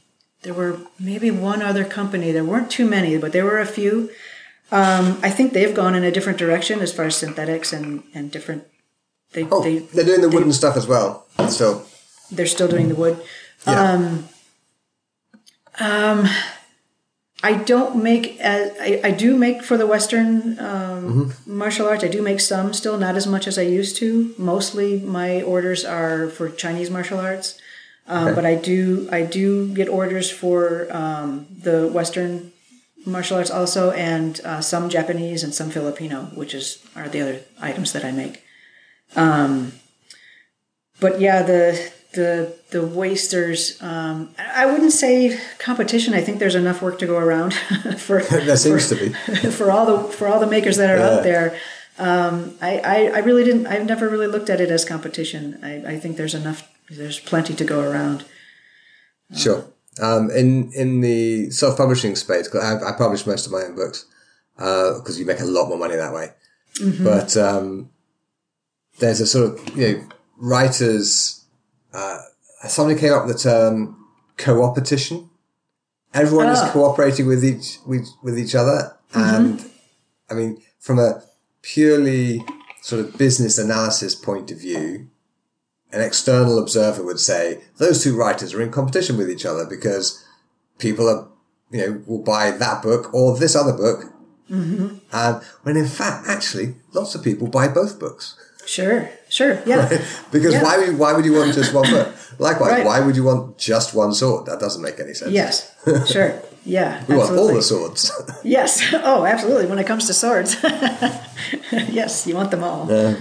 there 0.41 0.53
were 0.53 0.77
maybe 0.99 1.31
one 1.31 1.61
other 1.61 1.83
company. 1.83 2.31
There 2.31 2.43
weren't 2.43 2.69
too 2.71 2.85
many, 2.87 3.17
but 3.17 3.31
there 3.33 3.45
were 3.45 3.59
a 3.59 3.65
few. 3.65 4.09
Um, 4.71 5.19
I 5.21 5.29
think 5.29 5.53
they've 5.53 5.73
gone 5.75 5.95
in 5.95 6.03
a 6.03 6.11
different 6.11 6.37
direction 6.39 6.79
as 6.81 6.91
far 6.93 7.05
as 7.05 7.15
synthetics 7.15 7.73
and 7.73 8.03
and 8.13 8.31
different. 8.31 8.63
They 9.33 9.47
Oh, 9.51 9.61
they 9.61 9.79
they, 9.79 10.01
are 10.01 10.05
doing 10.05 10.21
the 10.21 10.29
wooden 10.29 10.53
stuff 10.53 10.75
as 10.77 10.87
well. 10.87 11.25
Still. 11.49 11.85
they're 12.31 12.47
still 12.47 12.67
doing 12.67 12.89
the 12.89 12.95
wood. 12.95 13.17
Yeah. 13.67 14.17
I 17.49 17.53
don't 17.71 18.01
make 18.09 18.25
as 18.39 18.63
I, 18.89 18.91
I 19.09 19.11
do 19.23 19.29
make 19.45 19.57
for 19.69 19.77
the 19.77 19.85
Western 19.95 20.57
um, 20.59 21.31
martial 21.45 21.85
arts. 21.87 22.03
I 22.03 22.07
do 22.17 22.21
make 22.29 22.39
some 22.39 22.73
still, 22.73 22.97
not 22.97 23.15
as 23.21 23.27
much 23.27 23.45
as 23.51 23.55
I 23.63 23.67
used 23.79 23.97
to. 24.01 24.33
Mostly 24.53 24.89
my 25.19 25.29
orders 25.53 25.85
are 25.85 26.27
for 26.35 26.49
Chinese 26.49 26.89
martial 26.89 27.19
arts, 27.19 27.47
um, 28.07 28.23
Okay. 28.27 28.35
but 28.37 28.45
I 28.45 28.55
do 28.71 28.79
I 29.11 29.21
do 29.39 29.47
get 29.79 29.87
orders 29.89 30.27
for 30.41 30.87
um, 31.01 31.29
the 31.67 31.77
Western 31.99 32.51
martial 33.05 33.37
arts 33.37 33.51
also, 33.59 33.91
and 33.91 34.41
uh, 34.43 34.61
some 34.61 34.89
Japanese 34.89 35.43
and 35.45 35.53
some 35.53 35.69
Filipino, 35.69 36.17
which 36.33 36.53
is 36.59 36.81
are 36.95 37.07
the 37.13 37.21
other 37.21 37.37
items 37.61 37.93
that 37.93 38.03
I 38.03 38.11
make. 38.11 38.35
Um, 39.15 39.73
but 40.99 41.21
yeah, 41.21 41.43
the 41.43 41.91
the 42.15 42.55
the 42.71 42.85
wasters. 42.85 43.81
Um, 43.81 44.33
I 44.37 44.65
wouldn't 44.65 44.91
say 44.93 45.39
competition. 45.59 46.13
I 46.13 46.21
think 46.21 46.39
there's 46.39 46.55
enough 46.55 46.81
work 46.81 46.99
to 46.99 47.05
go 47.05 47.17
around 47.17 47.53
for 47.97 48.21
there 48.23 48.57
seems 48.57 48.89
to 48.89 48.95
be. 48.95 49.09
for 49.51 49.71
all 49.71 49.85
the 49.85 50.13
for 50.13 50.27
all 50.27 50.39
the 50.39 50.47
makers 50.47 50.77
that 50.77 50.89
are 50.89 50.97
Yeah. 50.97 51.09
out 51.09 51.23
there. 51.23 51.59
Um, 51.97 52.55
I, 52.61 52.79
I, 52.79 52.95
I 53.15 53.19
really 53.19 53.45
didn't. 53.45 53.67
I've 53.67 53.85
never 53.85 54.09
really 54.09 54.27
looked 54.27 54.49
at 54.49 54.59
it 54.59 54.69
as 54.69 54.83
competition. 54.83 55.59
I, 55.63 55.93
I 55.93 55.99
think 55.99 56.17
there's 56.17 56.35
enough. 56.35 56.67
There's 56.89 57.19
plenty 57.19 57.53
to 57.53 57.63
go 57.63 57.79
around. 57.89 58.25
Sure. 59.35 59.65
Um, 60.01 60.29
in 60.29 60.71
in 60.73 60.99
the 60.99 61.49
self 61.51 61.77
publishing 61.77 62.15
space, 62.17 62.47
because 62.49 62.63
I, 62.63 62.89
I 62.89 62.91
publish 62.97 63.25
most 63.25 63.45
of 63.45 63.53
my 63.53 63.61
own 63.61 63.75
books, 63.75 64.05
because 64.57 65.15
uh, 65.15 65.19
you 65.19 65.25
make 65.25 65.39
a 65.39 65.45
lot 65.45 65.69
more 65.69 65.77
money 65.77 65.95
that 65.95 66.13
way. 66.13 66.31
Mm-hmm. 66.81 67.03
But 67.03 67.37
um, 67.37 67.89
there's 68.99 69.21
a 69.21 69.25
sort 69.27 69.53
of 69.53 69.77
you 69.77 69.87
know 69.87 70.03
writers. 70.37 71.44
Uh, 71.95 72.19
somebody 72.67 72.99
came 72.99 73.13
up 73.13 73.25
with 73.25 73.37
the 73.37 73.49
term 73.49 74.05
co-opetition. 74.37 75.29
Everyone 76.13 76.47
oh. 76.47 76.51
is 76.51 76.61
cooperating 76.71 77.27
with 77.27 77.43
each 77.43 77.77
with, 77.85 78.07
with 78.23 78.37
each 78.37 78.55
other, 78.55 78.97
mm-hmm. 79.11 79.35
and 79.35 79.71
I 80.29 80.33
mean, 80.33 80.61
from 80.79 80.99
a 80.99 81.23
purely 81.61 82.43
sort 82.81 83.03
of 83.03 83.17
business 83.17 83.57
analysis 83.57 84.13
point 84.15 84.51
of 84.51 84.59
view, 84.59 85.07
an 85.91 86.01
external 86.01 86.59
observer 86.59 87.03
would 87.03 87.19
say 87.19 87.61
those 87.77 88.03
two 88.03 88.15
writers 88.15 88.53
are 88.53 88.61
in 88.61 88.71
competition 88.71 89.17
with 89.17 89.29
each 89.29 89.45
other 89.45 89.65
because 89.65 90.23
people 90.77 91.09
are, 91.09 91.27
you 91.71 91.79
know, 91.79 92.03
will 92.05 92.23
buy 92.23 92.51
that 92.51 92.83
book 92.83 93.13
or 93.13 93.37
this 93.37 93.55
other 93.55 93.73
book. 93.73 94.05
Mm-hmm. 94.49 94.97
And 95.11 95.43
when 95.63 95.75
in 95.75 95.87
fact, 95.87 96.27
actually, 96.27 96.75
lots 96.93 97.15
of 97.15 97.23
people 97.23 97.47
buy 97.47 97.67
both 97.67 97.99
books. 97.99 98.37
Sure, 98.65 99.09
sure, 99.35 99.61
yeah. 99.65 99.87
Right? 99.87 100.01
Because 100.31 100.53
yeah. 100.53 100.63
why 100.63 100.77
would 100.77 100.97
why 100.97 101.13
would 101.13 101.25
you 101.25 101.33
want 101.33 101.53
just 101.53 101.73
one 101.73 101.89
book? 101.89 102.15
Likewise, 102.39 102.71
right. 102.71 102.85
why 102.85 102.99
would 102.99 103.15
you 103.15 103.23
want 103.23 103.57
just 103.57 103.93
one 103.93 104.13
sword? 104.13 104.45
That 104.47 104.59
doesn't 104.59 104.81
make 104.81 104.99
any 104.99 105.13
sense. 105.13 105.31
Yes, 105.31 105.75
sure, 106.11 106.41
yeah. 106.65 107.03
we 107.07 107.15
absolutely. 107.15 107.25
want 107.25 107.39
all 107.39 107.53
the 107.53 107.61
swords. 107.61 108.11
yes. 108.43 108.81
Oh, 108.93 109.25
absolutely. 109.25 109.67
When 109.67 109.79
it 109.79 109.87
comes 109.87 110.07
to 110.07 110.13
swords, 110.13 110.57
yes, 111.71 112.27
you 112.27 112.35
want 112.35 112.51
them 112.51 112.63
all. 112.63 112.87
Yeah. 112.89 113.15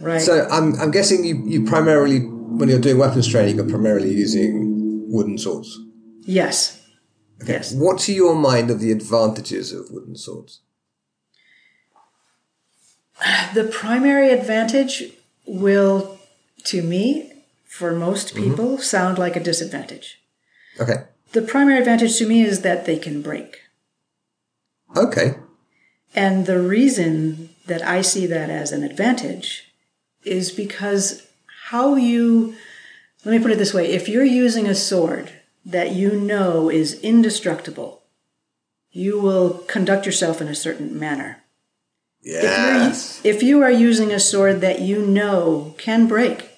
Right. 0.00 0.20
So 0.20 0.48
I'm 0.50 0.74
I'm 0.80 0.90
guessing 0.90 1.24
you 1.24 1.42
you 1.46 1.64
primarily 1.64 2.20
when 2.58 2.68
you're 2.68 2.80
doing 2.80 2.98
weapons 2.98 3.28
training, 3.28 3.56
you're 3.56 3.68
primarily 3.68 4.12
using 4.12 5.10
wooden 5.10 5.38
swords. 5.38 5.78
Yes. 6.26 6.80
Okay. 7.42 7.54
Yes. 7.54 7.72
What 7.72 7.98
to 8.00 8.12
your 8.12 8.34
mind 8.34 8.70
are 8.70 8.74
the 8.74 8.92
advantages 8.92 9.72
of 9.72 9.90
wooden 9.90 10.16
swords? 10.16 10.60
The 13.54 13.64
primary 13.64 14.30
advantage 14.30 15.12
will, 15.50 16.18
to 16.64 16.82
me, 16.82 17.32
for 17.64 17.92
most 17.92 18.28
mm-hmm. 18.34 18.50
people, 18.50 18.68
mm-hmm. 18.72 18.82
sound 18.82 19.18
like 19.18 19.36
a 19.36 19.42
disadvantage. 19.42 20.20
Okay. 20.80 21.04
The 21.32 21.42
primary 21.42 21.78
advantage 21.78 22.16
to 22.18 22.26
me 22.26 22.42
is 22.42 22.62
that 22.62 22.86
they 22.86 22.98
can 22.98 23.22
break. 23.22 23.58
Okay. 24.96 25.34
And 26.14 26.46
the 26.46 26.60
reason 26.60 27.50
that 27.66 27.82
I 27.82 28.02
see 28.02 28.26
that 28.26 28.50
as 28.50 28.72
an 28.72 28.82
advantage 28.82 29.72
is 30.24 30.50
because 30.50 31.26
how 31.68 31.94
you, 31.94 32.54
let 33.24 33.32
me 33.32 33.42
put 33.42 33.52
it 33.52 33.58
this 33.58 33.74
way 33.74 33.92
if 33.92 34.08
you're 34.08 34.24
using 34.24 34.66
a 34.66 34.74
sword 34.74 35.32
that 35.64 35.92
you 35.92 36.12
know 36.12 36.68
is 36.68 37.00
indestructible, 37.00 38.02
you 38.90 39.20
will 39.20 39.58
conduct 39.68 40.06
yourself 40.06 40.40
in 40.40 40.48
a 40.48 40.54
certain 40.54 40.98
manner. 40.98 41.42
Yes. 42.22 43.20
If, 43.24 43.36
if 43.36 43.42
you 43.42 43.62
are 43.62 43.70
using 43.70 44.12
a 44.12 44.20
sword 44.20 44.60
that 44.60 44.80
you 44.80 45.04
know 45.04 45.74
can 45.78 46.06
break, 46.06 46.50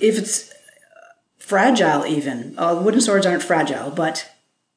if 0.00 0.18
it's 0.18 0.52
fragile, 1.38 2.06
even 2.06 2.54
uh, 2.58 2.80
wooden 2.82 3.00
swords 3.00 3.26
aren't 3.26 3.42
fragile, 3.42 3.90
but 3.90 4.30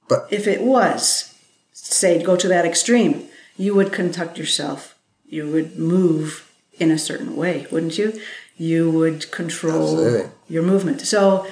but 0.08 0.28
if 0.30 0.48
it 0.48 0.62
was, 0.62 1.34
say, 1.74 2.22
go 2.22 2.36
to 2.36 2.48
that 2.48 2.66
extreme, 2.66 3.28
you 3.58 3.74
would 3.76 3.92
conduct 3.92 4.38
yourself. 4.38 4.96
You 5.26 5.50
would 5.52 5.78
move 5.80 6.52
in 6.78 6.92
a 6.92 6.98
certain 6.98 7.36
way, 7.36 7.66
wouldn't 7.72 7.98
you? 7.98 8.20
You 8.58 8.92
would 8.92 9.32
control 9.32 10.00
Absolutely. 10.00 10.32
your 10.48 10.64
movement. 10.64 11.02
So, 11.02 11.48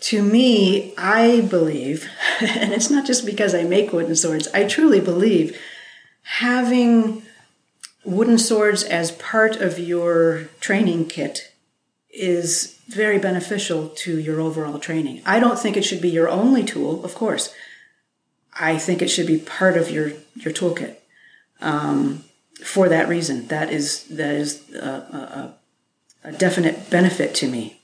to 0.00 0.22
me, 0.22 0.94
I 0.98 1.42
believe, 1.42 2.08
and 2.40 2.72
it's 2.72 2.90
not 2.90 3.06
just 3.06 3.24
because 3.24 3.54
I 3.54 3.62
make 3.62 3.92
wooden 3.92 4.16
swords, 4.16 4.48
I 4.52 4.66
truly 4.66 5.00
believe 5.00 5.56
having 6.22 7.22
wooden 8.04 8.38
swords 8.38 8.82
as 8.82 9.12
part 9.12 9.56
of 9.56 9.78
your 9.78 10.48
training 10.60 11.06
kit 11.06 11.52
is 12.10 12.78
very 12.88 13.18
beneficial 13.18 13.88
to 13.88 14.18
your 14.18 14.40
overall 14.40 14.78
training. 14.78 15.22
I 15.24 15.40
don't 15.40 15.58
think 15.58 15.76
it 15.76 15.84
should 15.84 16.02
be 16.02 16.10
your 16.10 16.28
only 16.28 16.64
tool, 16.64 17.04
of 17.04 17.14
course. 17.14 17.54
I 18.58 18.76
think 18.76 19.00
it 19.00 19.08
should 19.08 19.26
be 19.26 19.38
part 19.38 19.76
of 19.76 19.90
your 19.90 20.12
your 20.34 20.52
toolkit. 20.52 20.96
Um, 21.60 22.24
for 22.62 22.88
that 22.88 23.08
reason, 23.08 23.46
that 23.48 23.72
is 23.72 24.04
that 24.04 24.34
is 24.34 24.70
a, 24.74 25.54
a, 26.24 26.28
a 26.28 26.32
definite 26.32 26.90
benefit 26.90 27.34
to 27.36 27.48
me. 27.48 27.80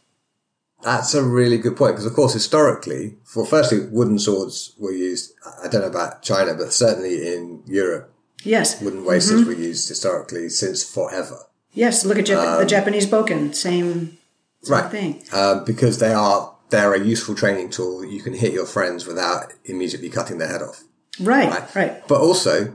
That's 0.82 1.14
a 1.14 1.24
really 1.24 1.58
good 1.58 1.76
point 1.76 1.94
because, 1.94 2.06
of 2.06 2.14
course, 2.14 2.34
historically, 2.34 3.16
for 3.24 3.44
firstly, 3.44 3.86
wooden 3.90 4.18
swords 4.18 4.74
were 4.78 4.92
used. 4.92 5.32
I 5.64 5.68
don't 5.68 5.80
know 5.80 5.88
about 5.88 6.22
China, 6.22 6.54
but 6.54 6.72
certainly 6.72 7.34
in 7.34 7.62
Europe, 7.66 8.12
Yes. 8.44 8.80
Wooden 8.80 9.04
wasters 9.04 9.40
mm-hmm. 9.40 9.48
were 9.48 9.56
used 9.56 9.88
historically 9.88 10.48
since 10.48 10.84
forever. 10.84 11.38
Yes, 11.72 12.04
look 12.04 12.18
at 12.18 12.26
Jap- 12.26 12.54
um, 12.54 12.60
the 12.60 12.66
Japanese 12.66 13.06
bokken, 13.06 13.54
same, 13.54 14.18
same 14.62 14.72
right. 14.72 14.90
thing. 14.90 15.22
Um, 15.32 15.64
because 15.64 15.98
they 15.98 16.12
are 16.12 16.54
they're 16.70 16.94
a 16.94 17.00
useful 17.00 17.34
training 17.34 17.70
tool. 17.70 18.04
You 18.04 18.22
can 18.22 18.34
hit 18.34 18.52
your 18.52 18.66
friends 18.66 19.06
without 19.06 19.52
immediately 19.64 20.10
cutting 20.10 20.38
their 20.38 20.48
head 20.48 20.62
off. 20.62 20.82
Right, 21.20 21.48
right. 21.48 21.74
right. 21.74 22.08
But 22.08 22.20
also, 22.20 22.74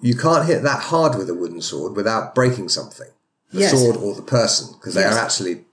you 0.00 0.16
can't 0.16 0.46
hit 0.46 0.62
that 0.62 0.84
hard 0.84 1.16
with 1.16 1.30
a 1.30 1.34
wooden 1.34 1.60
sword 1.60 1.94
without 1.96 2.34
breaking 2.34 2.68
something, 2.68 3.08
the 3.52 3.60
yes. 3.60 3.70
sword 3.72 3.96
or 3.96 4.14
the 4.14 4.22
person, 4.22 4.74
because 4.74 4.94
they 4.94 5.02
yes. 5.02 5.14
are 5.14 5.24
actually 5.24 5.64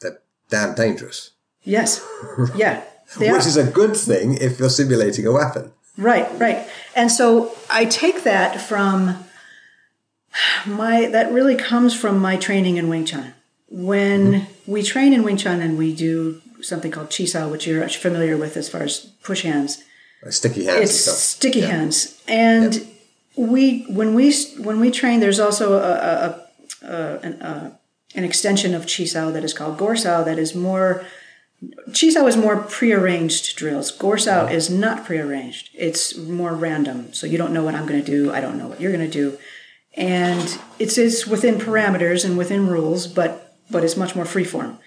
they're 0.00 0.20
damn 0.48 0.74
dangerous. 0.74 1.30
Yes. 1.62 2.04
Yeah. 2.56 2.82
Which 3.18 3.30
are. 3.30 3.36
is 3.36 3.56
a 3.58 3.70
good 3.70 3.94
thing 3.94 4.38
if 4.38 4.58
you're 4.58 4.70
simulating 4.70 5.26
a 5.26 5.32
weapon. 5.32 5.72
Right, 5.96 6.28
right. 6.38 6.66
And 6.96 7.10
so 7.10 7.56
I 7.70 7.84
take 7.84 8.24
that 8.24 8.60
from 8.60 9.24
my, 10.66 11.06
that 11.06 11.32
really 11.32 11.56
comes 11.56 11.94
from 11.94 12.18
my 12.18 12.36
training 12.36 12.76
in 12.76 12.88
Wing 12.88 13.04
Chun. 13.04 13.34
When 13.68 14.32
mm-hmm. 14.32 14.72
we 14.72 14.82
train 14.82 15.12
in 15.12 15.22
Wing 15.22 15.36
Chun 15.36 15.60
and 15.60 15.78
we 15.78 15.94
do 15.94 16.40
something 16.60 16.90
called 16.90 17.14
Chi 17.16 17.24
Sao, 17.26 17.48
which 17.48 17.66
you're 17.66 17.88
familiar 17.88 18.36
with 18.36 18.56
as 18.56 18.68
far 18.68 18.82
as 18.82 19.00
push 19.22 19.42
hands. 19.42 19.84
Sticky 20.30 20.64
hands. 20.64 20.90
It's 20.90 21.18
sticky 21.18 21.60
yeah. 21.60 21.66
hands. 21.66 22.22
And 22.26 22.74
yep. 22.74 22.86
we, 23.36 23.82
when 23.82 24.14
we, 24.14 24.34
when 24.58 24.80
we 24.80 24.90
train, 24.90 25.20
there's 25.20 25.38
also 25.38 25.74
a, 25.74 25.92
a, 26.82 26.86
a, 26.86 27.18
an, 27.22 27.76
an 28.14 28.24
extension 28.24 28.74
of 28.74 28.82
Chi 28.82 29.04
Sao 29.04 29.30
that 29.30 29.44
is 29.44 29.52
called 29.52 29.76
Gor 29.76 29.96
Sao 29.96 30.24
that 30.24 30.38
is 30.38 30.54
more 30.54 31.04
Chi 31.98 32.10
Sao 32.10 32.26
is 32.26 32.36
more 32.36 32.56
prearranged 32.56 33.56
drills. 33.56 33.90
Gor 33.90 34.18
Sao 34.18 34.46
is 34.46 34.68
not 34.68 35.04
prearranged. 35.04 35.70
It's 35.74 36.16
more 36.16 36.54
random. 36.54 37.12
So 37.12 37.26
you 37.26 37.38
don't 37.38 37.52
know 37.52 37.64
what 37.64 37.74
I'm 37.74 37.86
going 37.86 38.02
to 38.02 38.10
do. 38.10 38.32
I 38.32 38.40
don't 38.40 38.58
know 38.58 38.68
what 38.68 38.80
you're 38.80 38.92
going 38.92 39.08
to 39.08 39.12
do. 39.12 39.38
And 39.96 40.58
it's, 40.78 40.98
it's 40.98 41.26
within 41.26 41.56
parameters 41.56 42.24
and 42.24 42.36
within 42.36 42.66
rules, 42.66 43.06
but, 43.06 43.56
but 43.70 43.84
it's 43.84 43.96
much 43.96 44.16
more 44.16 44.24
freeform. 44.24 44.78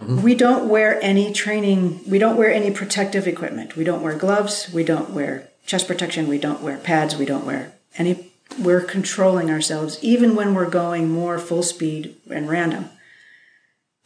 Mm-hmm. 0.00 0.22
We 0.22 0.34
don't 0.34 0.68
wear 0.68 1.00
any 1.02 1.32
training, 1.32 2.00
we 2.08 2.18
don't 2.18 2.36
wear 2.36 2.52
any 2.52 2.70
protective 2.70 3.26
equipment. 3.26 3.76
We 3.76 3.84
don't 3.84 4.02
wear 4.02 4.16
gloves. 4.16 4.70
We 4.72 4.84
don't 4.84 5.10
wear 5.10 5.48
chest 5.66 5.86
protection. 5.86 6.28
We 6.28 6.38
don't 6.38 6.62
wear 6.62 6.78
pads. 6.78 7.16
We 7.16 7.24
don't 7.26 7.46
wear 7.46 7.74
any, 7.96 8.32
we're 8.58 8.80
controlling 8.80 9.50
ourselves 9.50 9.98
even 10.02 10.36
when 10.36 10.54
we're 10.54 10.70
going 10.70 11.10
more 11.10 11.38
full 11.38 11.62
speed 11.62 12.16
and 12.30 12.48
random. 12.48 12.90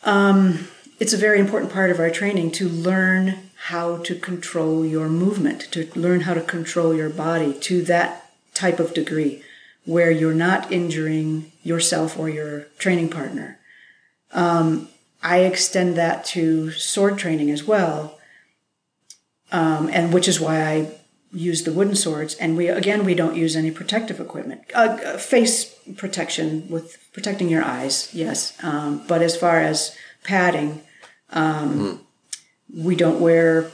Um, 0.04 0.68
it's 0.99 1.12
a 1.12 1.18
very 1.18 1.38
important 1.38 1.72
part 1.72 1.90
of 1.90 2.01
our 2.01 2.11
training 2.11 2.51
to 2.53 2.68
learn 2.68 3.51
how 3.66 3.99
to 3.99 4.14
control 4.14 4.84
your 4.84 5.09
movement, 5.09 5.62
to 5.72 5.88
learn 5.94 6.22
how 6.22 6.34
to 6.34 6.40
control 6.40 6.94
your 6.94 7.11
body 7.11 7.53
to 7.53 7.82
that 7.82 8.30
type 8.55 8.80
of 8.80 8.94
degree 8.94 9.42
where 9.84 10.11
you're 10.11 10.34
not 10.34 10.70
injuring 10.70 11.51
yourself 11.62 12.18
or 12.18 12.28
your 12.28 12.62
training 12.78 13.09
partner. 13.09 13.59
Um, 14.32 14.88
I 15.22 15.38
extend 15.40 15.96
that 15.96 16.24
to 16.26 16.70
sword 16.72 17.18
training 17.18 17.51
as 17.51 17.64
well, 17.64 18.18
um, 19.51 19.88
and 19.92 20.12
which 20.12 20.28
is 20.28 20.40
why 20.40 20.62
I 20.62 20.99
use 21.32 21.64
the 21.64 21.72
wooden 21.72 21.96
swords. 21.96 22.34
And 22.34 22.57
we 22.57 22.68
again, 22.68 23.05
we 23.05 23.14
don't 23.14 23.36
use 23.36 23.57
any 23.57 23.70
protective 23.70 24.20
equipment. 24.20 24.62
Uh, 24.74 24.99
uh 25.05 25.18
face 25.18 25.74
protection 25.96 26.68
with 26.68 26.99
protecting 27.12 27.49
your 27.49 27.64
eyes, 27.64 28.11
yes. 28.12 28.57
Um, 28.62 29.03
but 29.09 29.22
as 29.22 29.36
far 29.36 29.61
as 29.61 29.96
padding, 30.22 30.82
um, 31.31 31.79
mm. 31.79 31.99
We 32.85 32.97
don't 32.97 33.20
wear 33.20 33.70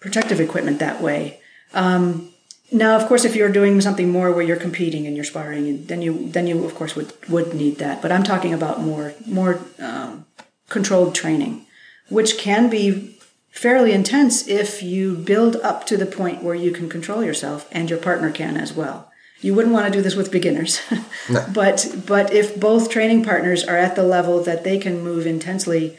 protective 0.00 0.40
equipment 0.40 0.80
that 0.80 1.00
way. 1.00 1.40
Um, 1.72 2.30
now, 2.72 2.96
of 2.96 3.06
course, 3.06 3.24
if 3.24 3.36
you're 3.36 3.48
doing 3.52 3.80
something 3.80 4.10
more 4.10 4.32
where 4.32 4.44
you're 4.44 4.56
competing 4.56 5.06
and 5.06 5.14
you're 5.14 5.24
sparring, 5.24 5.86
then 5.86 6.02
you 6.02 6.28
then 6.28 6.46
you 6.46 6.64
of 6.64 6.74
course 6.74 6.96
would 6.96 7.12
would 7.28 7.54
need 7.54 7.78
that. 7.78 8.02
But 8.02 8.10
I'm 8.10 8.24
talking 8.24 8.52
about 8.52 8.80
more 8.80 9.14
more 9.26 9.60
um, 9.78 10.26
controlled 10.68 11.14
training, 11.14 11.66
which 12.08 12.38
can 12.38 12.68
be 12.68 13.18
fairly 13.50 13.92
intense 13.92 14.48
if 14.48 14.82
you 14.82 15.14
build 15.14 15.56
up 15.56 15.86
to 15.86 15.96
the 15.96 16.06
point 16.06 16.42
where 16.42 16.56
you 16.56 16.72
can 16.72 16.88
control 16.88 17.22
yourself 17.22 17.68
and 17.70 17.88
your 17.88 17.98
partner 18.00 18.32
can 18.32 18.56
as 18.56 18.72
well. 18.72 19.10
You 19.40 19.54
wouldn't 19.54 19.74
want 19.74 19.86
to 19.86 19.92
do 19.92 20.02
this 20.02 20.14
with 20.14 20.30
beginners. 20.30 20.80
No. 21.26 21.42
but 21.54 22.02
but 22.06 22.34
if 22.34 22.60
both 22.60 22.90
training 22.90 23.24
partners 23.24 23.64
are 23.64 23.78
at 23.78 23.96
the 23.96 24.02
level 24.02 24.42
that 24.42 24.62
they 24.62 24.76
can 24.76 25.02
move 25.02 25.26
intensely 25.26 25.96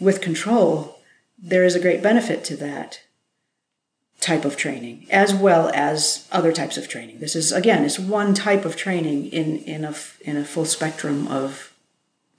with 0.00 0.22
control, 0.22 1.00
there 1.38 1.64
is 1.64 1.74
a 1.74 1.80
great 1.80 2.02
benefit 2.02 2.44
to 2.44 2.56
that 2.56 3.02
type 4.20 4.46
of 4.46 4.56
training 4.56 5.06
as 5.10 5.34
well 5.34 5.70
as 5.74 6.26
other 6.32 6.50
types 6.50 6.78
of 6.78 6.88
training. 6.88 7.18
This 7.18 7.36
is 7.36 7.52
again, 7.52 7.84
it's 7.84 7.98
one 7.98 8.32
type 8.32 8.64
of 8.64 8.74
training 8.74 9.26
in 9.26 9.58
in 9.58 9.84
a 9.84 9.94
in 10.22 10.38
a 10.38 10.46
full 10.46 10.64
spectrum 10.64 11.28
of 11.28 11.74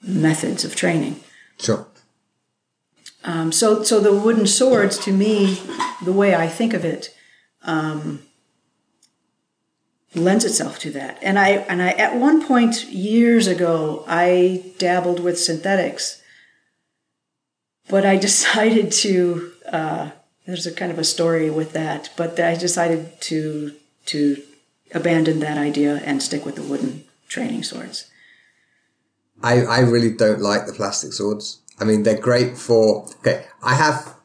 methods 0.02 0.66
of 0.66 0.76
training. 0.76 1.20
Sure. 1.60 1.86
Um, 3.24 3.52
so, 3.52 3.82
so 3.84 4.00
the 4.00 4.14
wooden 4.14 4.46
swords, 4.46 4.98
to 5.00 5.12
me, 5.12 5.60
the 6.04 6.12
way 6.12 6.36
I 6.36 6.48
think 6.48 6.74
of 6.74 6.86
it, 6.86 7.16
um, 7.64 8.22
lends 10.16 10.46
itself 10.46 10.80
to 10.80 10.92
that. 10.92 11.18
And 11.22 11.38
I, 11.38 11.50
and 11.50 11.82
I, 11.82 11.90
at 11.90 12.16
one 12.16 12.46
point 12.46 12.86
years 12.86 13.48
ago, 13.48 14.04
I 14.08 14.74
dabbled 14.78 15.20
with 15.20 15.40
synthetics, 15.40 16.22
but 17.90 18.06
I 18.06 18.18
decided 18.28 18.92
to. 18.92 19.52
Uh, 19.72 20.12
there's 20.46 20.68
a 20.68 20.72
kind 20.72 20.92
of 20.92 21.00
a 21.00 21.04
story 21.04 21.50
with 21.50 21.74
that, 21.74 22.12
but 22.16 22.40
I 22.40 22.56
decided 22.56 23.20
to 23.22 23.76
to 24.08 24.42
abandon 24.94 25.40
that 25.40 25.58
idea 25.58 26.02
and 26.06 26.22
stick 26.22 26.46
with 26.46 26.56
the 26.56 26.62
wooden 26.62 27.04
training 27.28 27.64
swords. 27.64 28.10
I, 29.42 29.62
I 29.64 29.80
really 29.80 30.12
don't 30.12 30.42
like 30.42 30.66
the 30.66 30.74
plastic 30.74 31.14
swords. 31.14 31.62
I 31.80 31.84
mean, 31.84 32.04
they're 32.04 32.18
great 32.18 32.58
for, 32.58 33.06
okay, 33.20 33.46
I 33.62 33.76
have, 33.76 34.16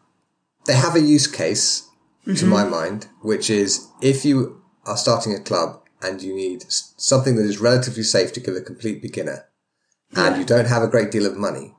they 0.66 0.74
have 0.74 0.94
a 0.94 1.00
use 1.00 1.26
case 1.26 1.88
to 2.36 2.46
my 2.46 2.64
mind, 2.64 3.08
which 3.22 3.50
is 3.50 3.88
if 4.00 4.24
you 4.24 4.59
are 4.84 4.96
starting 4.96 5.34
a 5.34 5.40
club 5.40 5.80
and 6.02 6.22
you 6.22 6.34
need 6.34 6.64
something 6.68 7.36
that 7.36 7.44
is 7.46 7.58
relatively 7.58 8.02
safe 8.02 8.32
to 8.32 8.40
give 8.40 8.56
a 8.56 8.60
complete 8.60 9.02
beginner 9.02 9.46
and 10.16 10.36
you 10.38 10.44
don't 10.44 10.66
have 10.66 10.82
a 10.82 10.88
great 10.88 11.10
deal 11.10 11.26
of 11.26 11.36
money, 11.36 11.74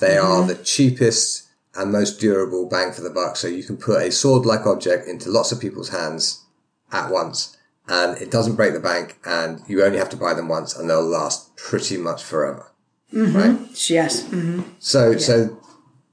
they 0.00 0.16
are 0.16 0.46
the 0.46 0.54
cheapest 0.54 1.48
and 1.74 1.92
most 1.92 2.18
durable 2.18 2.68
bang 2.68 2.92
for 2.92 3.02
the 3.02 3.10
buck. 3.10 3.36
So 3.36 3.46
you 3.46 3.62
can 3.62 3.76
put 3.76 4.02
a 4.02 4.10
sword 4.10 4.46
like 4.46 4.66
object 4.66 5.06
into 5.06 5.30
lots 5.30 5.52
of 5.52 5.60
people's 5.60 5.90
hands 5.90 6.44
at 6.92 7.10
once 7.10 7.56
and 7.88 8.16
it 8.20 8.30
doesn't 8.30 8.56
break 8.56 8.72
the 8.72 8.80
bank 8.80 9.18
and 9.24 9.62
you 9.66 9.84
only 9.84 9.98
have 9.98 10.10
to 10.10 10.16
buy 10.16 10.34
them 10.34 10.48
once 10.48 10.74
and 10.76 10.88
they'll 10.88 11.02
last 11.02 11.56
pretty 11.56 11.96
much 11.96 12.22
forever. 12.22 12.72
Right? 13.12 13.58
Yes. 13.90 14.22
mhm. 14.24 14.64
So, 14.78 15.16
so, 15.16 15.58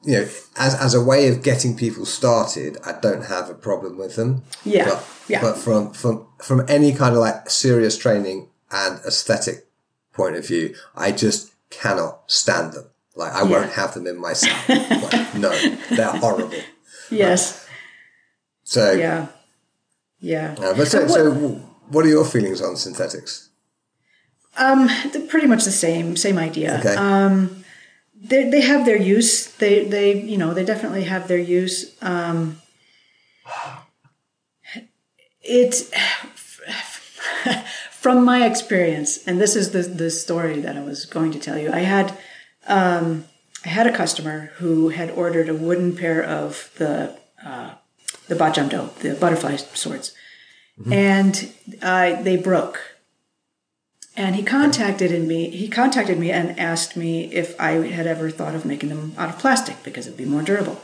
you 0.05 0.13
know, 0.13 0.27
as, 0.57 0.75
as 0.75 0.93
a 0.93 1.01
way 1.03 1.27
of 1.27 1.41
getting 1.43 1.75
people 1.75 2.05
started, 2.05 2.77
I 2.85 2.93
don't 2.93 3.25
have 3.25 3.49
a 3.49 3.55
problem 3.55 3.97
with 3.97 4.15
them. 4.15 4.43
Yeah, 4.63 4.85
But, 4.85 5.07
yeah. 5.27 5.41
but 5.41 5.57
from, 5.57 5.91
from, 5.93 6.27
from 6.43 6.63
any 6.67 6.93
kind 6.93 7.15
of 7.15 7.21
like 7.21 7.49
serious 7.49 7.97
training 7.97 8.49
and 8.71 8.99
aesthetic 9.05 9.67
point 10.13 10.35
of 10.35 10.47
view, 10.47 10.75
I 10.95 11.11
just 11.11 11.51
cannot 11.69 12.21
stand 12.27 12.73
them. 12.73 12.85
Like, 13.15 13.33
I 13.33 13.43
won't 13.43 13.71
have 13.71 13.93
them 13.93 14.07
in 14.07 14.17
my 14.19 14.33
set. 14.33 14.55
Like, 14.67 15.35
no, 15.35 15.49
they're 15.89 16.11
horrible. 16.11 16.53
Yes. 17.09 17.65
So, 18.63 18.91
Yeah. 18.93 19.27
Yeah. 20.19 20.55
uh, 20.59 20.73
but 20.75 20.87
so, 20.87 21.07
so, 21.07 21.31
what 21.89 22.05
are 22.05 22.09
your 22.09 22.25
feelings 22.25 22.61
on 22.61 22.75
synthetics? 22.77 23.49
Um, 24.57 24.89
pretty 25.29 25.47
much 25.47 25.65
the 25.65 25.71
same, 25.71 26.15
same 26.15 26.37
idea. 26.37 26.77
Okay. 26.79 26.95
Um, 26.95 27.64
they 28.27 28.49
they 28.49 28.61
have 28.61 28.85
their 28.85 28.97
use. 28.97 29.53
They 29.55 29.85
they 29.85 30.19
you 30.19 30.37
know 30.37 30.53
they 30.53 30.65
definitely 30.65 31.03
have 31.03 31.27
their 31.27 31.39
use. 31.39 31.95
Um, 32.01 32.61
it 35.41 35.75
from 37.91 38.25
my 38.25 38.45
experience, 38.45 39.25
and 39.27 39.39
this 39.39 39.55
is 39.55 39.71
the 39.71 39.81
the 39.81 40.09
story 40.09 40.59
that 40.61 40.75
I 40.75 40.81
was 40.81 41.05
going 41.05 41.31
to 41.31 41.39
tell 41.39 41.57
you. 41.57 41.71
I 41.71 41.79
had 41.79 42.17
um, 42.67 43.25
I 43.65 43.69
had 43.69 43.87
a 43.87 43.95
customer 43.95 44.51
who 44.55 44.89
had 44.89 45.11
ordered 45.11 45.49
a 45.49 45.55
wooden 45.55 45.95
pair 45.95 46.23
of 46.23 46.71
the 46.77 47.17
uh, 47.43 47.75
the 48.27 48.35
Bot 48.35 48.55
Jaam 48.55 48.69
Do, 48.69 48.89
the 49.07 49.15
butterfly 49.15 49.57
swords, 49.57 50.13
and 50.91 51.51
uh, 51.81 52.21
they 52.21 52.37
broke 52.37 52.94
and 54.17 54.35
he 54.35 54.43
contacted 54.43 55.11
me 55.27 55.49
he 55.49 55.67
contacted 55.67 56.17
me 56.17 56.31
and 56.31 56.57
asked 56.59 56.95
me 56.95 57.25
if 57.33 57.59
i 57.59 57.71
had 57.71 58.07
ever 58.07 58.29
thought 58.29 58.55
of 58.55 58.65
making 58.65 58.89
them 58.89 59.13
out 59.17 59.29
of 59.29 59.39
plastic 59.39 59.81
because 59.83 60.07
it'd 60.07 60.17
be 60.17 60.25
more 60.25 60.41
durable. 60.41 60.81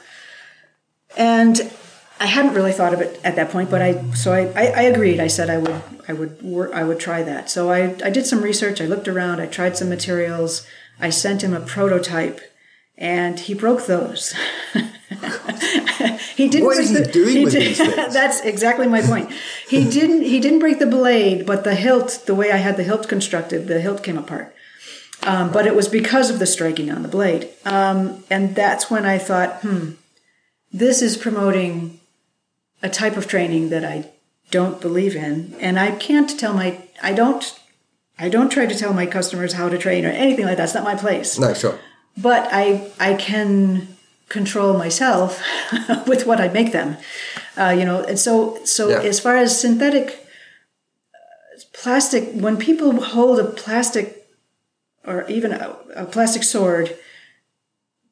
And 1.17 1.71
i 2.19 2.25
hadn't 2.25 2.53
really 2.53 2.71
thought 2.71 2.93
of 2.93 3.01
it 3.01 3.19
at 3.23 3.35
that 3.35 3.49
point 3.49 3.69
but 3.69 3.81
i 3.81 4.11
so 4.13 4.33
i, 4.33 4.41
I, 4.55 4.65
I 4.67 4.81
agreed. 4.83 5.19
I 5.19 5.27
said 5.27 5.49
i 5.49 5.57
would 5.57 5.81
i 6.07 6.13
would 6.13 6.41
work 6.41 6.71
i 6.73 6.83
would 6.83 6.99
try 6.99 7.23
that. 7.23 7.49
So 7.49 7.71
I, 7.71 7.95
I 8.03 8.09
did 8.09 8.25
some 8.25 8.41
research. 8.41 8.81
I 8.81 8.85
looked 8.85 9.07
around. 9.07 9.41
I 9.41 9.47
tried 9.47 9.77
some 9.77 9.89
materials. 9.89 10.67
I 10.99 11.09
sent 11.09 11.43
him 11.43 11.53
a 11.53 11.61
prototype 11.61 12.41
and 13.01 13.37
he 13.39 13.53
broke 13.53 13.85
those. 13.87 14.33
He 16.35 16.47
didn't 16.49 16.65
What 16.65 16.75
break 16.77 16.85
is 16.85 16.89
he 16.91 17.03
the- 17.03 17.11
doing 17.11 17.35
he 17.37 17.43
with 17.43 17.53
did- 17.53 17.61
these 17.63 17.77
things? 17.77 18.13
that's 18.13 18.41
exactly 18.41 18.87
my 18.87 19.01
point. 19.01 19.31
He 19.67 19.87
didn't 19.89 20.23
he 20.23 20.39
didn't 20.39 20.59
break 20.59 20.79
the 20.79 20.87
blade 20.87 21.45
but 21.45 21.63
the 21.63 21.75
hilt 21.75 22.23
the 22.25 22.33
way 22.33 22.51
i 22.51 22.57
had 22.57 22.77
the 22.77 22.83
hilt 22.83 23.07
constructed 23.07 23.67
the 23.67 23.79
hilt 23.81 24.01
came 24.03 24.17
apart. 24.17 24.55
Um, 25.23 25.51
but 25.51 25.67
it 25.67 25.75
was 25.75 25.87
because 25.87 26.29
of 26.31 26.39
the 26.39 26.47
striking 26.47 26.89
on 26.89 27.03
the 27.03 27.07
blade. 27.07 27.49
Um, 27.65 28.23
and 28.29 28.55
that's 28.55 28.89
when 28.89 29.05
i 29.05 29.17
thought 29.17 29.61
hmm 29.61 29.91
this 30.73 31.01
is 31.01 31.17
promoting 31.17 31.99
a 32.81 32.89
type 32.89 33.17
of 33.17 33.27
training 33.27 33.69
that 33.69 33.83
i 33.85 34.09
don't 34.49 34.81
believe 34.81 35.15
in. 35.15 35.53
And 35.59 35.77
i 35.79 35.91
can't 35.91 36.31
tell 36.39 36.53
my 36.53 36.69
i 37.03 37.13
don't 37.13 37.43
i 38.17 38.27
don't 38.29 38.49
try 38.49 38.65
to 38.65 38.75
tell 38.75 38.93
my 38.93 39.05
customers 39.05 39.53
how 39.53 39.69
to 39.69 39.77
train 39.77 40.05
or 40.05 40.09
anything 40.25 40.45
like 40.45 40.57
that. 40.57 40.63
It's 40.63 40.73
not 40.73 40.83
my 40.85 40.95
place. 40.95 41.37
No, 41.37 41.53
sure. 41.53 41.77
But 42.17 42.47
I 42.51 42.91
I 42.99 43.13
can 43.15 43.87
control 44.29 44.77
myself 44.77 45.41
with 46.07 46.25
what 46.25 46.39
I 46.39 46.47
make 46.47 46.71
them, 46.71 46.97
uh, 47.57 47.73
you 47.77 47.85
know. 47.85 48.03
And 48.03 48.17
so 48.19 48.59
so 48.65 48.89
Yeah. 48.89 49.01
as 49.09 49.19
far 49.19 49.35
as 49.37 49.59
synthetic 49.59 50.25
uh, 51.13 51.61
plastic, 51.73 52.31
when 52.33 52.57
people 52.57 52.91
hold 53.01 53.39
a 53.39 53.43
plastic 53.45 54.25
or 55.05 55.25
even 55.27 55.51
a, 55.51 55.75
a 55.95 56.05
plastic 56.05 56.43
sword 56.43 56.95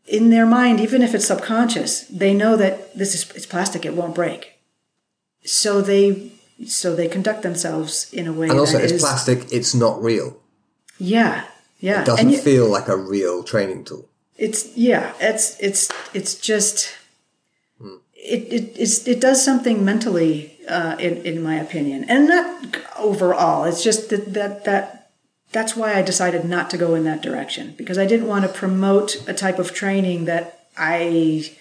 in 0.08 0.30
their 0.32 0.46
mind, 0.46 0.80
even 0.82 1.02
if 1.04 1.14
it's 1.14 1.28
subconscious, 1.28 2.02
they 2.10 2.34
know 2.34 2.58
that 2.58 2.98
this 2.98 3.14
is 3.14 3.30
it's 3.36 3.46
plastic; 3.46 3.86
it 3.86 3.94
won't 3.94 4.16
break. 4.16 4.54
So 5.46 5.82
they 5.82 6.32
so 6.68 6.96
they 6.96 7.08
conduct 7.08 7.42
themselves 7.44 8.12
in 8.12 8.28
a 8.28 8.34
way 8.34 8.50
And 8.50 8.60
also, 8.60 8.78
it's 8.78 8.92
is- 8.94 9.02
plastic, 9.02 9.52
it's 9.54 9.74
not 9.74 10.02
real. 10.04 10.36
Yeah, 10.98 11.44
yeah. 11.80 12.02
It 12.02 12.06
doesn't 12.06 12.30
you- 12.30 12.38
feel 12.40 12.68
like 12.70 12.88
a 12.88 12.98
real 12.98 13.44
training 13.44 13.84
tool. 13.86 14.06
it's 14.38 14.62
yeah 14.78 15.12
it's 15.20 15.60
it's 15.60 15.84
it's 16.14 16.34
just 16.36 16.96
it, 18.16 18.42
it 18.58 18.64
it's, 18.84 19.08
it 19.08 19.20
does 19.20 19.44
something 19.44 19.84
mentally 19.84 20.32
uh, 20.76 20.96
in 21.00 21.14
in 21.26 21.42
my 21.44 21.56
opinion 21.66 22.06
and 22.12 22.28
not 22.28 22.46
overall 22.98 23.66
it's 23.70 23.84
just 23.84 24.10
that 24.10 24.34
that 24.34 24.64
that 24.64 25.12
that's 25.52 25.76
why 25.76 25.90
I 26.00 26.02
decided 26.04 26.46
not 26.46 26.70
to 26.70 26.78
go 26.78 26.96
in 26.96 27.04
that 27.06 27.22
direction 27.28 27.74
because 27.78 27.98
I 27.98 28.06
didn't 28.06 28.28
want 28.28 28.44
to 28.46 28.52
promote 28.62 29.10
a 29.28 29.34
type 29.34 29.60
of 29.60 29.74
training 29.74 30.26
that 30.26 30.46
I 30.78 31.52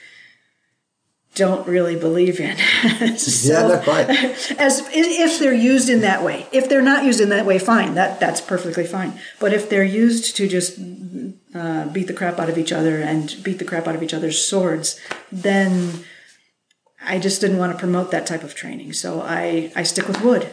don't 1.34 1.66
really 1.68 1.96
believe 1.96 2.40
in. 2.40 2.56
So- 3.18 3.52
Yeah, 3.52 3.68
no, 3.68 3.78
quite. 3.80 4.08
as 4.58 4.82
if 4.92 5.38
they're 5.38 5.52
used 5.54 5.88
in 5.88 6.00
that 6.00 6.22
way. 6.24 6.46
If 6.52 6.68
they're 6.68 6.82
not 6.82 7.04
used 7.04 7.20
in 7.20 7.28
that 7.30 7.46
way, 7.46 7.58
fine. 7.58 7.94
That 7.94 8.18
that's 8.20 8.40
perfectly 8.40 8.86
fine. 8.86 9.18
But 9.40 9.52
if 9.52 9.68
they're 9.70 9.84
used 9.84 10.36
to 10.36 10.48
just 10.48 10.78
uh, 11.54 11.86
beat 11.88 12.06
the 12.06 12.12
crap 12.12 12.38
out 12.38 12.48
of 12.48 12.58
each 12.58 12.72
other 12.72 13.00
and 13.00 13.36
beat 13.42 13.58
the 13.58 13.64
crap 13.64 13.86
out 13.86 13.94
of 13.94 14.02
each 14.02 14.14
other's 14.14 14.44
swords, 14.44 14.98
then 15.30 16.04
I 17.04 17.18
just 17.18 17.40
didn't 17.40 17.58
want 17.58 17.72
to 17.72 17.78
promote 17.78 18.10
that 18.10 18.26
type 18.26 18.42
of 18.42 18.54
training. 18.54 18.92
So 18.92 19.20
I 19.22 19.72
I 19.76 19.82
stick 19.84 20.08
with 20.08 20.20
wood. 20.22 20.50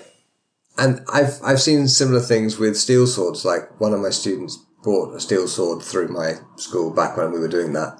And 0.78 1.02
I've 1.12 1.40
I've 1.44 1.62
seen 1.62 1.88
similar 1.88 2.20
things 2.20 2.58
with 2.60 2.78
steel 2.78 3.08
swords. 3.08 3.44
Like 3.46 3.80
one 3.80 3.94
of 3.94 4.02
my 4.02 4.10
students 4.12 4.58
bought 4.84 5.16
a 5.16 5.20
steel 5.20 5.48
sword 5.48 5.82
through 5.82 6.10
my 6.10 6.34
school 6.58 6.92
back 6.92 7.18
when 7.18 7.32
we 7.32 7.40
were 7.40 7.48
doing 7.48 7.74
that. 7.74 8.00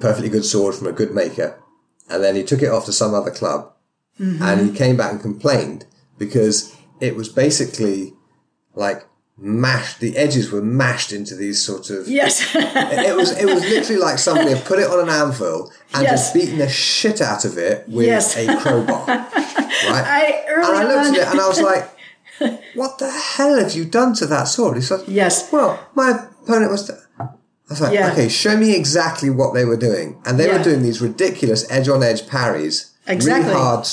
Perfectly 0.00 0.28
good 0.30 0.44
sword 0.44 0.74
from 0.74 0.86
a 0.86 0.92
good 0.92 1.12
maker, 1.14 1.60
and 2.08 2.22
then 2.24 2.34
he 2.36 2.42
took 2.42 2.62
it 2.62 2.70
off 2.70 2.86
to 2.86 2.92
some 2.92 3.14
other 3.14 3.30
club, 3.30 3.72
mm-hmm. 4.18 4.42
and 4.42 4.70
he 4.70 4.76
came 4.76 4.96
back 4.96 5.12
and 5.12 5.20
complained 5.20 5.84
because 6.18 6.74
it 7.00 7.16
was 7.16 7.28
basically 7.28 8.14
like 8.74 9.06
mashed. 9.36 10.00
The 10.00 10.16
edges 10.16 10.50
were 10.50 10.62
mashed 10.62 11.12
into 11.12 11.34
these 11.34 11.62
sort 11.62 11.90
of. 11.90 12.08
Yes. 12.08 12.54
It 12.54 13.16
was 13.16 13.30
it 13.38 13.46
was 13.46 13.62
literally 13.62 14.00
like 14.00 14.18
somebody 14.18 14.50
had 14.50 14.64
put 14.64 14.78
it 14.78 14.86
on 14.90 15.00
an 15.00 15.08
anvil 15.08 15.70
and 15.94 16.02
Yes. 16.02 16.12
just 16.12 16.34
beaten 16.34 16.58
the 16.58 16.68
shit 16.68 17.20
out 17.20 17.44
of 17.44 17.56
it 17.58 17.88
with 17.88 18.06
Yes. 18.06 18.36
a 18.36 18.46
crowbar. 18.56 19.06
Right? 19.06 19.28
I 19.88 20.44
and 20.48 20.64
I 20.64 20.82
looked 20.84 21.06
on- 21.08 21.14
at 21.14 21.20
it 21.20 21.28
and 21.28 21.40
I 21.40 21.48
was 21.48 21.60
like, 21.60 21.90
"What 22.74 22.98
the 22.98 23.10
hell 23.10 23.58
have 23.58 23.72
you 23.74 23.84
done 23.84 24.14
to 24.14 24.26
that 24.26 24.44
sword?" 24.44 24.76
He 24.76 24.82
said, 24.82 25.00
Yes. 25.06 25.50
Well, 25.52 25.78
my 25.94 26.10
opponent 26.42 26.70
was." 26.70 26.90
I 27.70 27.72
was 27.72 27.80
like, 27.80 27.94
Yeah. 27.94 28.10
"Okay, 28.12 28.28
show 28.28 28.56
me 28.56 28.74
exactly 28.74 29.30
what 29.30 29.54
they 29.54 29.64
were 29.64 29.76
doing." 29.76 30.16
And 30.26 30.38
they 30.38 30.48
Yeah. 30.48 30.58
were 30.58 30.64
doing 30.64 30.82
these 30.82 31.00
ridiculous 31.00 31.64
edge-on-edge 31.70 32.26
parries, 32.26 32.86
Exactly. 33.06 33.48
really 33.52 33.58
hard 33.60 33.86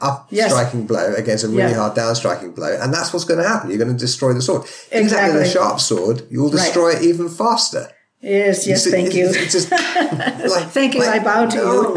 up 0.00 0.26
Yes. 0.30 0.50
striking 0.50 0.84
blow 0.84 1.14
against 1.16 1.42
a 1.44 1.48
really 1.48 1.70
Yeah. 1.72 1.78
hard 1.78 1.94
down 1.94 2.14
striking 2.14 2.50
blow, 2.52 2.76
and 2.80 2.92
that's 2.92 3.12
what's 3.12 3.24
going 3.24 3.40
to 3.42 3.48
happen. 3.48 3.70
You're 3.70 3.78
going 3.78 3.92
to 3.96 3.98
destroy 3.98 4.34
the 4.34 4.42
sword. 4.42 4.62
Exactly. 4.90 5.00
Exactly. 5.00 5.38
The 5.40 5.48
sharp 5.48 5.80
sword, 5.80 6.22
you'll 6.30 6.50
destroy 6.50 6.90
it 6.90 7.02
even 7.02 7.28
faster. 7.30 7.88
Yes, 8.20 8.66
yes, 8.66 8.86
It's- 8.86 8.90
thank 8.94 9.14
it's- 9.14 9.34
you. 9.36 9.42
It's 9.42 9.52
just, 9.52 9.70
like, 10.56 10.70
Thank 10.70 10.94
you, 10.94 11.02
I 11.04 11.18
bow 11.20 11.46
to 11.46 11.56
you. 11.56 11.96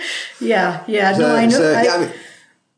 Yeah, 0.40 0.82
yeah. 0.86 1.14
So, 1.14 1.20
no, 1.20 1.34
I 1.36 1.46
know. 1.46 1.56
so, 1.58 1.74
I- 1.74 1.82
yeah, 1.82 1.94
I 1.94 1.98
mean, 1.98 2.10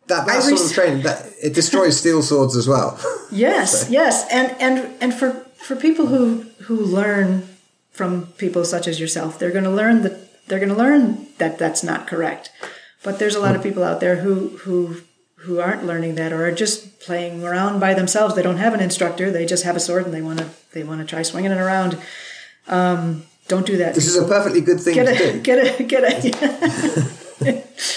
that, 0.09 0.27
that 0.27 0.37
I 0.37 0.41
sort 0.41 0.53
rec- 0.61 0.67
of 0.69 0.73
training, 0.73 1.03
that, 1.03 1.27
it 1.43 1.55
destroys 1.55 1.97
steel 1.99 2.23
swords 2.23 2.57
as 2.57 2.69
well. 2.69 2.99
Yes, 3.31 3.87
yes, 3.91 4.25
and 4.31 4.55
and 4.61 4.89
and 5.01 5.13
for 5.15 5.45
for 5.57 5.75
people 5.77 6.07
who 6.07 6.46
who 6.67 6.77
learn 6.77 7.49
from 7.91 8.27
people 8.39 8.65
such 8.65 8.87
as 8.87 9.01
yourself, 9.01 9.39
they're 9.39 9.51
going 9.51 9.65
to 9.65 9.71
learn 9.71 10.03
that 10.03 10.47
they're 10.47 10.59
going 10.59 10.71
to 10.71 10.77
learn 10.77 11.27
that 11.39 11.59
that's 11.59 11.83
not 11.83 12.07
correct. 12.07 12.53
But 13.03 13.19
there's 13.19 13.35
a 13.35 13.41
lot 13.41 13.57
of 13.57 13.63
people 13.63 13.83
out 13.83 14.01
there 14.01 14.17
who 14.17 14.59
who 14.59 14.99
who 15.47 15.61
aren't 15.61 15.87
learning 15.87 16.17
that 16.17 16.33
or 16.33 16.47
are 16.47 16.53
just 16.53 17.01
playing 17.01 17.45
around 17.45 17.79
by 17.79 17.95
themselves. 17.95 18.35
They 18.35 18.43
don't 18.43 18.57
have 18.57 18.75
an 18.75 18.81
instructor. 18.81 19.31
They 19.31 19.47
just 19.47 19.65
have 19.65 19.77
a 19.77 19.81
sword 19.81 20.05
and 20.05 20.15
they 20.15 20.23
want 20.23 20.41
to 20.41 20.49
they 20.73 20.83
want 20.83 21.01
to 21.01 21.07
try 21.07 21.23
swinging 21.23 21.53
it 21.53 21.59
around. 21.59 21.99
Um, 22.67 23.25
don't 23.49 23.67
do 23.67 23.77
that. 23.77 23.95
This 23.95 24.09
is 24.09 24.17
a 24.17 24.27
perfectly 24.27 24.61
good 24.61 24.81
thing 24.81 24.95
get 24.95 25.07
to 25.07 25.13
it, 25.13 25.33
do. 25.35 25.41
get 25.41 25.59
it, 25.59 25.89
get 25.89 26.03
it, 26.05 26.35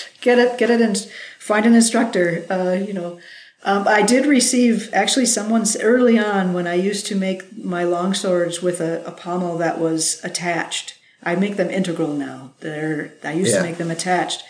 get 0.21 0.37
it, 0.37 0.57
get 0.59 0.69
it, 0.69 0.81
and 0.81 0.97
find 1.39 1.65
an 1.65 1.73
instructor. 1.73 2.45
Uh, 2.49 2.73
you 2.73 2.93
know, 2.93 3.19
um, 3.63 3.87
I 3.87 4.01
did 4.03 4.25
receive 4.25 4.89
actually 4.93 5.25
someone's 5.25 5.75
early 5.77 6.17
on 6.17 6.53
when 6.53 6.65
I 6.67 6.75
used 6.75 7.05
to 7.07 7.15
make 7.15 7.57
my 7.57 7.83
long 7.83 8.13
swords 8.13 8.61
with 8.61 8.79
a, 8.79 9.03
a 9.05 9.11
pommel 9.11 9.57
that 9.57 9.79
was 9.79 10.23
attached. 10.23 10.95
I 11.23 11.35
make 11.35 11.57
them 11.57 11.69
integral 11.69 12.13
now. 12.13 12.51
They're 12.61 13.13
I 13.23 13.33
used 13.33 13.51
Yeah. 13.53 13.57
to 13.61 13.63
make 13.67 13.77
them 13.77 13.91
attached. 13.91 14.43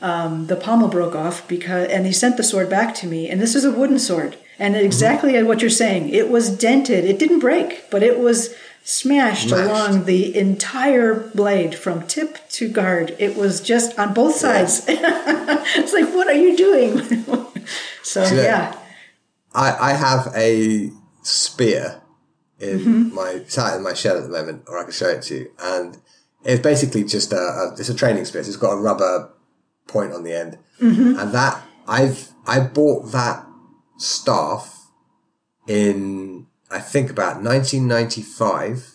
Um, 0.00 0.46
the 0.46 0.56
pommel 0.56 0.88
broke 0.88 1.14
off 1.14 1.46
because, 1.48 1.88
and 1.88 2.06
he 2.06 2.12
sent 2.12 2.36
the 2.36 2.42
sword 2.42 2.68
back 2.70 2.94
to 2.96 3.06
me. 3.06 3.28
And 3.28 3.40
this 3.40 3.54
is 3.54 3.64
a 3.64 3.70
wooden 3.72 3.98
sword, 3.98 4.36
and 4.58 4.76
exactly 4.76 5.40
what 5.42 5.60
you're 5.60 5.70
saying. 5.70 6.08
It 6.10 6.28
was 6.28 6.50
dented. 6.50 7.04
It 7.04 7.18
didn't 7.18 7.40
break, 7.40 7.90
but 7.90 8.02
it 8.02 8.18
was 8.18 8.54
smashed 8.84 9.48
Smashed. 9.48 9.64
along 9.70 10.04
the 10.06 10.36
entire 10.36 11.14
blade 11.34 11.74
from 11.74 12.06
tip 12.06 12.38
to 12.50 12.68
guard. 12.68 13.14
It 13.18 13.36
was 13.36 13.60
just 13.60 13.98
on 13.98 14.14
both 14.14 14.36
sides. 14.36 14.84
it's 14.88 15.92
like, 15.92 16.08
what 16.14 16.26
are 16.28 16.32
you 16.32 16.56
doing? 16.56 17.24
so 18.08 18.20
that- 18.36 18.44
yeah, 18.44 18.78
I, 19.54 19.90
I 19.90 19.92
have 19.94 20.32
a 20.34 20.90
spear 21.22 22.02
in 22.58 22.78
Mm-hmm. 22.80 23.14
my 23.14 23.30
out 23.62 23.76
in 23.76 23.82
my 23.82 23.94
shed 23.94 24.16
at 24.16 24.22
the 24.24 24.28
moment, 24.38 24.64
or 24.66 24.78
I 24.78 24.82
can 24.82 24.92
show 24.92 25.08
it 25.08 25.22
to 25.22 25.34
you. 25.34 25.50
And 25.60 25.98
it's 26.44 26.62
basically 26.62 27.04
just 27.04 27.32
a, 27.32 27.36
a 27.36 27.74
it's 27.78 27.88
a 27.88 27.94
training 27.94 28.24
spear. 28.24 28.40
It's 28.40 28.56
got 28.56 28.72
a 28.72 28.80
rubber 28.80 29.32
point 29.86 30.12
on 30.12 30.22
the 30.24 30.32
end, 30.34 30.58
Mm-hmm. 30.80 31.18
and 31.20 31.32
that 31.32 31.62
I've 31.86 32.28
I 32.46 32.60
bought 32.60 33.12
that 33.12 33.44
staff 33.98 34.64
in 35.66 36.46
I 36.70 36.78
think 36.80 37.10
about 37.10 37.42
1995, 37.42 38.94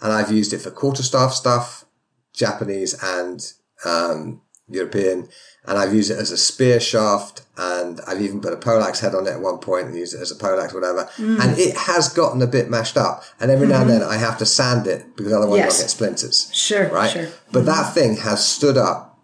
and 0.00 0.12
I've 0.12 0.30
used 0.32 0.52
it 0.52 0.58
for 0.60 0.70
quarterstaff 0.70 1.32
stuff, 1.34 1.84
Japanese 2.32 2.94
and 3.02 3.40
um, 3.84 4.40
European, 4.68 5.28
and 5.66 5.78
I've 5.78 5.94
used 5.94 6.10
it 6.10 6.18
as 6.18 6.30
a 6.30 6.36
spear 6.36 6.80
shaft, 6.80 7.42
and 7.56 8.00
I've 8.06 8.20
even 8.22 8.40
put 8.40 8.52
a 8.52 8.56
poleaxe 8.56 9.00
head 9.00 9.14
on 9.14 9.26
it 9.26 9.30
at 9.30 9.40
one 9.40 9.58
point 9.58 9.88
and 9.88 9.96
used 9.96 10.14
it 10.14 10.20
as 10.20 10.30
a 10.30 10.36
poleaxe, 10.36 10.72
whatever. 10.72 11.04
Mm. 11.16 11.40
And 11.40 11.58
it 11.58 11.76
has 11.76 12.08
gotten 12.08 12.40
a 12.40 12.46
bit 12.46 12.70
mashed 12.70 12.96
up, 12.96 13.24
and 13.38 13.50
every 13.50 13.66
now 13.66 13.82
and 13.82 13.90
mm-hmm. 13.90 14.00
then 14.00 14.08
I 14.08 14.16
have 14.16 14.38
to 14.38 14.46
sand 14.46 14.86
it 14.86 15.16
because 15.16 15.32
otherwise 15.32 15.58
Yes. 15.58 15.76
I'll 15.76 15.82
get 15.82 15.90
splinters. 15.90 16.50
sure, 16.52 16.88
Right, 16.88 17.10
sure. 17.10 17.28
but 17.52 17.66
that 17.66 17.86
mm-hmm. 17.86 17.94
thing 17.94 18.16
has 18.18 18.46
stood 18.46 18.78
up, 18.78 19.18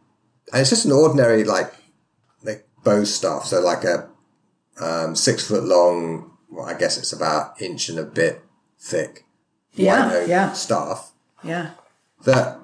and 0.52 0.60
it's 0.60 0.70
just 0.70 0.84
an 0.84 0.92
ordinary 0.92 1.42
like 1.44 1.72
like 2.42 2.68
bow 2.84 3.04
staff, 3.04 3.44
so 3.44 3.60
like 3.60 3.84
a 3.84 4.08
um, 4.78 5.16
six 5.16 5.46
foot 5.46 5.64
long. 5.64 6.32
Well, 6.50 6.66
I 6.66 6.74
guess 6.74 6.98
it's 6.98 7.12
about 7.12 7.60
inch 7.60 7.88
and 7.88 7.98
a 7.98 8.04
bit 8.04 8.42
thick. 8.78 9.24
Yeah, 9.72 10.24
yeah. 10.24 10.52
staff 10.52 11.12
Yeah, 11.42 11.70
that 12.24 12.58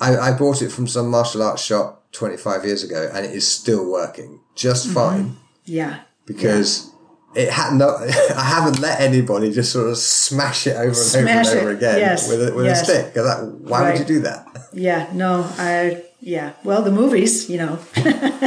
I, 0.00 0.16
I 0.16 0.32
bought 0.32 0.62
it 0.62 0.70
from 0.70 0.86
some 0.86 1.10
martial 1.10 1.42
arts 1.42 1.62
shop 1.62 2.01
25 2.12 2.64
years 2.64 2.82
ago 2.84 3.10
and 3.12 3.24
it 3.26 3.32
is 3.32 3.46
still 3.50 3.84
working 3.90 4.40
just 4.54 4.86
Mm-hmm. 4.86 4.94
fine 4.94 5.36
yeah. 5.64 6.00
because 6.26 6.90
it 7.34 7.48
had 7.50 7.72
no 7.74 7.88
I 8.36 8.44
haven't 8.44 8.78
let 8.80 9.00
anybody 9.00 9.50
just 9.52 9.72
sort 9.72 9.88
of 9.88 9.96
smash 9.96 10.66
it 10.66 10.76
over 10.76 10.88
and 10.88 10.96
Smash 10.96 11.46
over 11.48 11.58
and 11.58 11.60
over 11.68 11.70
again 11.76 11.98
yes, 11.98 12.28
with 12.28 12.48
a, 12.48 12.52
with 12.54 12.66
yes. 12.66 12.82
a 12.82 12.84
stick 12.84 13.14
that, 13.14 13.44
why 13.62 13.80
Right. 13.80 13.90
would 13.98 14.00
you 14.00 14.14
do 14.16 14.20
that 14.20 14.46
Yeah, 14.74 15.08
no, 15.12 15.44
I 15.58 16.04
yeah. 16.24 16.52
Well, 16.62 16.82
the 16.82 16.92
movies, 16.92 17.50
you 17.50 17.58
know. 17.58 17.78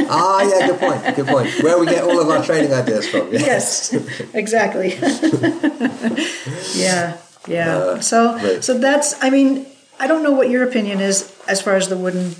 ah 0.08 0.40
yeah 0.42 0.66
good 0.68 0.80
point 0.80 1.00
good 1.16 1.26
point 1.26 1.48
where 1.62 1.78
we 1.78 1.84
get 1.86 2.02
all 2.04 2.18
of 2.18 2.28
our 2.30 2.42
training 2.42 2.72
ideas 2.72 3.06
from 3.08 3.30
yes, 3.32 3.92
exactly. 4.32 4.94
yeah, 6.74 7.16
yeah. 7.46 7.76
Uh, 7.76 8.00
so, 8.00 8.34
right. 8.36 8.64
so 8.64 8.78
that's. 8.78 9.14
I 9.22 9.30
mean, 9.30 9.66
I 10.00 10.06
don't 10.06 10.22
know 10.22 10.32
what 10.32 10.48
your 10.50 10.64
opinion 10.66 11.00
is 11.00 11.32
as 11.48 11.60
far 11.62 11.74
as 11.76 11.88
the 11.88 11.96
wooden 11.96 12.34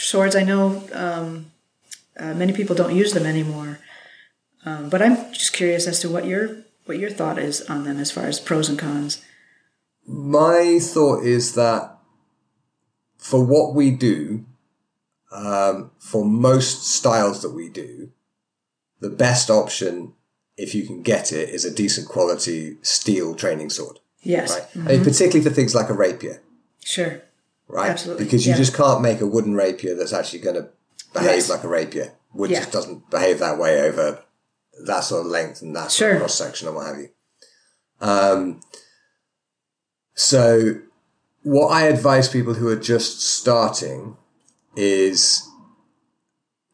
swords. 0.00 0.34
I 0.36 0.42
know 0.42 0.82
um, 0.92 1.52
uh, 2.18 2.34
many 2.34 2.52
people 2.52 2.74
don't 2.76 2.94
use 2.94 3.12
them 3.12 3.26
anymore, 3.26 3.78
um, 4.64 4.88
but 4.88 5.02
I'm 5.02 5.32
just 5.32 5.52
curious 5.52 5.86
as 5.86 6.00
to 6.00 6.08
what 6.08 6.24
your 6.26 6.56
what 6.84 6.98
your 6.98 7.10
thought 7.10 7.38
is 7.38 7.62
on 7.62 7.84
them 7.84 7.98
as 7.98 8.10
far 8.10 8.24
as 8.24 8.40
pros 8.40 8.68
and 8.68 8.78
cons. 8.78 9.22
my 10.06 10.78
thought 10.80 11.22
is 11.24 11.54
that 11.54 11.96
for 13.18 13.44
what 13.44 13.72
we 13.74 13.90
do, 13.92 14.44
um, 15.30 15.92
for 15.98 16.24
most 16.24 16.84
styles 16.84 17.40
that 17.42 17.50
we 17.52 17.68
do, 17.68 18.10
the 19.00 19.08
best 19.10 19.48
option, 19.48 20.12
if 20.56 20.74
you 20.74 20.84
can 20.84 21.02
get 21.02 21.32
it, 21.32 21.48
is 21.50 21.64
a 21.64 21.72
decent 21.74 22.08
quality 22.08 22.76
steel 22.82 23.34
training 23.36 23.70
sword. 23.70 24.00
Yes, 24.22 24.50
Right. 24.74 24.86
I 24.86 24.88
mean, 24.96 25.04
particularly 25.04 25.42
for 25.48 25.54
things 25.54 25.74
like 25.74 25.88
a 25.88 25.94
rapier, 25.94 26.40
sure. 26.84 27.22
Right? 27.68 27.90
Absolutely, 27.90 28.24
Because 28.24 28.46
you 28.46 28.52
yeah. 28.52 28.58
just 28.58 28.74
can't 28.74 29.00
make 29.02 29.20
a 29.20 29.26
wooden 29.26 29.54
rapier 29.54 29.94
that's 29.94 30.12
actually 30.12 30.40
going 30.40 30.56
to 30.56 30.68
behave 31.12 31.36
Yes. 31.36 31.50
like 31.50 31.64
a 31.64 31.68
rapier. 31.68 32.12
Wood 32.34 32.50
Yeah. 32.50 32.60
just 32.60 32.72
doesn't 32.72 33.10
behave 33.10 33.38
that 33.40 33.58
way 33.58 33.80
over 33.80 34.22
that 34.86 35.00
sort 35.04 35.20
of 35.24 35.30
length 35.30 35.60
and 35.62 35.74
that 35.76 35.90
sort 35.92 36.12
of 36.12 36.18
cross 36.18 36.34
section 36.34 36.66
and 36.68 36.76
what 36.76 36.86
have 36.86 36.98
you. 36.98 37.08
Um, 38.00 38.60
so 40.14 40.76
what 41.42 41.68
I 41.68 41.82
advise 41.86 42.28
people 42.28 42.54
who 42.54 42.68
are 42.68 42.76
just 42.76 43.20
starting 43.20 44.16
is 44.76 45.46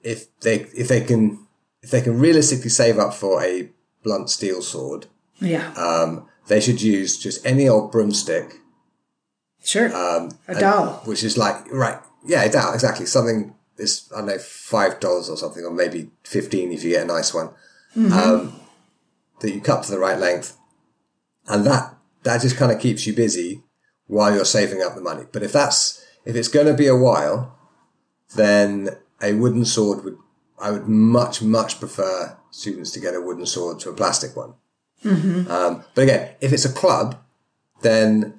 if 0.03 0.27
they 0.41 0.61
if 0.77 0.89
they 0.89 1.01
can 1.01 1.47
if 1.83 1.91
they 1.91 2.01
can 2.01 2.19
realistically 2.19 2.71
save 2.71 2.99
up 2.99 3.15
for 3.15 3.43
a 3.43 3.71
blunt 4.03 4.31
steel 4.31 4.63
sword, 4.63 5.07
Yeah, 5.41 5.73
um, 5.75 6.29
they 6.47 6.61
should 6.61 6.81
use 6.83 7.19
just 7.19 7.45
any 7.45 7.69
old 7.69 7.91
broomstick 7.93 8.58
sure. 9.65 9.95
um, 9.95 10.31
a 10.47 10.59
doll. 10.59 11.03
which 11.05 11.23
is 11.25 11.37
like 11.37 11.71
right, 11.73 12.01
yeah, 12.25 12.43
a 12.45 12.57
out 12.57 12.75
exactly 12.75 13.07
something. 13.07 13.55
Is 13.77 14.11
I 14.15 14.19
don't 14.19 14.27
know 14.27 14.39
five 14.39 14.99
dollars 14.99 15.29
or 15.29 15.37
something, 15.37 15.65
or 15.65 15.71
maybe 15.71 16.11
fifteen 16.25 16.73
if 16.73 16.83
you 16.83 16.91
get 16.91 17.05
a 17.05 17.07
nice 17.07 17.33
one. 17.33 17.51
Um, 17.97 18.61
that 19.41 19.53
you 19.53 19.61
cut 19.61 19.83
to 19.85 19.91
the 19.91 19.99
right 19.99 20.19
length, 20.19 20.57
and 21.47 21.65
that 21.65 21.95
that 22.23 22.41
just 22.43 22.57
kind 22.57 22.73
of 22.73 22.81
keeps 22.81 23.07
you 23.07 23.13
busy 23.13 23.63
while 24.07 24.35
you're 24.35 24.45
saving 24.45 24.83
up 24.83 24.95
the 24.95 25.01
money. 25.01 25.25
But 25.31 25.43
if 25.43 25.53
that's 25.53 26.05
if 26.25 26.37
it's 26.37 26.49
going 26.49 26.67
to 26.67 26.75
be 26.75 26.87
a 26.87 26.97
while, 26.97 27.57
then 28.37 28.91
a 29.23 29.35
wooden 29.35 29.65
sword 29.65 30.05
would 30.05 30.19
I 30.61 30.71
would 30.71 30.89
much 30.89 31.43
much 31.43 31.79
prefer 31.79 32.37
students 32.51 32.91
to 32.93 33.01
get 33.01 33.15
a 33.15 33.21
wooden 33.21 33.47
sword 33.47 33.79
to 33.81 33.91
a 33.91 33.95
plastic 33.95 34.37
one. 34.37 34.55
Um, 35.05 35.85
but 35.95 36.03
again, 36.03 36.31
if 36.41 36.53
it's 36.53 36.65
a 36.65 36.73
club, 36.73 37.17
then 37.83 38.38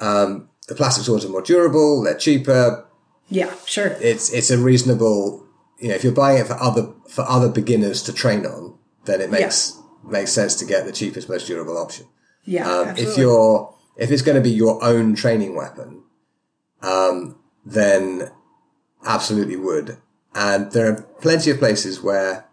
um, 0.00 0.48
the 0.68 0.74
plastic 0.74 1.04
swords 1.04 1.24
are 1.24 1.28
more 1.28 1.42
durable, 1.42 2.02
they're 2.02 2.16
cheaper. 2.16 2.86
Yeah, 3.28 3.52
sure. 3.66 3.96
It's 4.00 4.32
it's 4.32 4.50
a 4.50 4.58
reasonable. 4.58 5.44
You 5.80 5.88
know, 5.88 5.94
if 5.94 6.04
you're 6.04 6.12
buying 6.12 6.38
it 6.38 6.46
for 6.46 6.54
other 6.54 6.92
for 7.08 7.24
other 7.28 7.48
beginners 7.50 8.02
to 8.04 8.12
train 8.12 8.46
on, 8.46 8.78
then 9.04 9.20
it 9.20 9.30
makes 9.30 9.78
makes 10.04 10.32
sense 10.32 10.54
to 10.56 10.64
get 10.64 10.86
the 10.86 10.92
cheapest, 10.92 11.28
most 11.28 11.46
durable 11.46 11.76
option. 11.76 12.06
Yeah, 12.44 12.70
Um, 12.70 12.96
if 12.96 13.16
you're 13.18 13.74
if 13.96 14.10
it's 14.10 14.22
going 14.22 14.36
to 14.36 14.42
be 14.42 14.50
your 14.50 14.82
own 14.84 15.14
training 15.16 15.56
weapon, 15.56 16.02
um, 16.82 17.38
then 17.64 18.30
absolutely 19.04 19.56
would. 19.56 19.98
And 20.34 20.70
there 20.72 20.88
are 20.92 21.02
plenty 21.20 21.50
of 21.50 21.58
places 21.58 22.02
where 22.02 22.46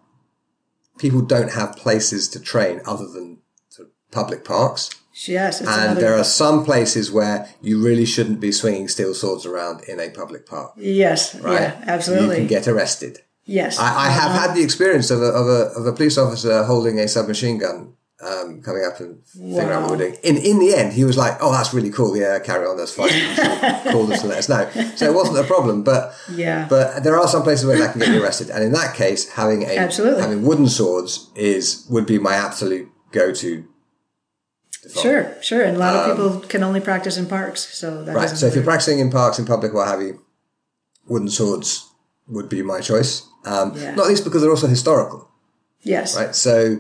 people 0.98 1.22
don't 1.22 1.52
have 1.52 1.76
places 1.76 2.30
to 2.30 2.39
train 2.39 2.82
other 2.86 3.08
than 3.08 3.39
sort 3.70 3.89
of 3.89 3.94
public 4.12 4.46
parks. 4.46 4.89
Yes, 5.28 5.61
And 5.61 5.97
there 5.97 6.16
are 6.18 6.24
some 6.24 6.64
places 6.66 7.11
where 7.11 7.47
you 7.61 7.84
really 7.84 8.05
shouldn't 8.05 8.39
be 8.39 8.51
swinging 8.51 8.88
steel 8.88 9.14
swords 9.14 9.45
around 9.45 9.84
in 9.88 9.99
a 9.99 10.09
public 10.09 10.45
park. 10.45 10.74
yes, 10.78 11.36
Right? 11.36 11.61
yeah, 11.61 11.84
absolutely. 11.88 12.36
You 12.36 12.41
can 12.41 12.47
get 12.47 12.68
arrested. 12.68 13.20
yes, 13.45 13.78
I, 13.80 14.07
I 14.07 14.09
have 14.09 14.32
had 14.32 14.55
the 14.55 14.64
experience 14.64 15.11
of 15.11 15.22
a, 15.22 15.26
of 15.41 15.47
a, 15.47 15.61
of 15.80 15.86
a 15.86 15.93
police 15.93 16.18
officer 16.18 16.64
holding 16.64 16.99
a 16.99 17.07
submachine 17.07 17.57
gun 17.59 17.93
um, 18.26 18.61
coming 18.61 18.86
up 18.86 18.99
and 19.01 19.22
figuring 19.26 19.70
out 19.70 19.82
what 19.82 19.91
we're 19.91 19.97
doing. 19.97 20.16
In 20.24 20.38
in 20.38 20.57
the 20.59 20.74
end, 20.74 20.93
he 20.93 21.03
was 21.03 21.18
like, 21.18 21.36
"Oh, 21.41 21.51
that's 21.51 21.74
really 21.74 21.89
cool. 21.89 22.16
Yeah, 22.16 22.39
carry 22.39 22.66
on. 22.66 22.78
That's 22.78 22.93
fine. 22.93 23.09
call 23.91 24.09
us 24.14 24.22
and 24.22 24.30
let 24.30 24.38
us 24.39 24.47
know." 24.47 24.70
So 24.95 25.05
it 25.11 25.14
wasn't 25.14 25.39
a 25.39 25.43
problem. 25.43 25.84
But 25.84 26.16
Yeah. 26.32 26.66
but 26.70 27.03
there 27.03 27.20
are 27.20 27.28
some 27.28 27.43
places 27.43 27.66
where 27.66 27.78
that 27.78 27.91
can 27.91 27.99
get 27.99 28.14
you 28.16 28.24
arrested, 28.24 28.49
and 28.49 28.64
in 28.64 28.72
that 28.72 28.95
case, 28.95 29.28
having 29.32 29.64
a 29.64 29.76
Absolutely. 29.76 30.22
having 30.22 30.43
wooden 30.45 30.70
swords 30.70 31.30
is 31.36 31.86
would 31.89 32.05
be 32.05 32.18
my 32.18 32.36
absolute 32.36 32.88
go 33.11 33.34
to. 33.34 33.66
Sure, 35.02 35.34
sure. 35.42 35.62
And 35.64 35.78
a 35.78 35.80
lot 35.80 35.96
of 35.96 36.18
people 36.18 36.40
can 36.42 36.64
only 36.64 36.80
practice 36.82 37.18
in 37.18 37.26
parks, 37.26 37.62
so 37.78 38.04
that 38.04 38.10
Um, 38.12 38.16
Right. 38.16 38.30
So 38.30 38.48
if 38.48 38.56
you're 38.56 38.64
practicing 38.64 39.00
in 39.00 39.10
parks, 39.10 39.40
in 39.40 39.46
public, 39.46 39.74
what 39.74 39.88
have 39.88 40.02
you, 40.02 40.22
wooden 41.08 41.30
swords 41.30 41.90
would 42.28 42.50
be 42.50 42.62
my 42.62 42.80
choice. 42.82 43.24
Um, 43.46 43.74
Yeah. 43.76 43.96
Not 43.96 44.08
least 44.08 44.24
because 44.24 44.42
they're 44.42 44.52
also 44.52 44.68
historical. 44.68 45.30
yes, 45.82 46.16
right? 46.16 46.34
So, 46.36 46.80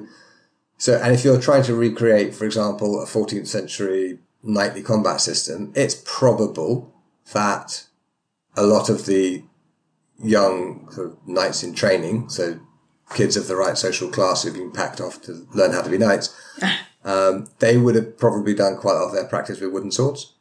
so, 0.77 0.95
and 1.01 1.13
if 1.13 1.23
you're 1.25 1.39
trying 1.39 1.63
to 1.63 1.75
recreate, 1.75 2.33
for 2.33 2.45
example, 2.45 3.01
a 3.01 3.05
14th 3.05 3.47
century 3.47 4.19
knightly 4.43 4.81
combat 4.81 5.21
system, 5.21 5.71
it's 5.75 5.95
probable 6.05 6.93
that 7.33 7.85
a 8.55 8.63
lot 8.63 8.89
of 8.89 9.05
the 9.05 9.43
young 10.21 10.89
sort 10.91 11.07
of 11.07 11.17
knights 11.27 11.63
in 11.63 11.73
training, 11.73 12.29
so 12.29 12.59
kids 13.13 13.35
of 13.37 13.47
the 13.47 13.55
right 13.55 13.77
social 13.77 14.09
class 14.09 14.43
who've 14.43 14.53
been 14.53 14.71
packed 14.71 14.99
off 15.01 15.21
to 15.21 15.47
learn 15.53 15.71
how 15.73 15.81
to 15.81 15.89
be 15.89 15.97
knights, 15.97 16.33
um, 17.05 17.47
they 17.59 17.77
would 17.77 17.95
have 17.95 18.17
probably 18.17 18.53
done 18.53 18.77
quite 18.77 18.93
a 18.93 18.99
lot 18.99 19.07
of 19.07 19.13
their 19.13 19.25
practice 19.25 19.59
with 19.59 19.71
wooden 19.73 19.91
swords. 19.91 20.33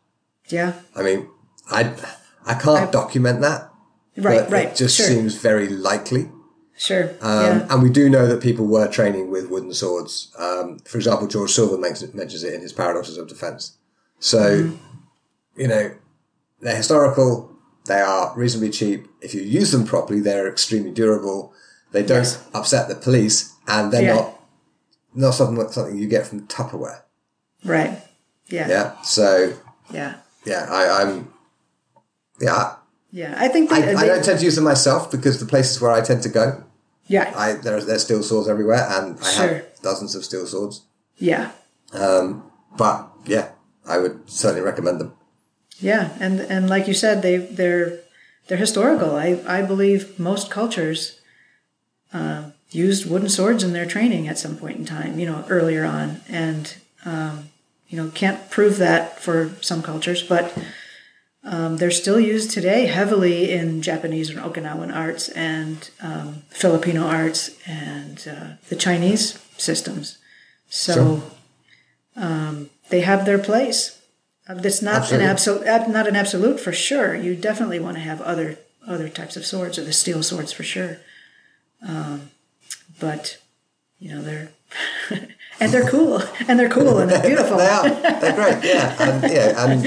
yeah, 0.49 0.75
I 0.97 1.03
mean, 1.03 1.29
I, 1.71 1.95
I 2.47 2.55
can't 2.55 2.91
document 2.93 3.41
that. 3.41 3.71
right, 4.17 4.41
but 4.41 4.51
right. 4.51 4.69
It 4.69 4.77
just 4.77 4.97
sure, 4.97 5.07
seems 5.07 5.37
very 5.37 5.69
likely. 5.69 6.29
sure. 6.77 7.11
Um, 7.21 7.43
yeah, 7.61 7.67
And 7.71 7.83
we 7.83 7.91
do 7.91 8.09
know 8.11 8.27
that 8.27 8.43
people 8.43 8.67
were 8.67 8.89
training 8.89 9.31
with 9.31 9.49
wooden 9.51 9.73
swords. 9.75 10.33
Um, 10.39 10.79
for 10.81 10.99
example, 10.99 11.27
George 11.29 11.51
Silver 11.53 11.79
makes, 11.79 12.03
mentions 12.15 12.43
it 12.45 12.55
in 12.55 12.61
his 12.61 12.73
Paradoxes 12.73 13.17
of 13.19 13.29
Defense. 13.29 13.77
So, 14.19 14.39
Mm-hmm. 14.65 15.61
you 15.61 15.69
know, 15.69 15.91
they're 16.61 16.77
historical. 16.77 17.51
They 17.87 18.01
are 18.01 18.33
reasonably 18.37 18.71
cheap. 18.71 19.07
If 19.21 19.35
you 19.35 19.41
use 19.43 19.73
them 19.73 19.85
properly, 19.85 20.21
they're 20.21 20.49
extremely 20.49 20.93
durable. 20.93 21.53
They 21.91 22.03
don't 22.03 22.19
Yes. 22.19 22.43
upset 22.55 22.89
the 22.89 22.95
police, 22.95 23.53
and 23.67 23.93
they're 23.93 24.03
Yeah. 24.03 24.15
not 24.15 24.41
not 25.15 25.33
something 25.35 25.69
something 25.71 25.97
you 25.99 26.09
get 26.09 26.27
from 26.27 26.47
Tupperware. 26.47 27.03
right. 27.65 27.99
Yeah, 28.49 28.69
yeah. 28.69 29.03
So 29.03 29.55
yeah. 29.91 30.17
yeah, 30.45 30.67
I, 30.71 31.03
I'm 31.03 31.33
yeah. 32.41 32.77
Yeah, 33.11 33.35
I 33.37 33.49
think 33.49 33.71
I, 33.71 33.81
they, 33.81 33.95
I 33.95 34.07
don't 34.07 34.25
tend 34.25 34.39
to 34.39 34.45
use 34.45 34.55
them 34.57 34.65
myself 34.65 35.11
because 35.11 35.39
the 35.39 35.45
places 35.47 35.81
where 35.81 35.91
I 35.93 36.01
tend 36.01 36.23
to 36.23 36.29
go, 36.31 36.65
yeah, 37.07 37.33
I 37.37 37.53
there 37.55 37.77
are, 37.77 37.81
there's 37.83 38.05
steel 38.05 38.23
swords 38.23 38.49
everywhere, 38.49 38.87
and 38.91 39.19
I 39.21 39.31
Sure. 39.31 39.49
have 39.55 39.65
dozens 39.83 40.15
of 40.15 40.25
steel 40.25 40.47
swords. 40.47 40.83
yeah, 41.19 41.51
Um, 41.93 42.51
But 42.77 43.09
yeah, 43.27 43.51
I 43.87 43.99
would 43.99 44.29
certainly 44.31 44.63
recommend 44.63 44.99
them. 45.01 45.13
yeah. 45.79 46.17
And 46.21 46.41
and 46.41 46.69
like 46.71 46.87
you 46.89 46.95
said, 46.95 47.21
they 47.23 47.37
they're 47.37 48.01
they're 48.49 48.59
historical. 48.59 49.15
I 49.17 49.41
I 49.47 49.61
believe 49.63 50.19
most 50.19 50.51
cultures 50.51 51.21
uh, 52.15 52.52
used 52.75 53.09
wooden 53.09 53.29
swords 53.29 53.62
in 53.62 53.73
their 53.73 53.87
training 53.87 54.29
at 54.29 54.39
some 54.39 54.57
point 54.57 54.79
in 54.79 54.85
time. 54.85 55.18
You 55.18 55.27
know, 55.27 55.45
earlier 55.49 55.85
on, 55.85 56.20
and 56.29 56.75
um, 57.05 57.51
you 57.89 57.97
know 57.97 58.11
can't 58.11 58.51
prove 58.51 58.79
that 58.79 59.20
for 59.20 59.51
some 59.61 59.83
cultures, 59.83 60.23
but. 60.23 60.57
Um, 61.45 61.79
they're 61.79 61.91
still 61.91 62.20
used 62.20 62.53
today 62.53 62.87
heavily 62.87 63.51
in 63.51 63.83
Japanese 63.83 64.31
and 64.31 64.39
Okinawan 64.39 64.95
arts 64.95 65.29
and 65.31 65.91
um, 66.01 66.43
Filipino 66.51 67.03
arts 67.03 67.51
and 67.66 68.25
uh, 68.31 68.51
the 68.68 68.77
Chinese 68.77 69.45
systems. 69.57 70.18
So 70.68 71.23
um, 72.16 72.70
they 72.91 73.01
have 73.01 73.27
their 73.27 73.39
place. 73.39 74.01
Uh, 74.49 74.55
That's 74.55 74.83
not 74.83 75.03
Absolutely. 75.03 75.25
an 75.25 75.31
absolute, 75.31 75.89
not 75.89 76.07
an 76.07 76.16
absolute 76.16 76.61
for 76.61 76.73
sure. 76.73 77.14
You 77.14 77.35
definitely 77.35 77.81
want 77.81 77.97
to 77.97 78.03
have 78.03 78.20
other 78.20 78.59
other 78.87 79.09
types 79.09 79.37
of 79.37 79.47
swords, 79.47 79.79
or 79.79 79.85
the 79.85 79.93
steel 79.93 80.23
swords 80.23 80.53
for 80.53 80.64
sure. 80.64 80.99
Um, 81.87 82.32
but 83.01 83.38
you 83.99 84.14
know 84.14 84.22
they're 84.22 84.51
and 85.61 85.72
they're 85.72 85.88
cool 85.88 86.20
and 86.49 86.59
they're 86.59 86.68
cool 86.68 86.99
and 86.99 87.11
they're 87.11 87.22
beautiful. 87.22 87.57
They 87.62 87.68
are. 87.68 87.88
They're 87.88 88.34
great. 88.34 88.64
Yeah, 88.64 88.97
and 88.99 89.32
yeah, 89.32 89.64
and 89.64 89.84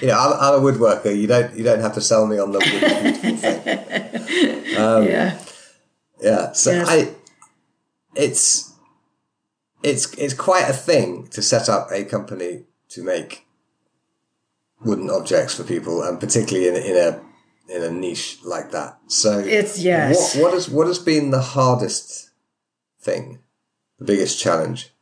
you 0.00 0.08
know, 0.08 0.18
I'm, 0.18 0.32
I'm 0.40 0.54
a 0.60 0.72
woodworker. 0.72 1.16
You 1.16 1.26
don't 1.26 1.54
you 1.56 1.64
don't 1.64 1.80
have 1.80 1.94
to 1.94 2.00
sell 2.00 2.26
me 2.26 2.38
on 2.38 2.52
the 2.52 2.58
wood 2.58 2.80
beautiful 3.12 3.36
thing. 3.36 4.76
Um, 4.76 5.04
yeah, 5.04 5.38
Yeah. 6.20 6.52
So 6.52 6.70
Yes. 6.72 6.88
I, 6.88 7.14
it's 8.14 8.72
it's 9.82 10.12
it's 10.14 10.34
quite 10.34 10.68
a 10.68 10.72
thing 10.72 11.28
to 11.28 11.42
set 11.42 11.68
up 11.68 11.90
a 11.92 12.04
company 12.04 12.64
to 12.90 13.02
make 13.02 13.46
wooden 14.84 15.10
objects 15.10 15.54
for 15.54 15.64
people, 15.64 16.02
and 16.02 16.18
particularly 16.18 16.68
in 16.68 16.76
in 16.76 16.96
a 16.96 17.20
in 17.68 17.82
a 17.82 17.90
niche 17.90 18.38
like 18.44 18.70
that. 18.72 18.98
So 19.08 19.38
It's- 19.40 19.78
yes. 19.78 20.34
What 20.34 20.42
what 20.42 20.54
has 20.54 20.68
what 20.68 20.86
has 20.86 20.98
been 20.98 21.30
the 21.30 21.40
hardest 21.40 22.30
thing, 23.00 23.38
the 23.98 24.04
biggest 24.04 24.38
challenge? 24.38 24.92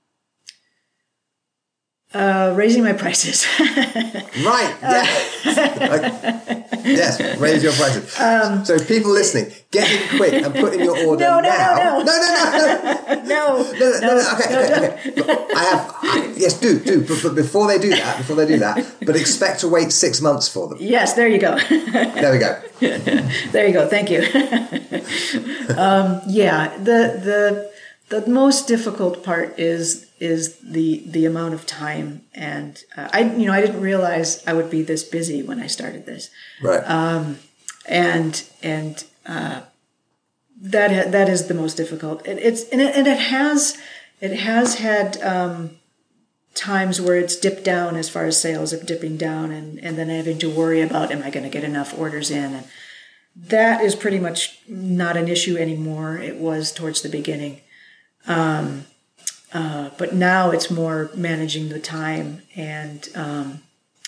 uh, 2.14 2.52
raising 2.56 2.84
my 2.84 2.92
prices. 2.92 3.44
Right. 4.44 4.74
Yes. 4.82 6.48
Yes. 7.00 7.18
Raise 7.40 7.62
your 7.62 7.72
prices. 7.72 8.12
so 8.66 8.78
people 8.84 9.10
listening, 9.12 9.52
get 9.70 9.90
in 9.90 10.18
quick 10.18 10.34
and 10.34 10.54
put 10.54 10.74
in 10.74 10.80
your 10.80 10.96
order 11.06 11.24
Um, 11.24 11.40
No, 11.40 11.40
no, 11.40 11.48
now. 11.48 11.74
no, 11.76 12.04
no, 12.04 12.14
no, 12.20 12.28
no, 12.34 12.62
no. 13.14 13.22
no, 13.24 13.72
No, 13.72 13.72
no, 13.72 14.00
no, 14.00 14.14
no, 14.18 14.32
okay, 14.34 14.48
okay, 14.54 15.20
okay. 15.20 15.46
I 15.56 15.64
have, 15.64 15.94
I, 16.02 16.32
yes, 16.36 16.60
do, 16.60 16.78
do, 16.78 17.00
but, 17.06 17.18
but 17.22 17.34
before 17.34 17.66
they 17.68 17.78
do 17.78 17.90
that, 17.90 18.18
before 18.18 18.36
they 18.36 18.46
do 18.46 18.58
that, 18.58 18.84
but 19.06 19.16
expect 19.16 19.60
to 19.60 19.68
wait 19.68 19.92
six 19.92 20.20
months 20.20 20.46
for 20.48 20.68
them. 20.68 20.78
Yes, 20.80 21.14
there 21.14 21.28
you 21.28 21.38
go. 21.38 21.56
There 22.24 22.32
we 22.32 22.38
go. 22.38 22.52
there 23.52 23.66
you 23.66 23.72
go. 23.72 23.88
Thank 23.88 24.10
you. 24.10 24.20
um, 25.76 26.20
yeah, 26.26 26.76
the 26.78 27.00
the 27.28 27.70
the 28.10 28.26
most 28.30 28.68
difficult 28.68 29.24
part 29.24 29.58
is 29.58 30.06
is 30.24 30.58
the 30.60 31.02
the 31.06 31.24
amount 31.26 31.54
of 31.54 31.66
time, 31.66 32.22
and 32.34 32.82
uh, 32.96 33.08
I 33.12 33.20
you 33.22 33.46
know 33.46 33.52
I 33.52 33.60
didn't 33.60 33.80
realize 33.80 34.44
I 34.46 34.52
would 34.54 34.70
be 34.70 34.82
this 34.82 35.04
busy 35.04 35.42
when 35.42 35.60
I 35.60 35.66
started 35.68 36.06
this, 36.06 36.30
Right. 36.62 36.82
and 37.86 38.42
and 38.62 39.04
uh, 39.26 39.60
that 40.60 41.12
that 41.12 41.28
is 41.28 41.46
the 41.46 41.54
most 41.54 41.76
difficult. 41.76 42.26
It, 42.26 42.38
it's 42.38 42.68
and 42.70 42.80
it, 42.80 42.96
and 42.96 43.06
it 43.06 43.18
has 43.18 43.76
it 44.20 44.32
has 44.40 44.76
had 44.76 45.20
um, 45.22 45.70
times 46.54 47.00
where 47.00 47.16
it's 47.16 47.36
dipped 47.36 47.64
down 47.64 47.96
as 47.96 48.08
far 48.08 48.24
as 48.24 48.40
sales 48.40 48.72
of 48.72 48.86
dipping 48.86 49.16
down, 49.16 49.50
and 49.50 49.78
and 49.80 49.98
then 49.98 50.08
having 50.08 50.38
to 50.38 50.48
worry 50.50 50.80
about 50.80 51.12
am 51.12 51.22
I 51.22 51.30
going 51.30 51.44
to 51.44 51.50
get 51.50 51.64
enough 51.64 51.96
orders 51.98 52.30
in, 52.30 52.54
and 52.54 52.66
that 53.36 53.82
is 53.82 53.94
pretty 53.94 54.20
much 54.20 54.58
not 54.68 55.16
an 55.16 55.28
issue 55.28 55.56
anymore. 55.56 56.18
It 56.18 56.36
was 56.36 56.72
towards 56.72 57.02
the 57.02 57.08
beginning. 57.08 57.60
Um, 58.26 58.86
uh, 59.54 59.90
but 59.96 60.12
now 60.12 60.50
it's 60.50 60.70
more 60.70 61.10
managing 61.14 61.68
the 61.68 61.78
time 61.78 62.42
and 62.56 63.08
um, 63.14 63.62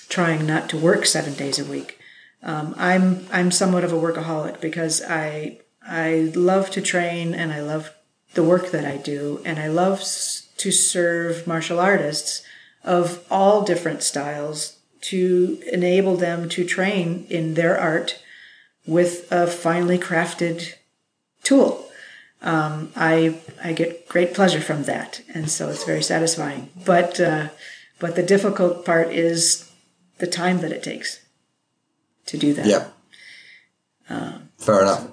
trying 0.09 0.45
not 0.45 0.69
to 0.71 0.77
work 0.77 1.07
seven 1.07 1.35
days 1.35 1.59
a 1.59 1.65
week. 1.65 1.99
Um, 2.43 2.75
I'm 2.77 3.27
I'm 3.33 3.51
somewhat 3.51 3.85
of 3.85 3.93
a 3.93 3.97
workaholic 3.97 4.61
because 4.61 5.03
I 5.03 5.59
I 5.83 6.33
love 6.35 6.71
to 6.71 6.83
train 6.83 7.33
and 7.33 7.53
I 7.53 7.61
love 7.61 7.93
the 8.35 8.43
work 8.43 8.71
that 8.73 8.85
I 8.85 8.97
do 8.97 9.41
and 9.45 9.59
I 9.59 9.69
love 9.69 10.01
s- 10.01 10.49
to 10.59 10.71
serve 10.73 11.47
martial 11.47 11.79
artists 11.79 12.43
of 12.85 13.25
all 13.31 13.63
different 13.63 14.03
styles 14.03 14.79
to 15.03 15.63
enable 15.73 16.17
them 16.17 16.49
to 16.51 16.65
train 16.65 17.27
in 17.31 17.55
their 17.55 17.79
art 17.79 18.21
with 18.87 19.31
a 19.31 19.47
finely 19.47 19.99
crafted 19.99 20.75
tool. 21.43 21.86
Um, 22.47 22.93
I 22.95 23.41
I 23.63 23.73
get 23.73 24.09
great 24.09 24.33
pleasure 24.35 24.61
from 24.61 24.85
that, 24.85 25.21
and 25.35 25.51
so 25.51 25.69
it's 25.69 25.85
very 25.85 26.03
satisfying. 26.03 26.71
But 26.85 27.21
uh, 27.21 27.49
but 27.99 28.15
the 28.15 28.23
difficult 28.23 28.85
part 28.85 29.11
is 29.13 29.71
the 30.19 30.27
time 30.27 30.61
that 30.61 30.73
it 30.73 30.83
takes 30.83 31.21
to 32.27 32.39
do 32.39 32.55
that. 32.55 32.67
yeah. 32.67 32.89
Fair 34.59 34.83
enough. 34.83 35.05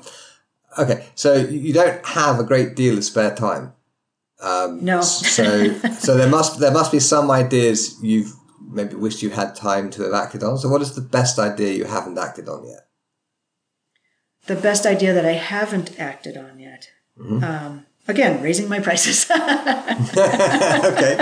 Okay, 0.78 1.06
so 1.16 1.36
you 1.36 1.74
don't 1.74 2.06
have 2.06 2.40
a 2.40 2.44
great 2.44 2.76
deal 2.76 2.98
of 2.98 3.04
spare 3.04 3.36
time. 3.36 3.74
No, 4.42 5.02
So, 5.02 5.74
so 5.92 6.18
there 6.18 6.30
must 6.30 6.60
there 6.60 6.72
must 6.72 6.92
be 6.92 7.00
some 7.00 7.32
ideas 7.32 7.98
you've 8.02 8.34
maybe 8.62 8.96
wished 8.96 9.22
you 9.24 9.30
had 9.30 9.56
time 9.56 9.90
to 9.92 10.04
have 10.04 10.14
acted 10.14 10.44
on. 10.44 10.58
So, 10.58 10.70
what 10.70 10.82
is 10.82 10.96
the 10.96 11.02
best 11.02 11.40
idea 11.40 11.74
you 11.74 11.86
haven't 11.86 12.18
acted 12.18 12.48
on 12.48 12.68
yet? 12.68 12.88
the 14.46 14.56
best 14.56 14.86
idea 14.86 15.14
that 15.14 15.26
I 15.26 15.34
haven't 15.34 15.98
acted 16.00 16.38
on 16.38 16.60
yet. 16.60 16.90
Um, 17.44 17.86
again, 18.08 18.42
raising 18.42 18.70
my 18.70 18.80
prices. 18.80 19.26
okay. 19.32 21.18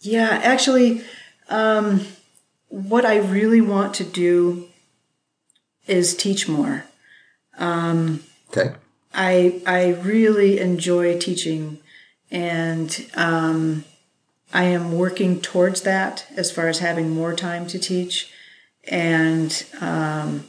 Yeah, 0.00 0.40
actually, 0.42 1.02
um, 1.48 2.06
what 2.68 3.04
I 3.04 3.18
really 3.18 3.60
want 3.60 3.94
to 3.94 4.04
do 4.04 4.68
is 5.86 6.16
teach 6.16 6.48
more. 6.48 6.84
Okay. 8.50 8.74
I 9.12 9.60
I 9.66 9.88
really 9.88 10.58
enjoy 10.58 11.18
teaching, 11.18 11.78
and 12.30 13.06
um, 13.14 13.84
I 14.52 14.64
am 14.64 14.92
working 14.92 15.40
towards 15.40 15.82
that 15.82 16.26
as 16.36 16.50
far 16.50 16.68
as 16.68 16.78
having 16.80 17.10
more 17.10 17.34
time 17.34 17.66
to 17.68 17.78
teach. 17.78 18.30
And 18.88 19.64
um, 19.80 20.48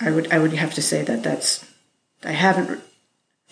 I 0.00 0.10
would 0.10 0.30
I 0.32 0.38
would 0.38 0.52
have 0.52 0.74
to 0.74 0.82
say 0.82 1.02
that 1.02 1.22
that's 1.22 1.64
I 2.24 2.32
haven't 2.32 2.82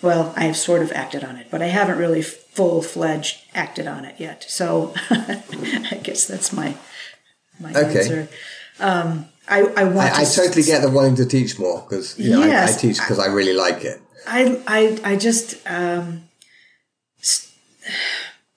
well 0.03 0.33
I 0.37 0.45
have 0.45 0.57
sort 0.57 0.83
of 0.83 0.93
acted 0.93 1.25
on 1.25 1.37
it, 1.37 1.49
but 1.51 1.63
I 1.63 1.67
haven't 1.67 1.99
really 1.99 2.23
full 2.23 2.83
fledged 2.83 3.43
acted 3.55 3.87
on 3.87 4.05
it 4.05 4.17
yet. 4.21 4.45
So 4.49 4.95
I 5.11 6.01
guess 6.03 6.27
that's 6.27 6.53
my 6.53 6.77
my 7.59 7.71
Okay. 7.73 7.99
answer. 8.01 8.29
Um, 8.79 9.27
I 9.49 9.61
I 9.77 9.85
want 9.85 10.13
I, 10.13 10.23
I 10.23 10.25
to 10.25 10.35
totally 10.37 10.63
get 10.63 10.83
the 10.83 10.91
wanting 10.91 11.17
to 11.17 11.27
teach 11.27 11.59
more 11.59 11.81
because 11.89 12.19
you 12.19 12.31
know 12.31 12.43
I, 12.43 12.65
I 12.69 12.73
teach 12.73 12.99
because 12.99 13.19
I 13.19 13.27
really 13.27 13.55
like 13.55 13.85
it. 13.85 14.01
I 14.27 14.61
I 14.67 15.13
I 15.13 15.17
just 15.17 15.57
um, 15.67 16.25
s- 17.21 17.53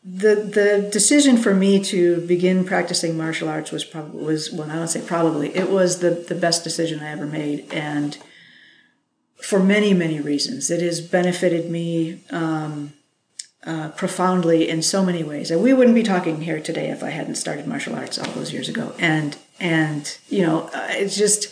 the 0.08 0.36
the 0.36 0.88
decision 0.92 1.36
for 1.36 1.56
me 1.56 1.84
to 1.84 2.22
begin 2.28 2.64
practicing 2.64 3.18
martial 3.18 3.50
arts 3.50 3.72
was 3.72 3.84
probably 3.84 4.24
was 4.24 4.52
well 4.52 4.70
I 4.70 4.76
don't 4.76 4.88
say 4.88 5.02
probably 5.02 5.56
it 5.56 5.72
was 5.72 6.00
the 6.00 6.12
the 6.12 6.36
best 6.36 6.64
decision 6.64 7.00
I 7.00 7.10
ever 7.10 7.26
made. 7.26 7.72
And 7.74 8.16
for 9.38 9.60
many 9.60 9.96
many 9.96 10.22
reasons 10.22 10.70
it 10.70 10.82
has 10.82 11.02
benefited 11.02 11.72
me 11.72 12.24
um, 12.30 12.94
uh, 13.66 13.90
profoundly 13.90 14.70
in 14.70 14.84
so 14.84 15.04
many 15.04 15.24
ways. 15.24 15.50
And 15.50 15.64
we 15.64 15.74
wouldn't 15.74 15.96
be 15.96 16.04
talking 16.04 16.42
here 16.42 16.60
today 16.60 16.90
if 16.92 17.02
I 17.02 17.10
hadn't 17.10 17.36
started 17.36 17.66
martial 17.66 17.96
arts 17.96 18.20
all 18.20 18.32
those 18.34 18.54
years 18.54 18.70
ago. 18.70 18.94
And 19.00 19.36
and 19.60 20.16
you 20.30 20.44
know 20.44 20.70
uh, 20.72 20.88
it's 20.92 21.18
just 21.18 21.52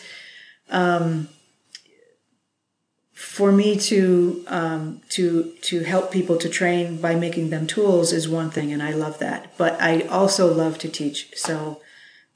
for 3.34 3.52
me 3.52 3.76
to 3.76 4.46
um, 4.48 5.02
to 5.10 5.54
to 5.64 5.80
help 5.80 6.12
people 6.12 6.38
to 6.38 6.48
train 6.48 7.02
by 7.02 7.16
making 7.16 7.50
them 7.50 7.66
tools 7.66 8.14
is 8.14 8.30
one 8.30 8.52
thing, 8.52 8.72
and 8.72 8.84
I 8.84 8.92
love 8.92 9.18
that. 9.18 9.58
But 9.58 9.82
I 9.82 10.02
also 10.02 10.54
love 10.54 10.78
to 10.78 10.88
teach, 10.88 11.36
so 11.36 11.82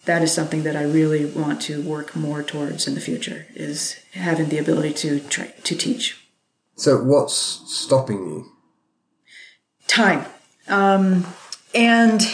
that 0.06 0.24
is 0.24 0.34
something 0.34 0.64
that 0.64 0.76
I 0.76 0.82
really 0.82 1.24
want 1.24 1.62
to 1.64 1.84
work 1.84 2.16
more 2.16 2.42
towards 2.42 2.88
in 2.88 2.96
the 2.96 3.00
future. 3.00 3.46
Is 3.54 3.98
having 4.14 4.50
the 4.50 4.58
ability 4.58 4.94
to 5.04 5.20
tra- 5.20 5.52
to 5.52 5.76
teach. 5.76 6.20
So 6.76 6.98
what's 7.04 7.36
stopping 7.36 8.18
you? 8.18 8.52
Time, 9.86 10.26
um, 10.68 11.28
and 11.76 12.28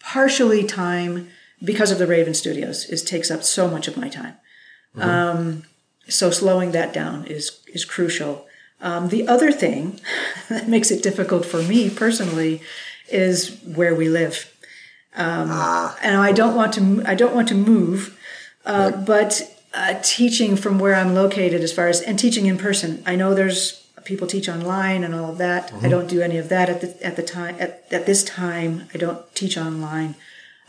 partially 0.00 0.64
time 0.64 1.28
because 1.64 1.92
of 1.92 1.98
the 1.98 2.08
Raven 2.08 2.34
Studios 2.34 2.86
is 2.86 3.04
takes 3.04 3.30
up 3.30 3.44
so 3.44 3.70
much 3.70 3.86
of 3.86 3.96
my 3.96 4.08
time. 4.08 4.34
Um, 4.96 5.62
so 6.08 6.30
slowing 6.30 6.72
that 6.72 6.92
down 6.92 7.26
is 7.26 7.60
is 7.72 7.84
crucial. 7.84 8.46
Um, 8.80 9.08
the 9.08 9.26
other 9.26 9.50
thing 9.50 10.00
that 10.48 10.68
makes 10.68 10.90
it 10.90 11.02
difficult 11.02 11.44
for 11.44 11.62
me 11.62 11.90
personally 11.90 12.62
is 13.08 13.58
where 13.62 13.94
we 13.94 14.08
live, 14.08 14.52
um, 15.14 15.50
and 16.02 16.16
I 16.16 16.32
don't 16.32 16.54
want 16.54 16.74
to 16.74 17.02
I 17.06 17.14
don't 17.14 17.34
want 17.34 17.48
to 17.48 17.54
move, 17.54 18.18
uh, 18.64 18.90
but 18.90 19.42
uh, 19.74 19.94
teaching 20.02 20.56
from 20.56 20.78
where 20.78 20.94
I'm 20.94 21.14
located, 21.14 21.62
as 21.62 21.72
far 21.72 21.88
as 21.88 22.00
and 22.00 22.18
teaching 22.18 22.46
in 22.46 22.58
person, 22.58 23.02
I 23.06 23.16
know 23.16 23.34
there's 23.34 23.84
people 24.04 24.26
teach 24.26 24.48
online 24.48 25.04
and 25.04 25.14
all 25.14 25.30
of 25.30 25.38
that. 25.38 25.70
I 25.82 25.88
don't 25.88 26.08
do 26.08 26.22
any 26.22 26.38
of 26.38 26.48
that 26.48 26.70
at 26.70 26.80
the 26.80 27.06
at 27.06 27.16
the 27.16 27.22
time 27.22 27.56
at, 27.58 27.84
at 27.90 28.06
this 28.06 28.24
time. 28.24 28.88
I 28.94 28.98
don't 28.98 29.34
teach 29.34 29.58
online, 29.58 30.14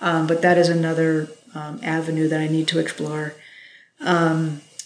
um, 0.01 0.27
but 0.27 0.41
that 0.41 0.57
is 0.57 0.67
another 0.67 1.29
um, 1.55 1.79
avenue 1.81 2.27
that 2.27 2.39
I 2.39 2.47
need 2.47 2.67
to 2.69 2.79
explore 2.79 3.33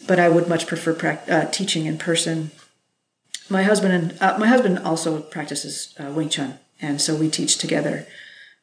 but 0.08 0.20
I 0.20 0.30
would 0.30 0.48
much 0.48 0.68
prefer 0.68 0.94
prac- 0.94 1.30
uh, 1.30 1.46
teaching 1.46 1.86
in 1.86 1.98
person. 1.98 2.52
My 3.50 3.64
husband 3.64 3.94
and 3.94 4.22
uh, 4.22 4.38
my 4.38 4.48
husband 4.48 4.80
also 4.80 5.22
practices 5.22 5.94
uh, 6.00 6.12
Wing 6.12 6.30
Chun, 6.30 6.60
and 6.82 7.02
so 7.02 7.16
we 7.16 7.30
teach 7.30 7.58
together. 7.58 8.08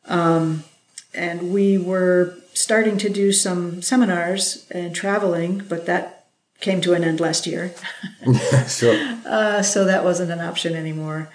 Um, 0.06 0.64
and 1.12 1.52
we 1.52 1.76
were 1.76 2.36
starting 2.54 2.96
to 2.98 3.08
do 3.08 3.32
some 3.32 3.82
seminars 3.82 4.66
and 4.70 4.94
traveling, 4.94 5.58
but 5.68 5.86
that 5.86 6.26
came 6.60 6.80
to 6.82 6.92
an 6.94 7.04
end 7.04 7.20
last 7.20 7.46
year, 7.46 7.74
sure. 8.68 9.18
uh, 9.26 9.62
so 9.62 9.84
that 9.84 10.04
wasn't 10.04 10.30
an 10.30 10.40
option 10.40 10.74
anymore. 10.74 11.30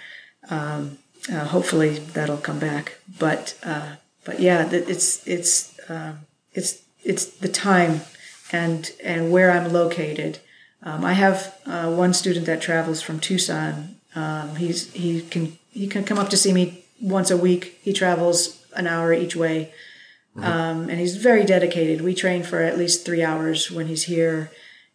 Um, 0.48 0.98
uh, 1.32 1.44
hopefully, 1.44 1.98
that'll 1.98 2.36
come 2.36 2.58
back. 2.58 2.98
But 3.18 3.58
uh, 3.62 3.96
but 4.24 4.40
yeah, 4.40 4.68
it's 4.70 5.26
it's 5.26 5.78
um, 5.88 6.20
it's 6.52 6.82
it's 7.04 7.26
the 7.26 7.48
time 7.48 8.02
and 8.52 8.90
and 9.02 9.30
where 9.32 9.50
I'm 9.50 9.72
located. 9.72 10.38
Um, 10.82 11.04
I 11.04 11.14
have 11.14 11.58
uh, 11.66 11.90
one 11.92 12.14
student 12.14 12.46
that 12.46 12.60
travels 12.60 13.02
from 13.02 13.18
Tucson. 13.20 13.96
Um, 14.14 14.56
he's 14.56 14.92
he 14.92 15.22
can 15.22 15.58
he 15.70 15.86
can 15.86 16.04
come 16.04 16.18
up 16.18 16.30
to 16.30 16.36
see 16.36 16.52
me 16.52 16.84
once 17.00 17.30
a 17.30 17.36
week. 17.36 17.78
He 17.82 17.92
travels 17.92 18.64
an 18.74 18.86
hour 18.86 19.12
each 19.12 19.34
way, 19.36 19.72
um, 20.36 20.88
and 20.88 21.00
he's 21.00 21.16
very 21.16 21.44
dedicated. 21.44 22.02
We 22.02 22.14
train 22.14 22.42
for 22.42 22.60
at 22.62 22.78
least 22.78 23.04
three 23.04 23.22
hours 23.22 23.70
when 23.70 23.86
he's 23.88 24.04
here, 24.04 24.50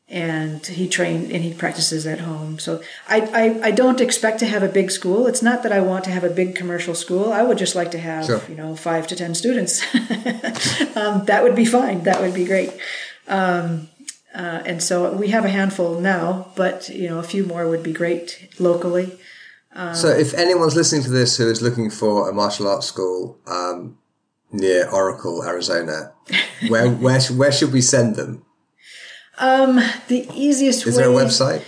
and 0.07 0.65
he 0.65 0.87
train 0.87 1.31
and 1.31 1.43
he 1.43 1.53
practices 1.53 2.05
at 2.07 2.19
home. 2.19 2.57
So 2.59 2.81
I, 3.09 3.21
I 3.21 3.67
I 3.67 3.71
don't 3.71 3.99
expect 4.01 4.39
to 4.39 4.45
have 4.45 4.63
a 4.63 4.69
big 4.69 4.91
school. 4.91 5.27
It's 5.27 5.41
not 5.41 5.63
that 5.63 5.71
I 5.71 5.81
want 5.81 6.03
to 6.05 6.11
have 6.11 6.23
a 6.23 6.29
big 6.29 6.55
commercial 6.55 6.95
school. 6.95 7.33
I 7.33 7.41
would 7.43 7.57
just 7.57 7.75
like 7.75 7.91
to 7.91 7.99
have 7.99 8.25
Sure. 8.25 8.41
you 8.47 8.55
know 8.55 8.75
five 8.75 9.07
to 9.07 9.15
ten 9.15 9.35
students. 9.35 9.81
um, 10.95 11.25
that 11.25 11.41
would 11.43 11.55
be 11.55 11.65
fine. 11.65 12.03
That 12.03 12.21
would 12.21 12.33
be 12.33 12.45
great. 12.45 12.71
Um, 13.31 13.89
uh, 14.35 14.61
and 14.65 14.83
so 14.83 15.11
we 15.13 15.29
have 15.29 15.45
a 15.45 15.49
handful 15.49 15.99
now, 15.99 16.51
but 16.55 16.89
you 16.89 17.09
know 17.09 17.19
a 17.19 17.23
few 17.23 17.43
more 17.43 17.67
would 17.67 17.83
be 17.83 17.93
great 17.93 18.49
locally. 18.59 19.17
So 19.93 20.09
if 20.09 20.33
anyone's 20.33 20.75
listening 20.75 21.03
to 21.03 21.09
this 21.09 21.37
who 21.37 21.49
is 21.49 21.61
looking 21.61 21.89
for 21.89 22.29
a 22.29 22.33
martial 22.33 22.67
arts 22.67 22.87
school 22.87 23.39
um, 23.47 23.97
near 24.51 24.89
Oracle, 24.89 25.45
Arizona, 25.45 26.11
where 26.67 26.89
where 26.89 27.21
where 27.21 27.51
should 27.51 27.71
we 27.71 27.81
send 27.81 28.15
them? 28.17 28.43
Um, 29.37 29.79
the 30.07 30.27
easiest 30.35 30.85
way 30.85 30.89
Is 30.89 30.97
way. 30.97 31.03
there 31.03 31.11
a 31.11 31.15
website? 31.15 31.63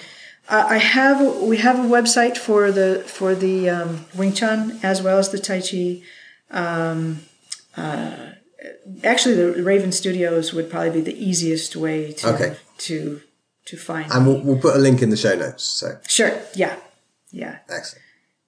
Uh, 0.50 0.66
I 0.70 0.78
have 0.78 1.42
we 1.42 1.58
have 1.58 1.80
a 1.80 1.88
website 1.88 2.38
for 2.38 2.72
the 2.72 3.04
for 3.08 3.34
the 3.34 3.70
um, 3.70 4.06
Wing 4.16 4.34
Chun 4.34 4.80
as 4.84 5.02
well 5.02 5.18
as 5.18 5.30
the 5.30 5.40
Tai 5.40 5.62
Chi. 5.62 6.02
Um, 6.52 7.22
uh, 7.76 8.33
actually, 9.04 9.36
the 9.36 9.64
Raven 9.64 9.92
Studios 9.92 10.54
would 10.54 10.70
probably 10.70 10.92
be 10.92 11.02
the 11.02 11.18
easiest 11.30 11.76
way 11.76 12.14
to 12.14 12.34
Okay. 12.34 12.58
to 12.80 13.22
to 13.66 13.78
find. 13.78 14.12
And 14.12 14.28
we'll, 14.28 14.40
we'll 14.42 14.60
put 14.60 14.76
a 14.76 14.80
link 14.80 15.02
in 15.02 15.10
the 15.10 15.18
show 15.18 15.36
notes. 15.36 15.64
So 15.64 15.98
sure. 16.08 16.32
Yeah. 16.56 16.76
Yeah. 17.32 17.60
excellent. 17.70 18.04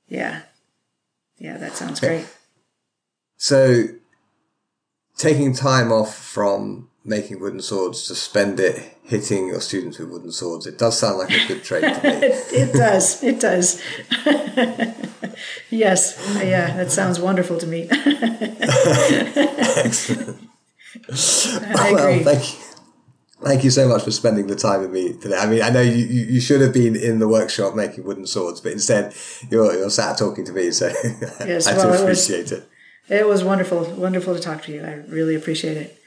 Yeah. 0.08 0.42
Yeah. 1.38 1.58
That 1.58 1.76
sounds 1.76 2.00
great. 2.00 2.26
So 3.38 3.88
taking 5.18 5.54
time 5.54 5.92
off 5.92 6.16
from 6.16 6.90
making 7.04 7.40
wooden 7.40 7.62
swords 7.62 8.08
to 8.08 8.16
spend 8.16 8.60
it 8.60 8.98
hitting 9.04 9.48
your 9.48 9.62
students 9.62 10.00
with 10.00 10.10
wooden 10.10 10.32
swords, 10.32 10.66
it 10.66 10.78
does 10.78 10.98
sound 10.98 11.20
like 11.20 11.30
a 11.32 11.48
good 11.48 11.64
trade 11.64 11.82
to 11.82 12.04
me. 12.04 12.12
It 12.62 12.74
does. 12.74 13.24
It 13.24 13.40
does. 13.40 13.82
yes. 15.70 16.18
Yeah. 16.44 16.76
That 16.76 16.92
sounds 16.92 17.20
wonderful 17.20 17.58
to 17.60 17.68
me. 17.68 17.88
I 17.92 17.98
well, 21.94 22.24
thank 22.24 22.54
you. 22.54 22.60
Thank 23.44 23.64
you 23.66 23.70
so 23.70 23.88
much 23.88 24.04
for 24.04 24.12
spending 24.12 24.48
the 24.48 24.56
time 24.56 24.82
with 24.82 24.92
me 24.92 25.14
today. 25.14 25.38
I 25.38 25.46
mean, 25.46 25.62
I 25.62 25.70
know 25.70 25.82
you, 25.82 26.06
you, 26.06 26.40
should 26.40 26.62
have 26.62 26.74
been 26.74 26.96
in 26.96 27.20
the 27.20 27.28
workshop 27.28 27.76
making 27.76 28.06
wooden 28.06 28.26
swords, 28.26 28.62
but 28.62 28.72
instead 28.72 29.14
you're, 29.52 29.74
you're 29.78 29.90
sat 29.90 30.18
talking 30.18 30.46
to 30.46 30.54
me, 30.54 30.72
so 30.72 30.88
Yes, 31.46 31.68
I 31.68 31.76
well, 31.76 31.84
do 31.84 31.90
it 31.90 31.92
was- 31.92 32.02
appreciate 32.30 32.52
it. 32.54 32.68
It 33.10 33.28
was 33.28 33.44
wonderful. 33.44 33.84
Wonderful 33.96 34.34
to 34.34 34.40
talk 34.40 34.64
to 34.64 34.72
you. 34.72 34.84
I 34.84 34.94
really 35.08 35.36
appreciate 35.36 35.78
it. 35.78 36.02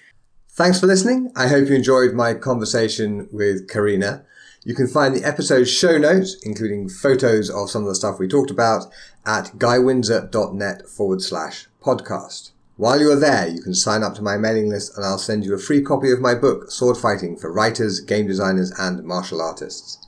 Thanks 0.50 0.80
for 0.80 0.86
listening. 0.86 1.30
I 1.36 1.46
hope 1.46 1.68
you 1.68 1.76
enjoyed 1.76 2.14
my 2.14 2.34
conversation 2.34 3.28
with 3.30 3.68
Carina. 3.68 4.24
You 4.64 4.74
can 4.74 4.88
find 4.88 5.14
the 5.14 5.24
episode 5.24 5.64
show 5.64 5.96
notes, 5.98 6.36
including 6.42 6.88
photos 6.88 7.48
of 7.48 7.70
some 7.70 7.82
of 7.82 7.88
the 7.88 7.94
stuff 7.94 8.18
we 8.18 8.26
talked 8.26 8.50
about, 8.50 8.86
at 9.24 9.52
guywindsor.net 9.56 10.88
forward 10.88 11.22
slash 11.22 11.68
podcast. 11.80 12.50
While 12.76 13.00
you're 13.00 13.18
there, 13.18 13.48
you 13.48 13.62
can 13.62 13.74
sign 13.74 14.02
up 14.02 14.14
to 14.14 14.22
my 14.22 14.36
mailing 14.36 14.68
list 14.68 14.96
and 14.96 15.04
I'll 15.06 15.18
send 15.18 15.44
you 15.44 15.54
a 15.54 15.58
free 15.58 15.82
copy 15.82 16.10
of 16.10 16.20
my 16.20 16.34
book, 16.34 16.70
Sword 16.70 16.96
Fighting 16.96 17.36
for 17.36 17.52
Writers, 17.52 18.00
Game 18.00 18.26
Designers, 18.26 18.72
and 18.78 19.04
Martial 19.04 19.40
Artists. 19.40 20.06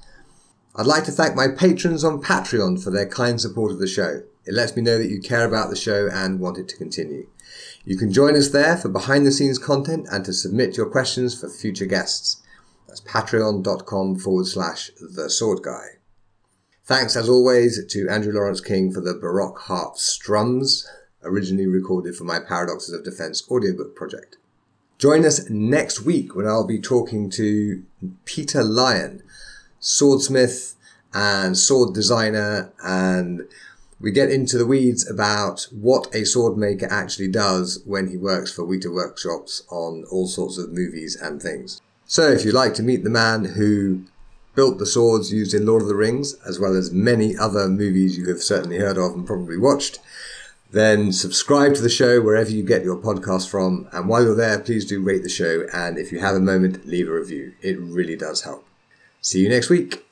I'd 0.77 0.87
like 0.87 1.05
to 1.05 1.13
thank 1.13 1.35
my 1.35 1.49
patrons 1.49 2.05
on 2.05 2.23
Patreon 2.23 2.83
for 2.83 2.91
their 2.91 3.09
kind 3.09 3.41
support 3.41 3.73
of 3.73 3.79
the 3.79 3.89
show. 3.89 4.23
It 4.47 4.55
lets 4.55 4.75
me 4.75 4.83
know 4.83 4.99
that 4.99 5.11
you 5.11 5.21
care 5.21 5.47
about 5.47 5.71
the 5.71 5.77
show 5.77 6.09
and 6.13 6.41
want 6.41 6.59
it 6.59 6.69
to 6.69 6.77
continue. 6.77 7.29
You 7.85 7.97
can 7.97 8.13
join 8.13 8.37
us 8.37 8.49
there 8.49 8.77
for 8.77 8.89
behind 8.89 9.27
the 9.27 9.33
scenes 9.33 9.59
content 9.59 10.07
and 10.11 10.25
to 10.25 10.33
submit 10.33 10.77
your 10.77 10.87
questions 10.87 11.39
for 11.39 11.49
future 11.49 11.87
guests. 11.87 12.43
That's 12.89 13.01
patreon.com 13.03 14.17
forward 14.19 14.47
slash 14.47 14.91
the 15.01 15.31
sword 15.31 15.63
guy. 15.63 15.99
Thanks 16.85 17.15
as 17.15 17.29
always 17.29 17.85
to 17.87 18.09
Andrew 18.09 18.33
Lawrence 18.33 18.61
King 18.61 18.93
for 18.93 19.01
the 19.01 19.15
Baroque 19.15 19.61
Harp 19.61 19.97
strums, 19.97 20.89
originally 21.23 21.67
recorded 21.67 22.17
for 22.17 22.25
my 22.25 22.41
Paradoxes 22.41 22.93
of 22.93 23.05
Defense 23.05 23.49
audiobook 23.49 23.95
project. 23.95 24.39
Join 24.99 25.25
us 25.25 25.49
next 25.49 26.01
week 26.03 26.35
when 26.35 26.47
I'll 26.47 26.67
be 26.67 26.81
talking 26.81 27.31
to 27.31 27.85
Peter 28.25 28.65
Lyon, 28.65 29.23
swordsmith 29.79 30.75
and 31.15 31.57
sword 31.57 31.95
designer, 31.95 32.73
and 32.83 33.49
we 34.01 34.11
get 34.11 34.31
into 34.31 34.57
the 34.57 34.67
weeds 34.67 35.09
about 35.09 35.69
what 35.71 36.13
a 36.15 36.25
sword 36.25 36.57
maker 36.57 36.87
actually 36.91 37.29
does 37.29 37.83
when 37.85 38.09
he 38.09 38.17
works 38.17 38.53
for 38.53 38.65
Weta 38.65 38.93
Workshops 38.93 39.63
on 39.71 40.05
all 40.11 40.27
sorts 40.27 40.57
of 40.57 40.73
movies 40.73 41.17
and 41.17 41.41
things. 41.41 41.83
So 42.07 42.31
if 42.33 42.45
you'd 42.45 42.55
like 42.55 42.75
to 42.75 42.83
meet 42.83 43.05
the 43.05 43.11
man 43.11 43.45
who 43.45 44.05
built 44.55 44.79
the 44.79 44.87
swords 44.87 45.33
used 45.33 45.55
in 45.55 45.67
Lord 45.67 45.83
of 45.83 45.89
the 45.89 45.95
Rings, 45.95 46.35
as 46.47 46.59
well 46.59 46.75
as 46.75 46.93
many 46.93 47.37
other 47.37 47.69
movies 47.69 48.19
you 48.19 48.29
have 48.29 48.43
certainly 48.43 48.79
heard 48.79 48.99
of 48.99 49.13
and 49.13 49.27
probably 49.27 49.59
watched, 49.59 50.01
then 50.73 51.13
subscribe 51.13 51.75
to 51.75 51.83
the 51.83 51.89
show 51.89 52.21
wherever 52.21 52.51
you 52.51 52.63
get 52.63 52.85
your 52.85 52.97
podcast 52.97 53.49
from. 53.49 53.89
And 53.93 54.09
while 54.09 54.25
you're 54.25 54.35
there, 54.35 54.59
please 54.59 54.85
do 54.85 55.03
rate 55.03 55.23
the 55.23 55.29
show. 55.29 55.67
And 55.73 55.99
if 55.99 56.13
you 56.13 56.21
have 56.21 56.37
a 56.37 56.41
moment, 56.41 56.87
leave 56.87 57.09
a 57.09 57.13
review. 57.13 57.55
It 57.61 57.79
really 57.79 58.17
does 58.17 58.43
help. 58.43 58.67
See 59.21 59.41
you 59.41 59.49
next 59.49 59.69
week. 59.69 60.05